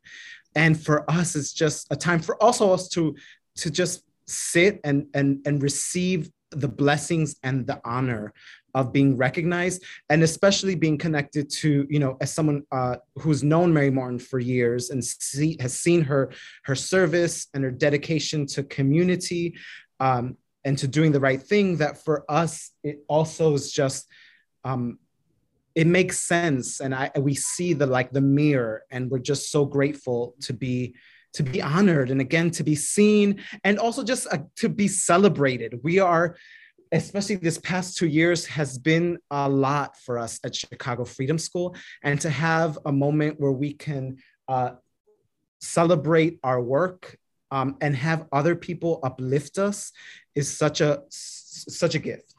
And 0.56 0.82
for 0.82 1.10
us, 1.12 1.36
it's 1.36 1.52
just 1.52 1.88
a 1.92 1.98
time 1.98 2.20
for 2.20 2.42
also 2.42 2.72
us 2.72 2.88
to 2.90 3.16
to 3.58 3.70
just 3.70 4.04
sit 4.26 4.80
and 4.86 5.08
and 5.14 5.46
and 5.46 5.62
receive 5.62 6.32
the 6.52 6.70
blessings 6.70 7.36
and 7.44 7.68
the 7.68 7.82
honor 7.84 8.34
of 8.74 8.92
being 8.92 9.16
recognized 9.16 9.84
and 10.10 10.24
especially 10.24 10.76
being 10.76 10.98
connected 10.98 11.50
to 11.50 11.86
you 11.90 12.00
know 12.00 12.18
as 12.22 12.34
someone 12.34 12.64
uh, 12.72 12.96
who's 13.20 13.44
known 13.44 13.74
mary 13.74 13.92
morten 13.92 14.20
for 14.20 14.40
years 14.40 14.90
and 14.90 15.04
see, 15.04 15.58
has 15.60 15.80
seen 15.80 16.02
her 16.02 16.32
her 16.64 16.76
service 16.76 17.48
and 17.54 17.64
her 17.64 17.72
dedication 17.72 18.46
to 18.46 18.64
community 18.64 19.56
um, 20.00 20.36
and 20.66 20.78
to 20.78 20.88
doing 20.88 21.12
the 21.12 21.20
right 21.20 21.42
thing 21.42 21.78
that 21.78 22.04
for 22.04 22.26
us 22.30 22.72
it 22.84 23.04
also 23.08 23.54
is 23.54 23.72
just 23.72 24.08
um, 24.66 24.98
it 25.76 25.88
makes 25.88 26.20
sense. 26.20 26.80
And 26.80 26.94
i 26.94 27.12
we 27.18 27.36
see 27.36 27.74
the 27.74 27.86
like 27.86 28.12
the 28.12 28.22
mirror 28.22 28.84
and 28.92 29.10
we're 29.10 29.20
just 29.20 29.52
so 29.52 29.66
grateful 29.66 30.36
to 30.42 30.54
be 30.54 30.96
to 31.34 31.44
be 31.44 31.62
honored 31.62 32.12
and 32.12 32.22
again 32.22 32.52
to 32.52 32.64
be 32.64 32.76
seen 32.76 33.42
and 33.64 33.80
also 33.80 34.04
just 34.04 34.28
uh, 34.32 34.38
to 34.58 34.70
be 34.70 34.88
celebrated. 34.88 35.80
We 35.84 36.00
are 36.00 36.36
especially 36.94 37.36
this 37.36 37.58
past 37.58 37.98
two 37.98 38.08
years 38.08 38.46
has 38.46 38.78
been 38.78 39.18
a 39.32 39.50
lot 39.50 39.98
for 39.98 40.20
us 40.20 40.40
at 40.46 40.56
chicago 40.56 41.04
freedom 41.04 41.38
school. 41.38 41.76
And 42.04 42.22
to 42.22 42.30
have 42.30 42.78
a 42.86 42.92
moment 42.92 43.40
where 43.40 43.52
we 43.52 43.74
can 43.74 44.18
uh, 44.48 44.72
celebrate 45.60 46.40
our 46.44 46.62
work 46.62 47.18
um, 47.50 47.78
and 47.82 47.96
have 47.96 48.28
other 48.32 48.56
people 48.56 49.00
uplift 49.04 49.58
us 49.58 49.92
is 50.36 50.56
such 50.56 50.82
a 50.82 51.04
such 51.10 51.96
a 51.96 52.00
gift. 52.00 52.34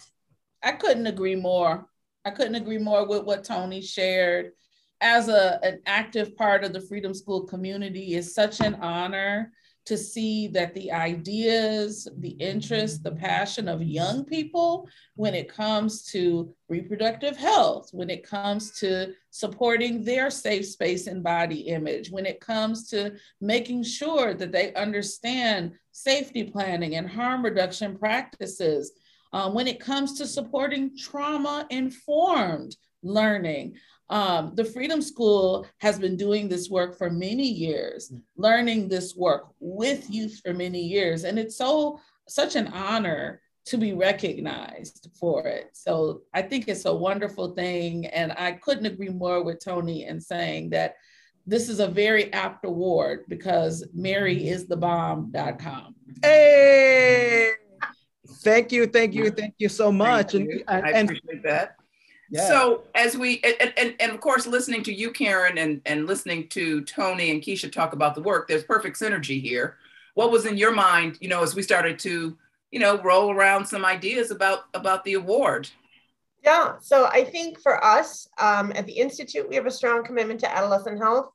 I 0.62 0.72
couldn't 0.72 1.06
agree 1.06 1.36
more. 1.36 1.86
I 2.24 2.30
couldn't 2.30 2.54
agree 2.54 2.78
more 2.78 3.06
with 3.06 3.24
what 3.24 3.44
tony 3.44 3.80
shared. 3.80 4.52
As 5.00 5.28
a, 5.28 5.60
an 5.62 5.80
active 5.86 6.36
part 6.36 6.64
of 6.64 6.72
the 6.72 6.80
Freedom 6.80 7.12
School 7.12 7.44
community, 7.44 8.14
is 8.14 8.34
such 8.34 8.60
an 8.60 8.76
honor 8.76 9.52
to 9.86 9.98
see 9.98 10.48
that 10.48 10.74
the 10.74 10.90
ideas, 10.90 12.08
the 12.18 12.30
interest, 12.30 13.02
the 13.02 13.12
passion 13.12 13.68
of 13.68 13.82
young 13.82 14.24
people 14.24 14.88
when 15.16 15.34
it 15.34 15.48
comes 15.48 16.04
to 16.06 16.54
reproductive 16.68 17.36
health, 17.36 17.90
when 17.92 18.08
it 18.08 18.26
comes 18.26 18.78
to 18.78 19.12
supporting 19.30 20.02
their 20.02 20.30
safe 20.30 20.66
space 20.66 21.06
and 21.06 21.22
body 21.22 21.60
image, 21.68 22.10
when 22.10 22.24
it 22.24 22.40
comes 22.40 22.88
to 22.88 23.12
making 23.40 23.82
sure 23.82 24.32
that 24.32 24.52
they 24.52 24.72
understand 24.74 25.72
safety 25.92 26.44
planning 26.44 26.96
and 26.96 27.08
harm 27.08 27.44
reduction 27.44 27.98
practices, 27.98 28.92
um, 29.34 29.52
when 29.52 29.66
it 29.66 29.80
comes 29.80 30.16
to 30.18 30.26
supporting 30.26 30.96
trauma 30.96 31.66
informed 31.70 32.74
learning. 33.02 33.74
Um, 34.10 34.52
the 34.54 34.64
Freedom 34.64 35.00
School 35.00 35.66
has 35.78 35.98
been 35.98 36.16
doing 36.16 36.48
this 36.48 36.68
work 36.68 36.96
for 36.96 37.10
many 37.10 37.46
years, 37.46 38.10
mm. 38.10 38.20
learning 38.36 38.88
this 38.88 39.16
work 39.16 39.48
with 39.60 40.10
youth 40.10 40.40
for 40.44 40.52
many 40.52 40.80
years. 40.80 41.24
And 41.24 41.38
it's 41.38 41.56
so, 41.56 41.98
such 42.28 42.54
an 42.56 42.68
honor 42.68 43.40
to 43.66 43.78
be 43.78 43.94
recognized 43.94 45.08
for 45.18 45.46
it. 45.46 45.70
So 45.72 46.22
I 46.34 46.42
think 46.42 46.68
it's 46.68 46.84
a 46.84 46.94
wonderful 46.94 47.54
thing. 47.54 48.06
And 48.06 48.32
I 48.32 48.52
couldn't 48.52 48.86
agree 48.86 49.08
more 49.08 49.42
with 49.42 49.64
Tony 49.64 50.04
in 50.04 50.20
saying 50.20 50.70
that 50.70 50.96
this 51.46 51.68
is 51.68 51.80
a 51.80 51.88
very 51.88 52.32
apt 52.32 52.64
award 52.64 53.24
because 53.28 53.86
Mary 53.94 54.48
is 54.48 54.66
the 54.66 54.76
bomb.com. 54.76 55.94
Hey, 56.22 57.52
thank 58.42 58.72
you, 58.72 58.86
thank 58.86 59.14
you, 59.14 59.30
thank 59.30 59.54
you 59.58 59.68
so 59.68 59.90
much. 59.90 60.34
And, 60.34 60.62
I 60.68 60.78
appreciate 60.78 61.22
and, 61.28 61.42
that. 61.44 61.76
So 62.42 62.84
as 62.94 63.16
we 63.16 63.40
and, 63.60 63.72
and, 63.76 63.94
and 64.00 64.12
of 64.12 64.20
course 64.20 64.46
listening 64.46 64.82
to 64.84 64.92
you, 64.92 65.12
Karen, 65.12 65.58
and, 65.58 65.80
and 65.86 66.06
listening 66.06 66.48
to 66.48 66.82
Tony 66.82 67.30
and 67.30 67.40
Keisha 67.40 67.70
talk 67.70 67.92
about 67.92 68.14
the 68.14 68.22
work, 68.22 68.48
there's 68.48 68.64
perfect 68.64 68.98
synergy 68.98 69.40
here. 69.40 69.76
What 70.14 70.30
was 70.30 70.46
in 70.46 70.56
your 70.56 70.72
mind, 70.72 71.18
you 71.20 71.28
know, 71.28 71.42
as 71.42 71.54
we 71.54 71.62
started 71.62 71.98
to, 72.00 72.36
you 72.70 72.80
know, 72.80 73.00
roll 73.02 73.30
around 73.30 73.66
some 73.66 73.84
ideas 73.84 74.30
about 74.30 74.64
about 74.74 75.04
the 75.04 75.14
award? 75.14 75.68
Yeah, 76.44 76.74
so 76.80 77.06
I 77.06 77.24
think 77.24 77.60
for 77.60 77.82
us 77.82 78.28
um, 78.38 78.72
at 78.74 78.86
the 78.86 78.92
Institute, 78.92 79.48
we 79.48 79.54
have 79.54 79.66
a 79.66 79.70
strong 79.70 80.04
commitment 80.04 80.40
to 80.40 80.54
adolescent 80.54 80.98
health 80.98 81.30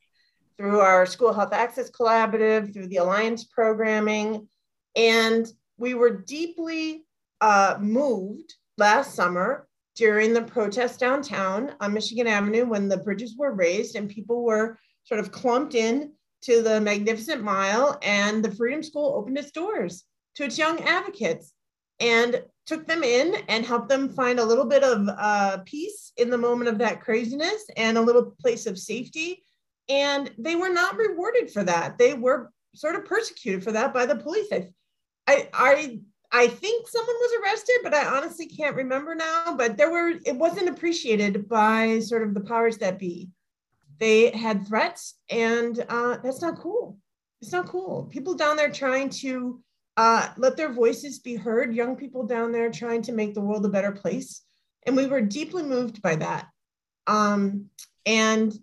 through 0.57 0.81
our 0.81 1.05
School 1.05 1.33
Health 1.33 1.53
Access 1.53 1.89
Collaborative, 1.89 2.73
through 2.73 2.87
the 2.87 2.97
Alliance 2.97 3.45
programming. 3.45 4.47
And 4.95 5.47
we 5.77 5.93
were 5.93 6.11
deeply 6.11 7.05
uh, 7.39 7.77
moved 7.79 8.53
last 8.77 9.15
summer 9.15 9.68
during 9.99 10.33
the 10.33 10.41
protest 10.41 10.97
downtown 10.97 11.73
on 11.81 11.93
Michigan 11.93 12.25
Avenue 12.25 12.65
when 12.65 12.87
the 12.87 12.95
bridges 12.95 13.35
were 13.35 13.51
raised 13.51 13.97
and 13.97 14.09
people 14.09 14.43
were 14.43 14.79
sort 15.03 15.19
of 15.19 15.29
clumped 15.29 15.75
in 15.75 16.13
to 16.43 16.61
the 16.61 16.79
Magnificent 16.79 17.43
Mile, 17.43 17.99
and 18.01 18.41
the 18.41 18.55
Freedom 18.55 18.81
School 18.81 19.13
opened 19.13 19.37
its 19.37 19.51
doors 19.51 20.05
to 20.35 20.45
its 20.45 20.57
young 20.57 20.79
advocates 20.83 21.51
and 21.99 22.41
took 22.65 22.87
them 22.87 23.03
in 23.03 23.35
and 23.49 23.65
helped 23.65 23.89
them 23.89 24.07
find 24.07 24.39
a 24.39 24.45
little 24.45 24.63
bit 24.65 24.85
of 24.85 25.05
uh, 25.09 25.57
peace 25.65 26.13
in 26.15 26.29
the 26.29 26.37
moment 26.37 26.69
of 26.69 26.77
that 26.77 27.01
craziness 27.01 27.65
and 27.75 27.97
a 27.97 28.01
little 28.01 28.33
place 28.39 28.67
of 28.67 28.79
safety. 28.79 29.43
And 29.89 30.31
they 30.37 30.55
were 30.55 30.69
not 30.69 30.95
rewarded 30.95 31.51
for 31.51 31.65
that. 31.65 31.97
They 31.97 32.13
were 32.13 32.53
sort 32.73 32.95
of 32.95 33.03
persecuted 33.03 33.65
for 33.65 33.73
that 33.73 33.93
by 33.93 34.05
the 34.05 34.15
police. 34.15 34.47
I, 35.27 35.49
I, 35.53 35.99
I 36.31 36.47
think 36.47 36.87
someone 36.87 37.15
was 37.15 37.31
arrested, 37.41 37.77
but 37.83 37.93
I 37.93 38.05
honestly 38.05 38.45
can't 38.45 38.75
remember 38.75 39.15
now. 39.15 39.55
But 39.57 39.77
there 39.77 39.91
were, 39.91 40.13
it 40.25 40.35
wasn't 40.35 40.69
appreciated 40.69 41.49
by 41.49 41.99
sort 41.99 42.23
of 42.23 42.33
the 42.33 42.41
powers 42.41 42.77
that 42.77 42.99
be. 42.99 43.29
They 43.99 44.29
had 44.29 44.67
threats, 44.67 45.15
and 45.29 45.83
uh, 45.89 46.17
that's 46.23 46.41
not 46.41 46.59
cool. 46.59 46.97
It's 47.41 47.51
not 47.51 47.67
cool. 47.67 48.07
People 48.11 48.35
down 48.35 48.57
there 48.57 48.71
trying 48.71 49.09
to 49.09 49.61
uh, 49.97 50.29
let 50.37 50.55
their 50.55 50.71
voices 50.71 51.19
be 51.19 51.35
heard, 51.35 51.75
young 51.75 51.95
people 51.95 52.25
down 52.25 52.51
there 52.51 52.71
trying 52.71 53.01
to 53.01 53.11
make 53.11 53.33
the 53.33 53.41
world 53.41 53.65
a 53.65 53.69
better 53.69 53.91
place. 53.91 54.43
And 54.85 54.95
we 54.95 55.07
were 55.07 55.21
deeply 55.21 55.63
moved 55.63 56.01
by 56.01 56.15
that. 56.15 56.47
Um, 57.07 57.65
and 58.05 58.53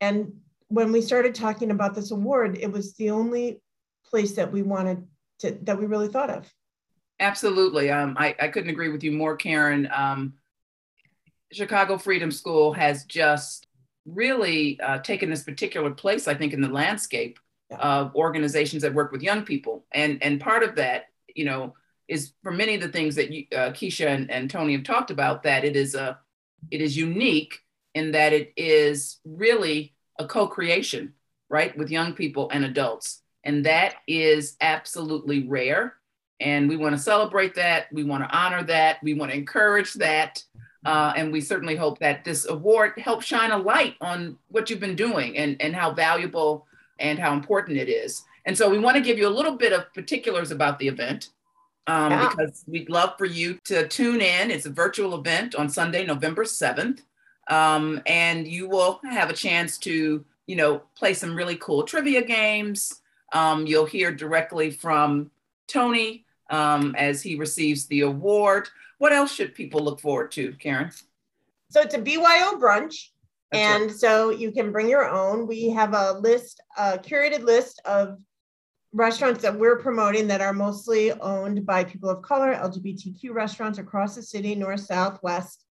and 0.00 0.34
when 0.68 0.92
we 0.92 1.00
started 1.00 1.34
talking 1.34 1.70
about 1.70 1.94
this 1.94 2.10
award, 2.10 2.58
it 2.60 2.70
was 2.70 2.94
the 2.94 3.10
only 3.10 3.60
place 4.04 4.32
that 4.36 4.52
we 4.52 4.62
wanted 4.62 5.06
to, 5.40 5.58
that 5.62 5.78
we 5.78 5.86
really 5.86 6.08
thought 6.08 6.30
of. 6.30 6.52
Absolutely. 7.18 7.90
Um, 7.90 8.16
I, 8.18 8.34
I 8.38 8.48
couldn't 8.48 8.70
agree 8.70 8.90
with 8.90 9.02
you 9.02 9.12
more, 9.12 9.36
Karen. 9.36 9.88
Um, 9.94 10.34
Chicago 11.52 11.96
Freedom 11.96 12.30
School 12.30 12.72
has 12.72 13.04
just 13.04 13.66
really 14.04 14.78
uh, 14.80 14.98
taken 14.98 15.30
this 15.30 15.42
particular 15.42 15.90
place, 15.90 16.28
I 16.28 16.34
think, 16.34 16.52
in 16.52 16.60
the 16.60 16.68
landscape 16.68 17.38
yeah. 17.70 17.78
of 17.78 18.14
organizations 18.14 18.82
that 18.82 18.94
work 18.94 19.12
with 19.12 19.22
young 19.22 19.44
people. 19.44 19.86
And, 19.92 20.22
and 20.22 20.40
part 20.40 20.62
of 20.62 20.76
that, 20.76 21.06
you 21.34 21.44
know, 21.44 21.74
is 22.06 22.32
for 22.42 22.52
many 22.52 22.74
of 22.74 22.80
the 22.80 22.88
things 22.88 23.14
that 23.16 23.32
you, 23.32 23.46
uh, 23.52 23.70
Keisha 23.70 24.06
and, 24.06 24.30
and 24.30 24.50
Tony 24.50 24.74
have 24.74 24.84
talked 24.84 25.10
about, 25.10 25.42
that 25.44 25.64
it 25.64 25.74
is 25.74 25.94
a, 25.94 26.18
it 26.70 26.80
is 26.80 26.96
unique 26.96 27.60
in 27.94 28.12
that 28.12 28.32
it 28.32 28.52
is 28.56 29.18
really 29.24 29.94
a 30.18 30.26
co-creation, 30.26 31.14
right, 31.48 31.76
with 31.78 31.90
young 31.90 32.12
people 32.12 32.50
and 32.52 32.64
adults. 32.64 33.22
And 33.46 33.64
that 33.64 33.94
is 34.06 34.56
absolutely 34.60 35.46
rare. 35.46 35.94
And 36.40 36.68
we 36.68 36.76
want 36.76 36.94
to 36.94 37.00
celebrate 37.00 37.54
that. 37.54 37.86
We 37.92 38.04
want 38.04 38.24
to 38.24 38.36
honor 38.36 38.62
that. 38.64 39.02
We 39.02 39.14
want 39.14 39.30
to 39.30 39.38
encourage 39.38 39.94
that. 39.94 40.42
Uh, 40.84 41.12
and 41.16 41.32
we 41.32 41.40
certainly 41.40 41.76
hope 41.76 41.98
that 42.00 42.24
this 42.24 42.46
award 42.46 42.92
helps 42.98 43.24
shine 43.24 43.52
a 43.52 43.56
light 43.56 43.94
on 44.00 44.36
what 44.48 44.68
you've 44.68 44.80
been 44.80 44.96
doing 44.96 45.36
and, 45.38 45.56
and 45.60 45.74
how 45.74 45.92
valuable 45.92 46.66
and 46.98 47.18
how 47.18 47.32
important 47.32 47.78
it 47.78 47.88
is. 47.88 48.24
And 48.44 48.56
so 48.56 48.68
we 48.68 48.78
want 48.78 48.96
to 48.96 49.02
give 49.02 49.18
you 49.18 49.26
a 49.26 49.30
little 49.30 49.56
bit 49.56 49.72
of 49.72 49.92
particulars 49.94 50.50
about 50.50 50.78
the 50.78 50.88
event 50.88 51.30
um, 51.86 52.10
yeah. 52.10 52.28
because 52.28 52.64
we'd 52.66 52.90
love 52.90 53.14
for 53.16 53.26
you 53.26 53.58
to 53.64 53.86
tune 53.88 54.20
in. 54.20 54.50
It's 54.50 54.66
a 54.66 54.70
virtual 54.70 55.16
event 55.16 55.54
on 55.54 55.68
Sunday, 55.68 56.04
November 56.04 56.44
7th. 56.44 57.00
Um, 57.48 58.02
and 58.06 58.46
you 58.46 58.68
will 58.68 59.00
have 59.08 59.30
a 59.30 59.34
chance 59.34 59.78
to, 59.78 60.24
you 60.46 60.56
know, 60.56 60.82
play 60.96 61.14
some 61.14 61.36
really 61.36 61.56
cool 61.56 61.84
trivia 61.84 62.22
games. 62.22 63.00
Um, 63.32 63.66
you'll 63.66 63.86
hear 63.86 64.12
directly 64.12 64.70
from 64.70 65.30
Tony 65.68 66.24
um, 66.50 66.94
as 66.96 67.22
he 67.22 67.36
receives 67.36 67.86
the 67.86 68.02
award. 68.02 68.68
What 68.98 69.12
else 69.12 69.32
should 69.32 69.54
people 69.54 69.82
look 69.82 70.00
forward 70.00 70.32
to, 70.32 70.52
Karen? 70.54 70.90
So 71.70 71.80
it's 71.80 71.94
a 71.94 71.98
BYO 71.98 72.58
brunch. 72.58 73.08
That's 73.52 73.62
and 73.62 73.82
right. 73.86 73.96
so 73.96 74.30
you 74.30 74.50
can 74.50 74.72
bring 74.72 74.88
your 74.88 75.08
own. 75.08 75.46
We 75.46 75.70
have 75.70 75.94
a 75.94 76.12
list, 76.12 76.60
a 76.76 76.98
curated 76.98 77.42
list 77.42 77.80
of 77.84 78.18
restaurants 78.92 79.42
that 79.42 79.56
we're 79.56 79.78
promoting 79.78 80.26
that 80.28 80.40
are 80.40 80.52
mostly 80.52 81.12
owned 81.12 81.66
by 81.66 81.84
people 81.84 82.08
of 82.08 82.22
color, 82.22 82.54
LGBTQ 82.54 83.32
restaurants 83.32 83.78
across 83.78 84.14
the 84.14 84.22
city, 84.22 84.54
north, 84.54 84.80
south, 84.80 85.22
west. 85.22 85.64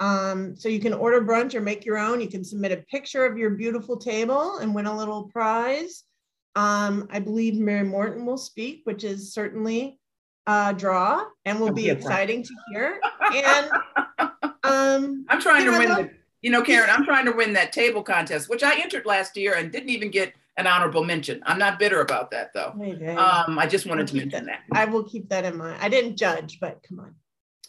Um, 0.00 0.54
so 0.54 0.68
you 0.68 0.78
can 0.78 0.92
order 0.92 1.20
brunch 1.20 1.54
or 1.54 1.60
make 1.60 1.84
your 1.84 1.98
own. 1.98 2.20
You 2.20 2.28
can 2.28 2.44
submit 2.44 2.72
a 2.72 2.76
picture 2.76 3.24
of 3.24 3.36
your 3.36 3.50
beautiful 3.50 3.96
table 3.96 4.58
and 4.58 4.74
win 4.74 4.86
a 4.86 4.96
little 4.96 5.24
prize. 5.24 6.04
Um, 6.58 7.06
I 7.12 7.20
believe 7.20 7.54
Mary 7.54 7.84
Morten 7.84 8.26
will 8.26 8.36
speak, 8.36 8.80
which 8.82 9.04
is 9.04 9.32
certainly 9.32 10.00
a 10.48 10.74
draw 10.76 11.24
and 11.44 11.60
will 11.60 11.72
be 11.72 11.88
exciting 11.88 12.42
to 12.42 12.54
hear. 12.72 13.00
And 13.32 13.70
um, 14.64 15.24
I'm 15.28 15.40
trying 15.40 15.66
to 15.66 15.78
win 15.78 15.88
the, 15.88 16.10
you 16.42 16.50
know, 16.50 16.62
Karen, 16.62 16.90
I'm 16.90 17.04
trying 17.04 17.26
to 17.26 17.30
win 17.30 17.52
that 17.52 17.72
table 17.72 18.02
contest, 18.02 18.50
which 18.50 18.64
I 18.64 18.80
entered 18.80 19.06
last 19.06 19.36
year 19.36 19.54
and 19.54 19.70
didn't 19.70 19.90
even 19.90 20.10
get 20.10 20.32
an 20.56 20.66
honorable 20.66 21.04
mention. 21.04 21.40
I'm 21.46 21.60
not 21.60 21.78
bitter 21.78 22.00
about 22.00 22.32
that 22.32 22.50
though. 22.52 22.72
Um, 23.16 23.56
I 23.56 23.68
just 23.68 23.86
wanted 23.86 24.08
to 24.08 24.16
mention 24.16 24.46
that. 24.46 24.62
that. 24.72 24.80
I 24.80 24.84
will 24.86 25.04
keep 25.04 25.28
that 25.28 25.44
in 25.44 25.56
mind. 25.56 25.78
I 25.80 25.88
didn't 25.88 26.16
judge, 26.16 26.58
but 26.60 26.82
come 26.82 26.98
on, 26.98 27.14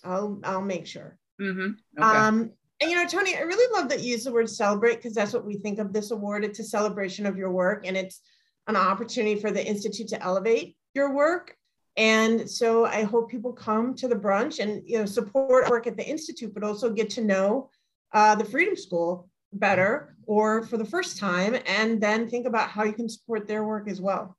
I'll 0.04 0.40
I'll 0.44 0.62
make 0.62 0.88
sure. 0.88 1.20
Mm-hmm. 1.40 2.04
Okay. 2.04 2.18
Um, 2.18 2.52
and 2.82 2.90
you 2.90 2.96
know, 2.96 3.06
Tony, 3.06 3.36
I 3.36 3.42
really 3.42 3.72
love 3.78 3.88
that 3.90 4.00
you 4.00 4.14
use 4.14 4.24
the 4.24 4.32
word 4.32 4.50
celebrate 4.50 4.96
because 4.96 5.14
that's 5.14 5.34
what 5.34 5.46
we 5.46 5.58
think 5.58 5.78
of 5.78 5.94
this 5.94 6.10
award. 6.10 6.44
It's 6.44 6.58
a 6.58 6.64
celebration 6.64 7.28
of 7.28 7.38
your 7.38 7.52
work 7.52 7.86
and 7.86 7.96
it's 7.96 8.22
an 8.70 8.76
opportunity 8.76 9.39
for 9.39 9.51
the 9.51 9.65
Institute 9.65 10.07
to 10.09 10.24
elevate 10.24 10.78
your 10.93 11.13
work. 11.13 11.55
And 11.97 12.49
so 12.49 12.86
I 12.86 13.03
hope 13.03 13.30
people 13.30 13.51
come 13.51 13.93
to 13.95 14.07
the 14.07 14.15
brunch 14.15 14.59
and 14.59 14.82
you 14.86 14.99
know 14.99 15.05
support 15.05 15.70
work 15.70 15.88
at 15.88 15.97
the 15.97 16.07
Institute, 16.07 16.53
but 16.53 16.63
also 16.63 16.89
get 16.91 17.09
to 17.11 17.22
know 17.22 17.70
uh, 18.13 18.36
the 18.36 18.45
Freedom 18.45 18.76
School 18.76 19.28
better 19.51 20.15
or 20.26 20.63
for 20.63 20.78
the 20.78 20.86
first 20.86 21.17
time, 21.17 21.57
and 21.65 21.99
then 21.99 22.30
think 22.30 22.45
about 22.45 22.70
how 22.70 22.84
you 22.84 22.93
can 22.93 23.09
support 23.09 23.47
their 23.47 23.63
work 23.63 23.89
as 23.89 23.99
well. 23.99 24.38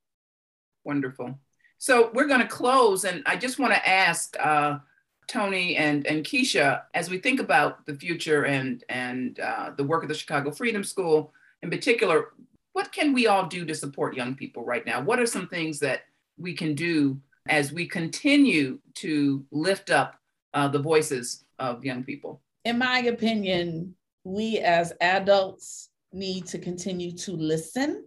Wonderful. 0.85 1.39
So 1.79 2.11
we're 2.15 2.29
going 2.29 2.41
to 2.41 2.47
close, 2.47 3.05
and 3.05 3.23
I 3.27 3.37
just 3.37 3.59
want 3.59 3.73
to 3.73 3.89
ask 3.89 4.37
uh, 4.39 4.79
Tony 5.27 5.77
and, 5.77 6.07
and 6.07 6.25
Keisha, 6.25 6.83
as 6.95 7.11
we 7.11 7.19
think 7.19 7.41
about 7.41 7.85
the 7.87 7.95
future 7.97 8.45
and, 8.45 8.85
and 8.89 9.41
uh, 9.41 9.71
the 9.77 9.85
work 9.85 10.03
of 10.03 10.09
the 10.09 10.15
Chicago 10.15 10.53
Freedom 10.53 10.85
School 10.85 11.33
in 11.63 11.71
particular, 11.71 12.29
what 12.81 12.93
can 12.93 13.13
we 13.13 13.27
all 13.27 13.45
do 13.45 13.67
to 13.67 13.75
support 13.75 14.17
young 14.17 14.35
people 14.35 14.65
right 14.65 14.87
now? 14.87 15.03
What 15.03 15.21
are 15.21 15.27
some 15.27 15.49
things 15.49 15.81
that 15.81 16.01
we 16.39 16.55
can 16.55 16.75
do 16.75 17.21
as 17.47 17.75
we 17.75 17.87
continue 17.87 18.79
to 18.95 19.45
lift 19.51 19.91
up 19.91 20.19
uh, 20.55 20.67
the 20.69 20.79
voices 20.79 21.45
of 21.59 21.85
young 21.85 22.05
people? 22.05 22.41
In 22.65 22.79
my 22.79 23.01
opinion, 23.01 23.97
we 24.25 24.61
as 24.61 24.95
adults 25.03 25.91
need 26.11 26.47
to 26.47 26.59
continue 26.59 27.15
to 27.19 27.33
listen 27.33 28.07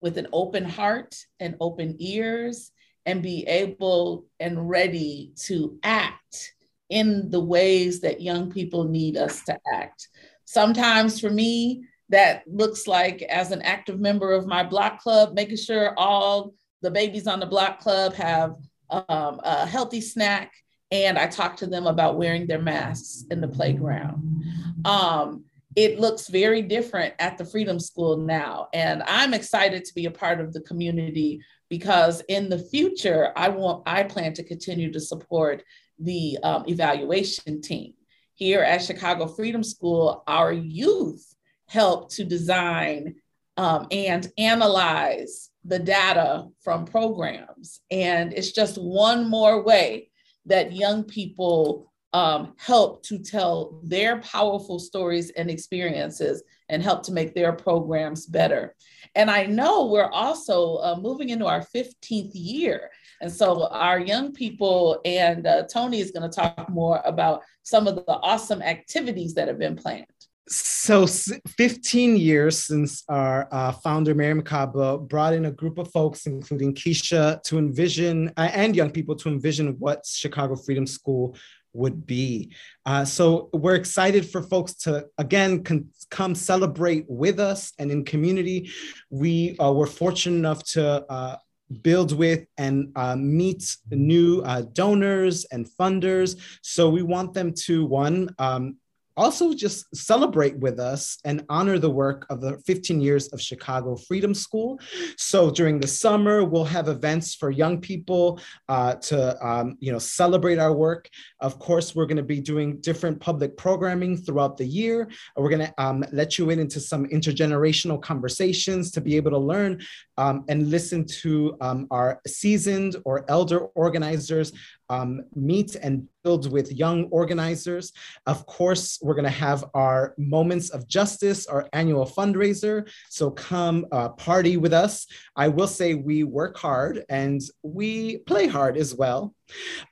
with 0.00 0.16
an 0.16 0.28
open 0.32 0.64
heart 0.64 1.14
and 1.38 1.56
open 1.60 1.94
ears 1.98 2.72
and 3.04 3.22
be 3.22 3.46
able 3.48 4.24
and 4.40 4.66
ready 4.66 5.34
to 5.44 5.78
act 5.82 6.54
in 6.88 7.28
the 7.28 7.40
ways 7.40 8.00
that 8.00 8.22
young 8.22 8.50
people 8.50 8.84
need 8.84 9.18
us 9.18 9.42
to 9.44 9.58
act. 9.74 10.08
Sometimes 10.46 11.20
for 11.20 11.28
me, 11.28 11.84
that 12.10 12.42
looks 12.46 12.86
like 12.86 13.22
as 13.22 13.52
an 13.52 13.62
active 13.62 13.98
member 14.00 14.32
of 14.32 14.46
my 14.46 14.62
block 14.62 15.00
club, 15.00 15.32
making 15.34 15.56
sure 15.56 15.94
all 15.96 16.52
the 16.82 16.90
babies 16.90 17.26
on 17.26 17.40
the 17.40 17.46
block 17.46 17.80
club 17.80 18.14
have 18.14 18.56
um, 18.90 19.40
a 19.44 19.66
healthy 19.66 20.00
snack. 20.00 20.52
And 20.92 21.16
I 21.16 21.28
talk 21.28 21.56
to 21.58 21.66
them 21.66 21.86
about 21.86 22.18
wearing 22.18 22.46
their 22.46 22.60
masks 22.60 23.24
in 23.30 23.40
the 23.40 23.48
playground. 23.48 24.44
Um, 24.84 25.44
it 25.76 26.00
looks 26.00 26.26
very 26.28 26.62
different 26.62 27.14
at 27.20 27.38
the 27.38 27.44
Freedom 27.44 27.78
School 27.78 28.16
now. 28.16 28.68
And 28.74 29.04
I'm 29.06 29.32
excited 29.32 29.84
to 29.84 29.94
be 29.94 30.06
a 30.06 30.10
part 30.10 30.40
of 30.40 30.52
the 30.52 30.62
community 30.62 31.42
because 31.68 32.22
in 32.28 32.48
the 32.48 32.58
future, 32.58 33.32
I 33.36 33.50
want 33.50 33.84
I 33.86 34.02
plan 34.02 34.32
to 34.34 34.42
continue 34.42 34.90
to 34.90 35.00
support 35.00 35.62
the 36.00 36.38
um, 36.42 36.64
evaluation 36.66 37.62
team. 37.62 37.94
Here 38.34 38.62
at 38.62 38.82
Chicago 38.82 39.28
Freedom 39.28 39.62
School, 39.62 40.24
our 40.26 40.52
youth 40.52 41.29
help 41.70 42.10
to 42.10 42.24
design 42.24 43.14
um, 43.56 43.86
and 43.92 44.26
analyze 44.38 45.50
the 45.64 45.78
data 45.78 46.48
from 46.64 46.84
programs. 46.84 47.80
And 47.92 48.32
it's 48.32 48.50
just 48.50 48.76
one 48.76 49.30
more 49.30 49.62
way 49.62 50.10
that 50.46 50.72
young 50.72 51.04
people 51.04 51.92
um, 52.12 52.54
help 52.58 53.04
to 53.04 53.18
tell 53.18 53.80
their 53.84 54.18
powerful 54.18 54.80
stories 54.80 55.30
and 55.30 55.48
experiences 55.48 56.42
and 56.68 56.82
help 56.82 57.04
to 57.04 57.12
make 57.12 57.34
their 57.34 57.52
programs 57.52 58.26
better. 58.26 58.74
And 59.14 59.30
I 59.30 59.46
know 59.46 59.86
we're 59.86 60.10
also 60.10 60.76
uh, 60.78 60.98
moving 61.00 61.28
into 61.28 61.46
our 61.46 61.64
15th 61.72 62.32
year. 62.34 62.90
And 63.20 63.30
so 63.30 63.68
our 63.68 64.00
young 64.00 64.32
people, 64.32 65.00
and 65.04 65.46
uh, 65.46 65.64
Tony 65.72 66.00
is 66.00 66.10
going 66.10 66.28
to 66.28 66.34
talk 66.34 66.68
more 66.68 67.00
about 67.04 67.42
some 67.62 67.86
of 67.86 67.94
the 67.94 68.04
awesome 68.08 68.60
activities 68.60 69.34
that 69.34 69.46
have 69.46 69.58
been 69.58 69.76
planned. 69.76 70.06
So, 70.52 71.06
15 71.06 72.16
years 72.16 72.58
since 72.58 73.04
our 73.08 73.46
uh, 73.52 73.70
founder, 73.70 74.16
Mariame 74.16 74.44
Kaba, 74.44 74.98
brought 74.98 75.32
in 75.32 75.44
a 75.44 75.52
group 75.52 75.78
of 75.78 75.92
folks, 75.92 76.26
including 76.26 76.74
Keisha, 76.74 77.40
to 77.44 77.58
envision, 77.58 78.32
uh, 78.36 78.50
and 78.52 78.74
young 78.74 78.90
people 78.90 79.14
to 79.16 79.28
envision 79.28 79.76
what 79.78 80.04
Chicago 80.04 80.56
Freedom 80.56 80.88
School 80.88 81.36
would 81.72 82.04
be. 82.04 82.50
Uh, 82.84 83.04
so 83.04 83.48
we're 83.52 83.76
excited 83.76 84.28
for 84.28 84.42
folks 84.42 84.74
to 84.74 85.06
again 85.18 85.62
con- 85.62 85.88
come 86.10 86.34
celebrate 86.34 87.04
with 87.08 87.38
us 87.38 87.72
and 87.78 87.92
in 87.92 88.04
community. 88.04 88.72
We 89.08 89.56
uh, 89.58 89.70
were 89.70 89.86
fortunate 89.86 90.36
enough 90.36 90.64
to 90.72 91.04
uh, 91.08 91.36
build 91.82 92.16
with 92.16 92.44
and 92.58 92.90
uh, 92.96 93.14
meet 93.14 93.76
new 93.90 94.40
uh, 94.40 94.62
donors 94.72 95.44
and 95.52 95.68
funders. 95.78 96.36
So 96.62 96.90
we 96.90 97.02
want 97.02 97.34
them 97.34 97.54
to 97.66 97.86
one 97.86 98.34
um, 98.40 98.76
also 99.20 99.52
just 99.52 99.94
celebrate 99.94 100.56
with 100.56 100.80
us 100.80 101.18
and 101.26 101.44
honor 101.50 101.78
the 101.78 101.90
work 101.90 102.24
of 102.30 102.40
the 102.40 102.56
15 102.66 103.02
years 103.02 103.28
of 103.28 103.40
Chicago 103.40 103.94
Freedom 103.94 104.32
School. 104.32 104.80
So 105.18 105.50
during 105.50 105.78
the 105.78 105.86
summer, 105.86 106.42
we'll 106.42 106.64
have 106.64 106.88
events 106.88 107.34
for 107.34 107.50
young 107.50 107.82
people 107.82 108.40
uh, 108.70 108.94
to 108.94 109.46
um, 109.46 109.76
you 109.78 109.92
know 109.92 109.98
celebrate 109.98 110.58
our 110.58 110.72
work. 110.72 111.10
Of 111.40 111.58
course, 111.58 111.94
we're 111.94 112.06
going 112.06 112.16
to 112.16 112.32
be 112.36 112.40
doing 112.40 112.80
different 112.80 113.20
public 113.20 113.58
programming 113.58 114.16
throughout 114.16 114.56
the 114.56 114.64
year. 114.64 115.10
We're 115.36 115.50
going 115.50 115.66
to 115.66 115.74
um, 115.76 116.02
let 116.12 116.38
you 116.38 116.48
in 116.48 116.58
into 116.58 116.80
some 116.80 117.04
intergenerational 117.06 118.00
conversations 118.00 118.90
to 118.92 119.02
be 119.02 119.16
able 119.16 119.32
to 119.32 119.38
learn 119.52 119.82
um, 120.16 120.44
and 120.48 120.70
listen 120.70 121.04
to 121.22 121.56
um, 121.60 121.86
our 121.90 122.20
seasoned 122.26 122.96
or 123.04 123.24
elder 123.28 123.60
organizers 123.84 124.52
um, 124.90 125.22
meet 125.34 125.76
and 125.76 126.06
build 126.24 126.52
with 126.52 126.72
young 126.72 127.04
organizers. 127.04 127.92
Of 128.26 128.44
course, 128.44 128.98
we're 129.00 129.14
going 129.14 129.24
to 129.24 129.30
have 129.30 129.64
our 129.72 130.14
Moments 130.18 130.68
of 130.70 130.86
Justice, 130.86 131.46
our 131.46 131.68
annual 131.72 132.04
fundraiser. 132.04 132.90
So 133.08 133.30
come 133.30 133.86
uh, 133.92 134.10
party 134.10 134.58
with 134.58 134.74
us. 134.74 135.06
I 135.36 135.48
will 135.48 135.68
say 135.68 135.94
we 135.94 136.24
work 136.24 136.58
hard 136.58 137.04
and 137.08 137.40
we 137.62 138.18
play 138.18 138.48
hard 138.48 138.76
as 138.76 138.94
well. 138.94 139.34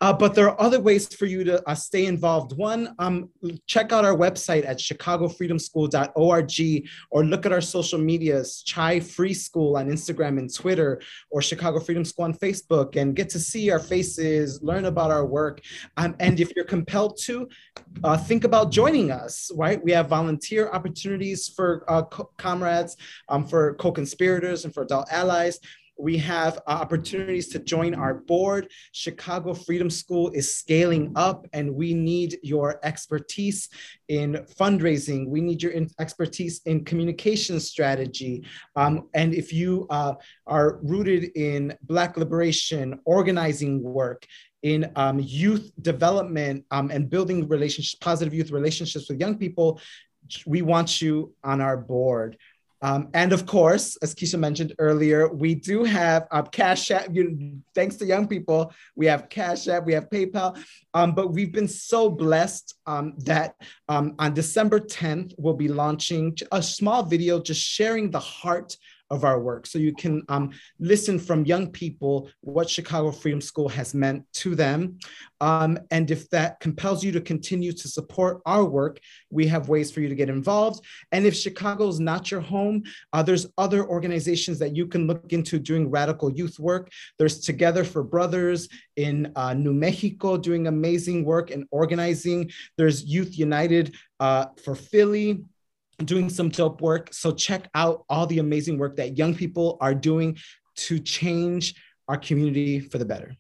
Uh, 0.01 0.13
but 0.13 0.35
there 0.35 0.49
are 0.49 0.61
other 0.61 0.81
ways 0.81 1.13
for 1.15 1.27
you 1.27 1.45
to 1.45 1.69
uh, 1.69 1.75
stay 1.75 2.07
involved. 2.07 2.57
One, 2.57 2.95
um, 2.99 3.29
check 3.67 3.93
out 3.93 4.05
our 4.05 4.17
website 4.17 4.67
at 4.67 4.79
chicagofreedomschool.org 4.79 6.89
or 7.11 7.25
look 7.25 7.47
at 7.47 7.53
our 7.53 7.61
social 7.61 7.99
medias, 7.99 8.65
Chi 8.71 9.01
Free 9.01 9.35
School 9.35 9.77
on 9.77 9.89
Instagram 9.89 10.39
and 10.39 10.53
Twitter, 10.53 11.01
or 11.31 11.43
Chicago 11.43 11.81
Freedom 11.81 12.05
School 12.05 12.27
on 12.27 12.35
Facebook, 12.35 12.97
and 12.97 13.15
get 13.15 13.29
to 13.31 13.39
see 13.39 13.71
our 13.71 13.79
faces, 13.79 14.63
learn 14.63 14.87
about 14.87 15.11
our 15.11 15.27
work. 15.27 15.61
Um, 15.97 16.15
and 16.21 16.41
if 16.41 16.53
you're 16.55 16.65
compelled 16.65 17.19
to, 17.25 17.49
uh, 18.05 18.17
think 18.17 18.45
about 18.45 18.71
joining 18.71 19.11
us, 19.11 19.51
right? 19.55 19.83
We 19.83 19.93
have 19.93 20.09
volunteer 20.09 20.71
opportunities 20.71 21.49
for 21.49 21.85
uh, 21.89 22.03
co- 22.03 22.31
comrades, 22.37 22.97
um, 23.29 23.45
for 23.45 23.75
co 23.75 23.93
conspirators, 23.93 24.65
and 24.65 24.73
for 24.73 24.83
adult 24.83 25.09
allies 25.11 25.59
we 25.99 26.17
have 26.19 26.61
opportunities 26.67 27.49
to 27.49 27.59
join 27.59 27.95
our 27.95 28.15
board. 28.15 28.71
Chicago 28.93 29.53
Freedom 29.53 29.91
School 29.91 30.31
is 30.31 30.55
scaling 30.55 31.13
up, 31.17 31.47
and 31.53 31.75
we 31.75 31.93
need 31.93 32.39
your 32.43 32.79
expertise 32.85 33.69
in 34.09 34.47
fundraising. 34.59 35.29
We 35.29 35.41
need 35.41 35.63
your 35.63 35.73
expertise 35.99 36.61
in 36.67 36.85
communication 36.85 37.59
strategy. 37.61 38.45
Um, 38.77 39.09
and 39.15 39.35
if 39.35 39.53
you 39.53 39.87
uh, 39.91 40.15
are 40.47 40.79
rooted 40.83 41.25
in 41.35 41.77
Black 41.83 42.17
liberation, 42.17 43.01
organizing 43.05 43.83
work, 43.83 44.27
in 44.63 44.91
um, 44.97 45.21
youth 45.21 45.71
development 45.83 46.65
um, 46.73 46.91
and 46.91 47.09
building 47.09 47.47
relationships, 47.47 47.95
positive 48.01 48.35
youth 48.35 48.51
relationships 48.51 49.09
with 49.09 49.21
young 49.21 49.39
people, 49.39 49.81
we 50.47 50.63
want 50.63 51.01
you 51.01 51.33
on 51.45 51.61
our 51.61 51.77
board. 51.77 52.37
Um, 52.81 53.09
and 53.15 53.33
of 53.33 53.47
course, 53.47 53.97
as 54.03 54.15
Keisha 54.15 54.39
mentioned 54.39 54.75
earlier, 54.79 55.29
we 55.29 55.55
do 55.55 55.85
have 55.85 56.29
uh, 56.31 56.43
Cash 56.43 56.91
App. 56.91 57.09
You 57.13 57.61
thanks 57.75 57.97
to 57.97 58.07
young 58.07 58.29
people, 58.29 58.73
we 58.95 59.07
have 59.07 59.29
Cash 59.29 59.69
App, 59.69 59.85
we 59.85 59.93
have 59.95 60.09
PayPal. 60.11 60.63
Um, 60.95 61.15
but 61.15 61.33
we've 61.33 61.53
been 61.53 61.69
so 61.69 62.09
blessed 62.09 62.75
um, 62.87 63.15
that 63.19 63.55
um, 63.89 64.15
on 64.19 64.35
December 64.35 64.81
10th, 64.81 65.35
we'll 65.39 65.55
be 65.55 65.69
launching 65.69 66.37
a 66.53 66.63
small 66.63 67.03
video 67.03 67.41
just 67.41 67.63
sharing 67.63 68.11
the 68.11 68.21
heart 68.21 68.77
of 69.11 69.25
our 69.25 69.41
work. 69.41 69.67
So 69.67 69.79
you 69.79 69.95
can 69.95 70.23
um, 70.29 70.51
listen 70.79 71.19
from 71.19 71.45
young 71.45 71.71
people 71.71 72.31
what 72.41 72.69
Chicago 72.69 73.11
Freedom 73.11 73.41
School 73.41 73.69
has 73.69 73.95
meant 73.95 74.25
to 74.35 74.55
them. 74.55 74.99
Um, 75.41 75.79
and 75.91 76.11
if 76.11 76.29
that 76.31 76.61
compels 76.61 77.05
you 77.05 77.13
to 77.13 77.21
continue 77.21 77.73
to 77.73 77.89
support 77.89 78.41
our 78.45 78.65
work, 78.65 78.99
we 79.31 79.47
have 79.47 79.69
ways 79.69 79.91
for 79.91 80.01
you 80.01 80.09
to 80.09 80.15
get 80.15 80.29
involved. 80.29 80.85
And 81.13 81.25
if 81.27 81.35
Chicago 81.35 81.89
is 81.89 82.01
not 82.01 82.31
your 82.31 82.41
home, 82.41 82.83
uh, 83.13 83.23
there's 83.23 83.47
other 83.57 83.87
organizations 83.87 84.59
that 84.59 84.75
you 84.75 84.87
can 84.87 85.07
look 85.07 85.33
into 85.33 85.59
doing 85.59 85.91
radical 85.91 86.31
youth 86.31 86.59
work. 86.59 86.91
There's 87.19 87.39
Together 87.41 87.85
for 87.85 88.03
Brothers 88.03 88.69
in 88.97 89.33
uh, 89.37 89.55
New 89.55 89.73
Mexico 89.73 90.37
doing 90.37 90.67
amazing 90.67 91.25
work 91.25 91.51
and 91.51 91.65
organizing. 91.71 92.51
There's 92.77 93.05
Youth 93.05 93.39
United 93.39 93.95
uh, 94.21 94.47
for 94.63 94.75
Philly 94.75 95.45
doing 96.05 96.31
some 96.31 96.49
dope 96.49 96.81
work. 96.81 97.13
So 97.13 97.33
check 97.33 97.69
out 97.75 98.05
all 98.09 98.27
the 98.27 98.39
amazing 98.39 98.79
work 98.79 98.97
that 98.97 99.19
young 99.19 99.35
people 99.35 99.79
are 99.81 99.95
doing 99.95 100.39
to 100.77 100.99
change 100.99 101.75
our 102.07 102.17
community 102.17 102.81
for 102.81 102.99
the 102.99 103.05
better. 103.05 103.35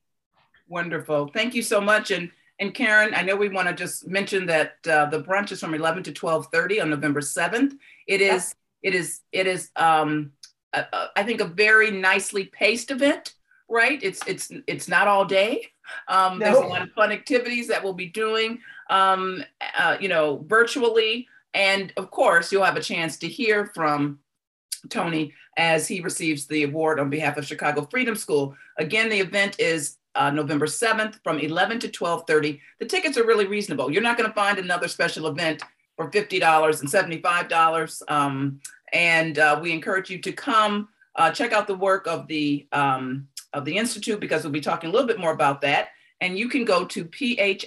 Wonderful. 0.68 1.30
Thank 1.32 1.54
you 1.54 1.62
so 1.62 1.80
much. 1.80 2.10
And 2.10 2.30
and 2.60 2.74
Karen, 2.74 3.14
I 3.14 3.22
know 3.22 3.36
we 3.36 3.48
want 3.48 3.68
to 3.68 3.74
just 3.74 4.08
mention 4.08 4.44
that 4.46 4.74
uh, 4.88 5.06
the 5.06 5.22
brunch 5.22 5.52
is 5.52 5.60
from 5.60 5.74
11 5.74 6.02
to 6.04 6.12
12:30 6.12 6.82
on 6.82 6.90
November 6.90 7.20
7th. 7.20 7.74
It 8.06 8.20
is 8.20 8.54
it 8.82 8.94
is 8.94 9.20
it 9.32 9.46
is 9.46 9.70
um, 9.76 10.32
a, 10.72 10.80
a, 10.92 11.10
I 11.16 11.22
think 11.22 11.40
a 11.40 11.46
very 11.46 11.90
nicely 11.90 12.44
paced 12.44 12.90
event, 12.90 13.34
right? 13.68 13.98
It's 14.02 14.20
it's 14.26 14.50
it's 14.66 14.88
not 14.88 15.08
all 15.08 15.24
day. 15.24 15.68
Um, 16.08 16.38
no. 16.38 16.44
There's 16.44 16.58
a 16.58 16.68
lot 16.68 16.82
of 16.82 16.90
fun 16.92 17.12
activities 17.12 17.68
that 17.68 17.82
we'll 17.82 17.94
be 17.94 18.06
doing, 18.06 18.60
um, 18.90 19.42
uh, 19.76 19.96
you 20.00 20.08
know, 20.08 20.44
virtually. 20.46 21.28
And 21.58 21.92
of 21.96 22.10
course, 22.12 22.52
you'll 22.52 22.64
have 22.64 22.76
a 22.76 22.82
chance 22.82 23.16
to 23.18 23.28
hear 23.28 23.66
from 23.74 24.20
Tony 24.90 25.34
as 25.56 25.88
he 25.88 26.00
receives 26.00 26.46
the 26.46 26.62
award 26.62 27.00
on 27.00 27.10
behalf 27.10 27.36
of 27.36 27.44
Chicago 27.44 27.86
Freedom 27.90 28.14
School. 28.14 28.56
Again, 28.78 29.08
the 29.08 29.18
event 29.18 29.58
is 29.58 29.96
uh, 30.14 30.30
November 30.30 30.66
7th 30.66 31.16
from 31.24 31.40
11 31.40 31.80
to 31.80 31.88
12:30. 31.88 32.60
The 32.78 32.86
tickets 32.86 33.18
are 33.18 33.26
really 33.26 33.48
reasonable. 33.48 33.90
You're 33.90 34.02
not 34.02 34.16
going 34.16 34.30
to 34.30 34.34
find 34.34 34.58
another 34.58 34.86
special 34.86 35.26
event 35.26 35.64
for 35.96 36.08
$50 36.08 36.80
and 36.80 36.88
$75. 36.88 38.02
Um, 38.08 38.60
and 38.92 39.36
uh, 39.40 39.58
we 39.60 39.72
encourage 39.72 40.10
you 40.10 40.18
to 40.20 40.30
come 40.30 40.88
uh, 41.16 41.32
check 41.32 41.52
out 41.52 41.66
the 41.66 41.74
work 41.74 42.06
of 42.06 42.28
the 42.28 42.68
um, 42.70 43.26
of 43.52 43.64
the 43.64 43.76
institute 43.76 44.20
because 44.20 44.44
we'll 44.44 44.52
be 44.52 44.60
talking 44.60 44.90
a 44.90 44.92
little 44.92 45.08
bit 45.08 45.18
more 45.18 45.32
about 45.32 45.60
that. 45.62 45.88
And 46.20 46.38
you 46.38 46.48
can 46.48 46.64
go 46.64 46.84
to 46.84 47.04
phimc.org 47.04 47.66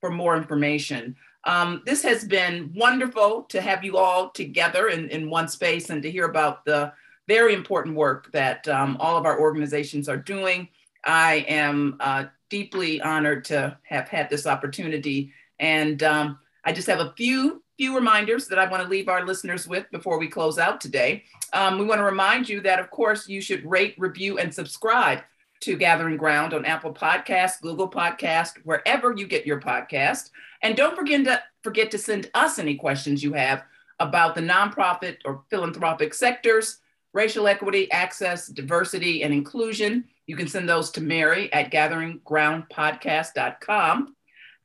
for 0.00 0.10
more 0.10 0.36
information. 0.36 1.16
Um, 1.44 1.82
this 1.86 2.02
has 2.02 2.24
been 2.24 2.72
wonderful 2.74 3.42
to 3.44 3.60
have 3.60 3.82
you 3.82 3.96
all 3.96 4.30
together 4.30 4.88
in, 4.88 5.08
in 5.08 5.30
one 5.30 5.48
space 5.48 5.90
and 5.90 6.02
to 6.02 6.10
hear 6.10 6.26
about 6.26 6.64
the 6.64 6.92
very 7.28 7.54
important 7.54 7.96
work 7.96 8.30
that 8.32 8.66
um, 8.68 8.96
all 9.00 9.16
of 9.16 9.24
our 9.24 9.40
organizations 9.40 10.08
are 10.08 10.16
doing. 10.16 10.68
I 11.04 11.46
am 11.48 11.96
uh, 12.00 12.24
deeply 12.50 13.00
honored 13.00 13.44
to 13.46 13.78
have 13.84 14.08
had 14.08 14.28
this 14.28 14.46
opportunity. 14.46 15.32
And 15.58 16.02
um, 16.02 16.38
I 16.64 16.72
just 16.72 16.88
have 16.88 17.00
a 17.00 17.14
few 17.16 17.62
few 17.78 17.94
reminders 17.94 18.46
that 18.46 18.58
I 18.58 18.68
want 18.68 18.82
to 18.82 18.88
leave 18.90 19.08
our 19.08 19.24
listeners 19.24 19.66
with 19.66 19.90
before 19.90 20.18
we 20.18 20.28
close 20.28 20.58
out 20.58 20.82
today. 20.82 21.24
Um, 21.54 21.78
we 21.78 21.86
want 21.86 21.98
to 21.98 22.04
remind 22.04 22.46
you 22.46 22.60
that, 22.60 22.78
of 22.78 22.90
course, 22.90 23.26
you 23.26 23.40
should 23.40 23.64
rate, 23.64 23.94
review, 23.96 24.36
and 24.38 24.54
subscribe 24.54 25.20
to 25.60 25.78
Gathering 25.78 26.18
Ground 26.18 26.52
on 26.52 26.66
Apple 26.66 26.92
Podcast, 26.92 27.62
Google 27.62 27.88
Podcast, 27.88 28.58
wherever 28.64 29.14
you 29.16 29.26
get 29.26 29.46
your 29.46 29.62
podcast. 29.62 30.28
And 30.62 30.76
don't 30.76 30.96
forget 30.96 31.24
to 31.24 31.42
forget 31.62 31.90
to 31.90 31.98
send 31.98 32.30
us 32.34 32.58
any 32.58 32.76
questions 32.76 33.22
you 33.22 33.34
have 33.34 33.62
about 33.98 34.34
the 34.34 34.40
nonprofit 34.40 35.18
or 35.24 35.42
philanthropic 35.50 36.14
sectors, 36.14 36.78
racial 37.12 37.46
equity, 37.46 37.92
access, 37.92 38.46
diversity, 38.46 39.22
and 39.22 39.32
inclusion. 39.32 40.04
You 40.26 40.36
can 40.36 40.48
send 40.48 40.68
those 40.68 40.90
to 40.92 41.00
Mary 41.00 41.50
at 41.52 41.72
gatheringgroundpodcast.com. 41.72 44.16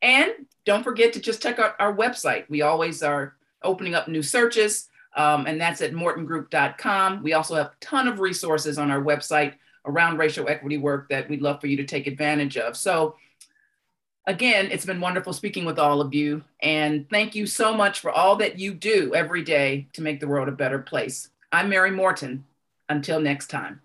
And 0.01 0.31
don't 0.65 0.83
forget 0.83 1.13
to 1.13 1.19
just 1.19 1.41
check 1.41 1.59
out 1.59 1.75
our 1.79 1.95
website. 1.95 2.49
We 2.49 2.61
always 2.61 3.01
are 3.03 3.35
opening 3.63 3.95
up 3.95 4.07
new 4.07 4.21
searches, 4.21 4.89
um, 5.15 5.47
and 5.47 5.59
that's 5.59 5.81
at 5.81 5.93
mortengroup.com. 5.93 7.23
We 7.23 7.33
also 7.33 7.55
have 7.55 7.65
a 7.67 7.73
ton 7.79 8.07
of 8.07 8.19
resources 8.19 8.77
on 8.77 8.91
our 8.91 9.01
website 9.01 9.53
around 9.85 10.17
racial 10.17 10.49
equity 10.49 10.77
work 10.77 11.09
that 11.09 11.29
we'd 11.29 11.41
love 11.41 11.61
for 11.61 11.67
you 11.67 11.77
to 11.77 11.85
take 11.85 12.07
advantage 12.07 12.57
of. 12.57 12.75
So 12.75 13.15
again, 14.27 14.69
it's 14.71 14.85
been 14.85 15.01
wonderful 15.01 15.33
speaking 15.33 15.65
with 15.65 15.79
all 15.79 16.01
of 16.01 16.13
you. 16.13 16.43
And 16.61 17.09
thank 17.09 17.35
you 17.35 17.45
so 17.45 17.73
much 17.73 17.99
for 17.99 18.11
all 18.11 18.35
that 18.37 18.59
you 18.59 18.73
do 18.73 19.13
every 19.13 19.43
day 19.43 19.87
to 19.93 20.01
make 20.01 20.19
the 20.19 20.27
world 20.27 20.47
a 20.47 20.53
better 20.53 20.79
place. 20.79 21.29
I'm 21.51 21.69
Mary 21.69 21.91
Morten. 21.91 22.45
Until 22.87 23.19
next 23.19 23.47
time. 23.47 23.81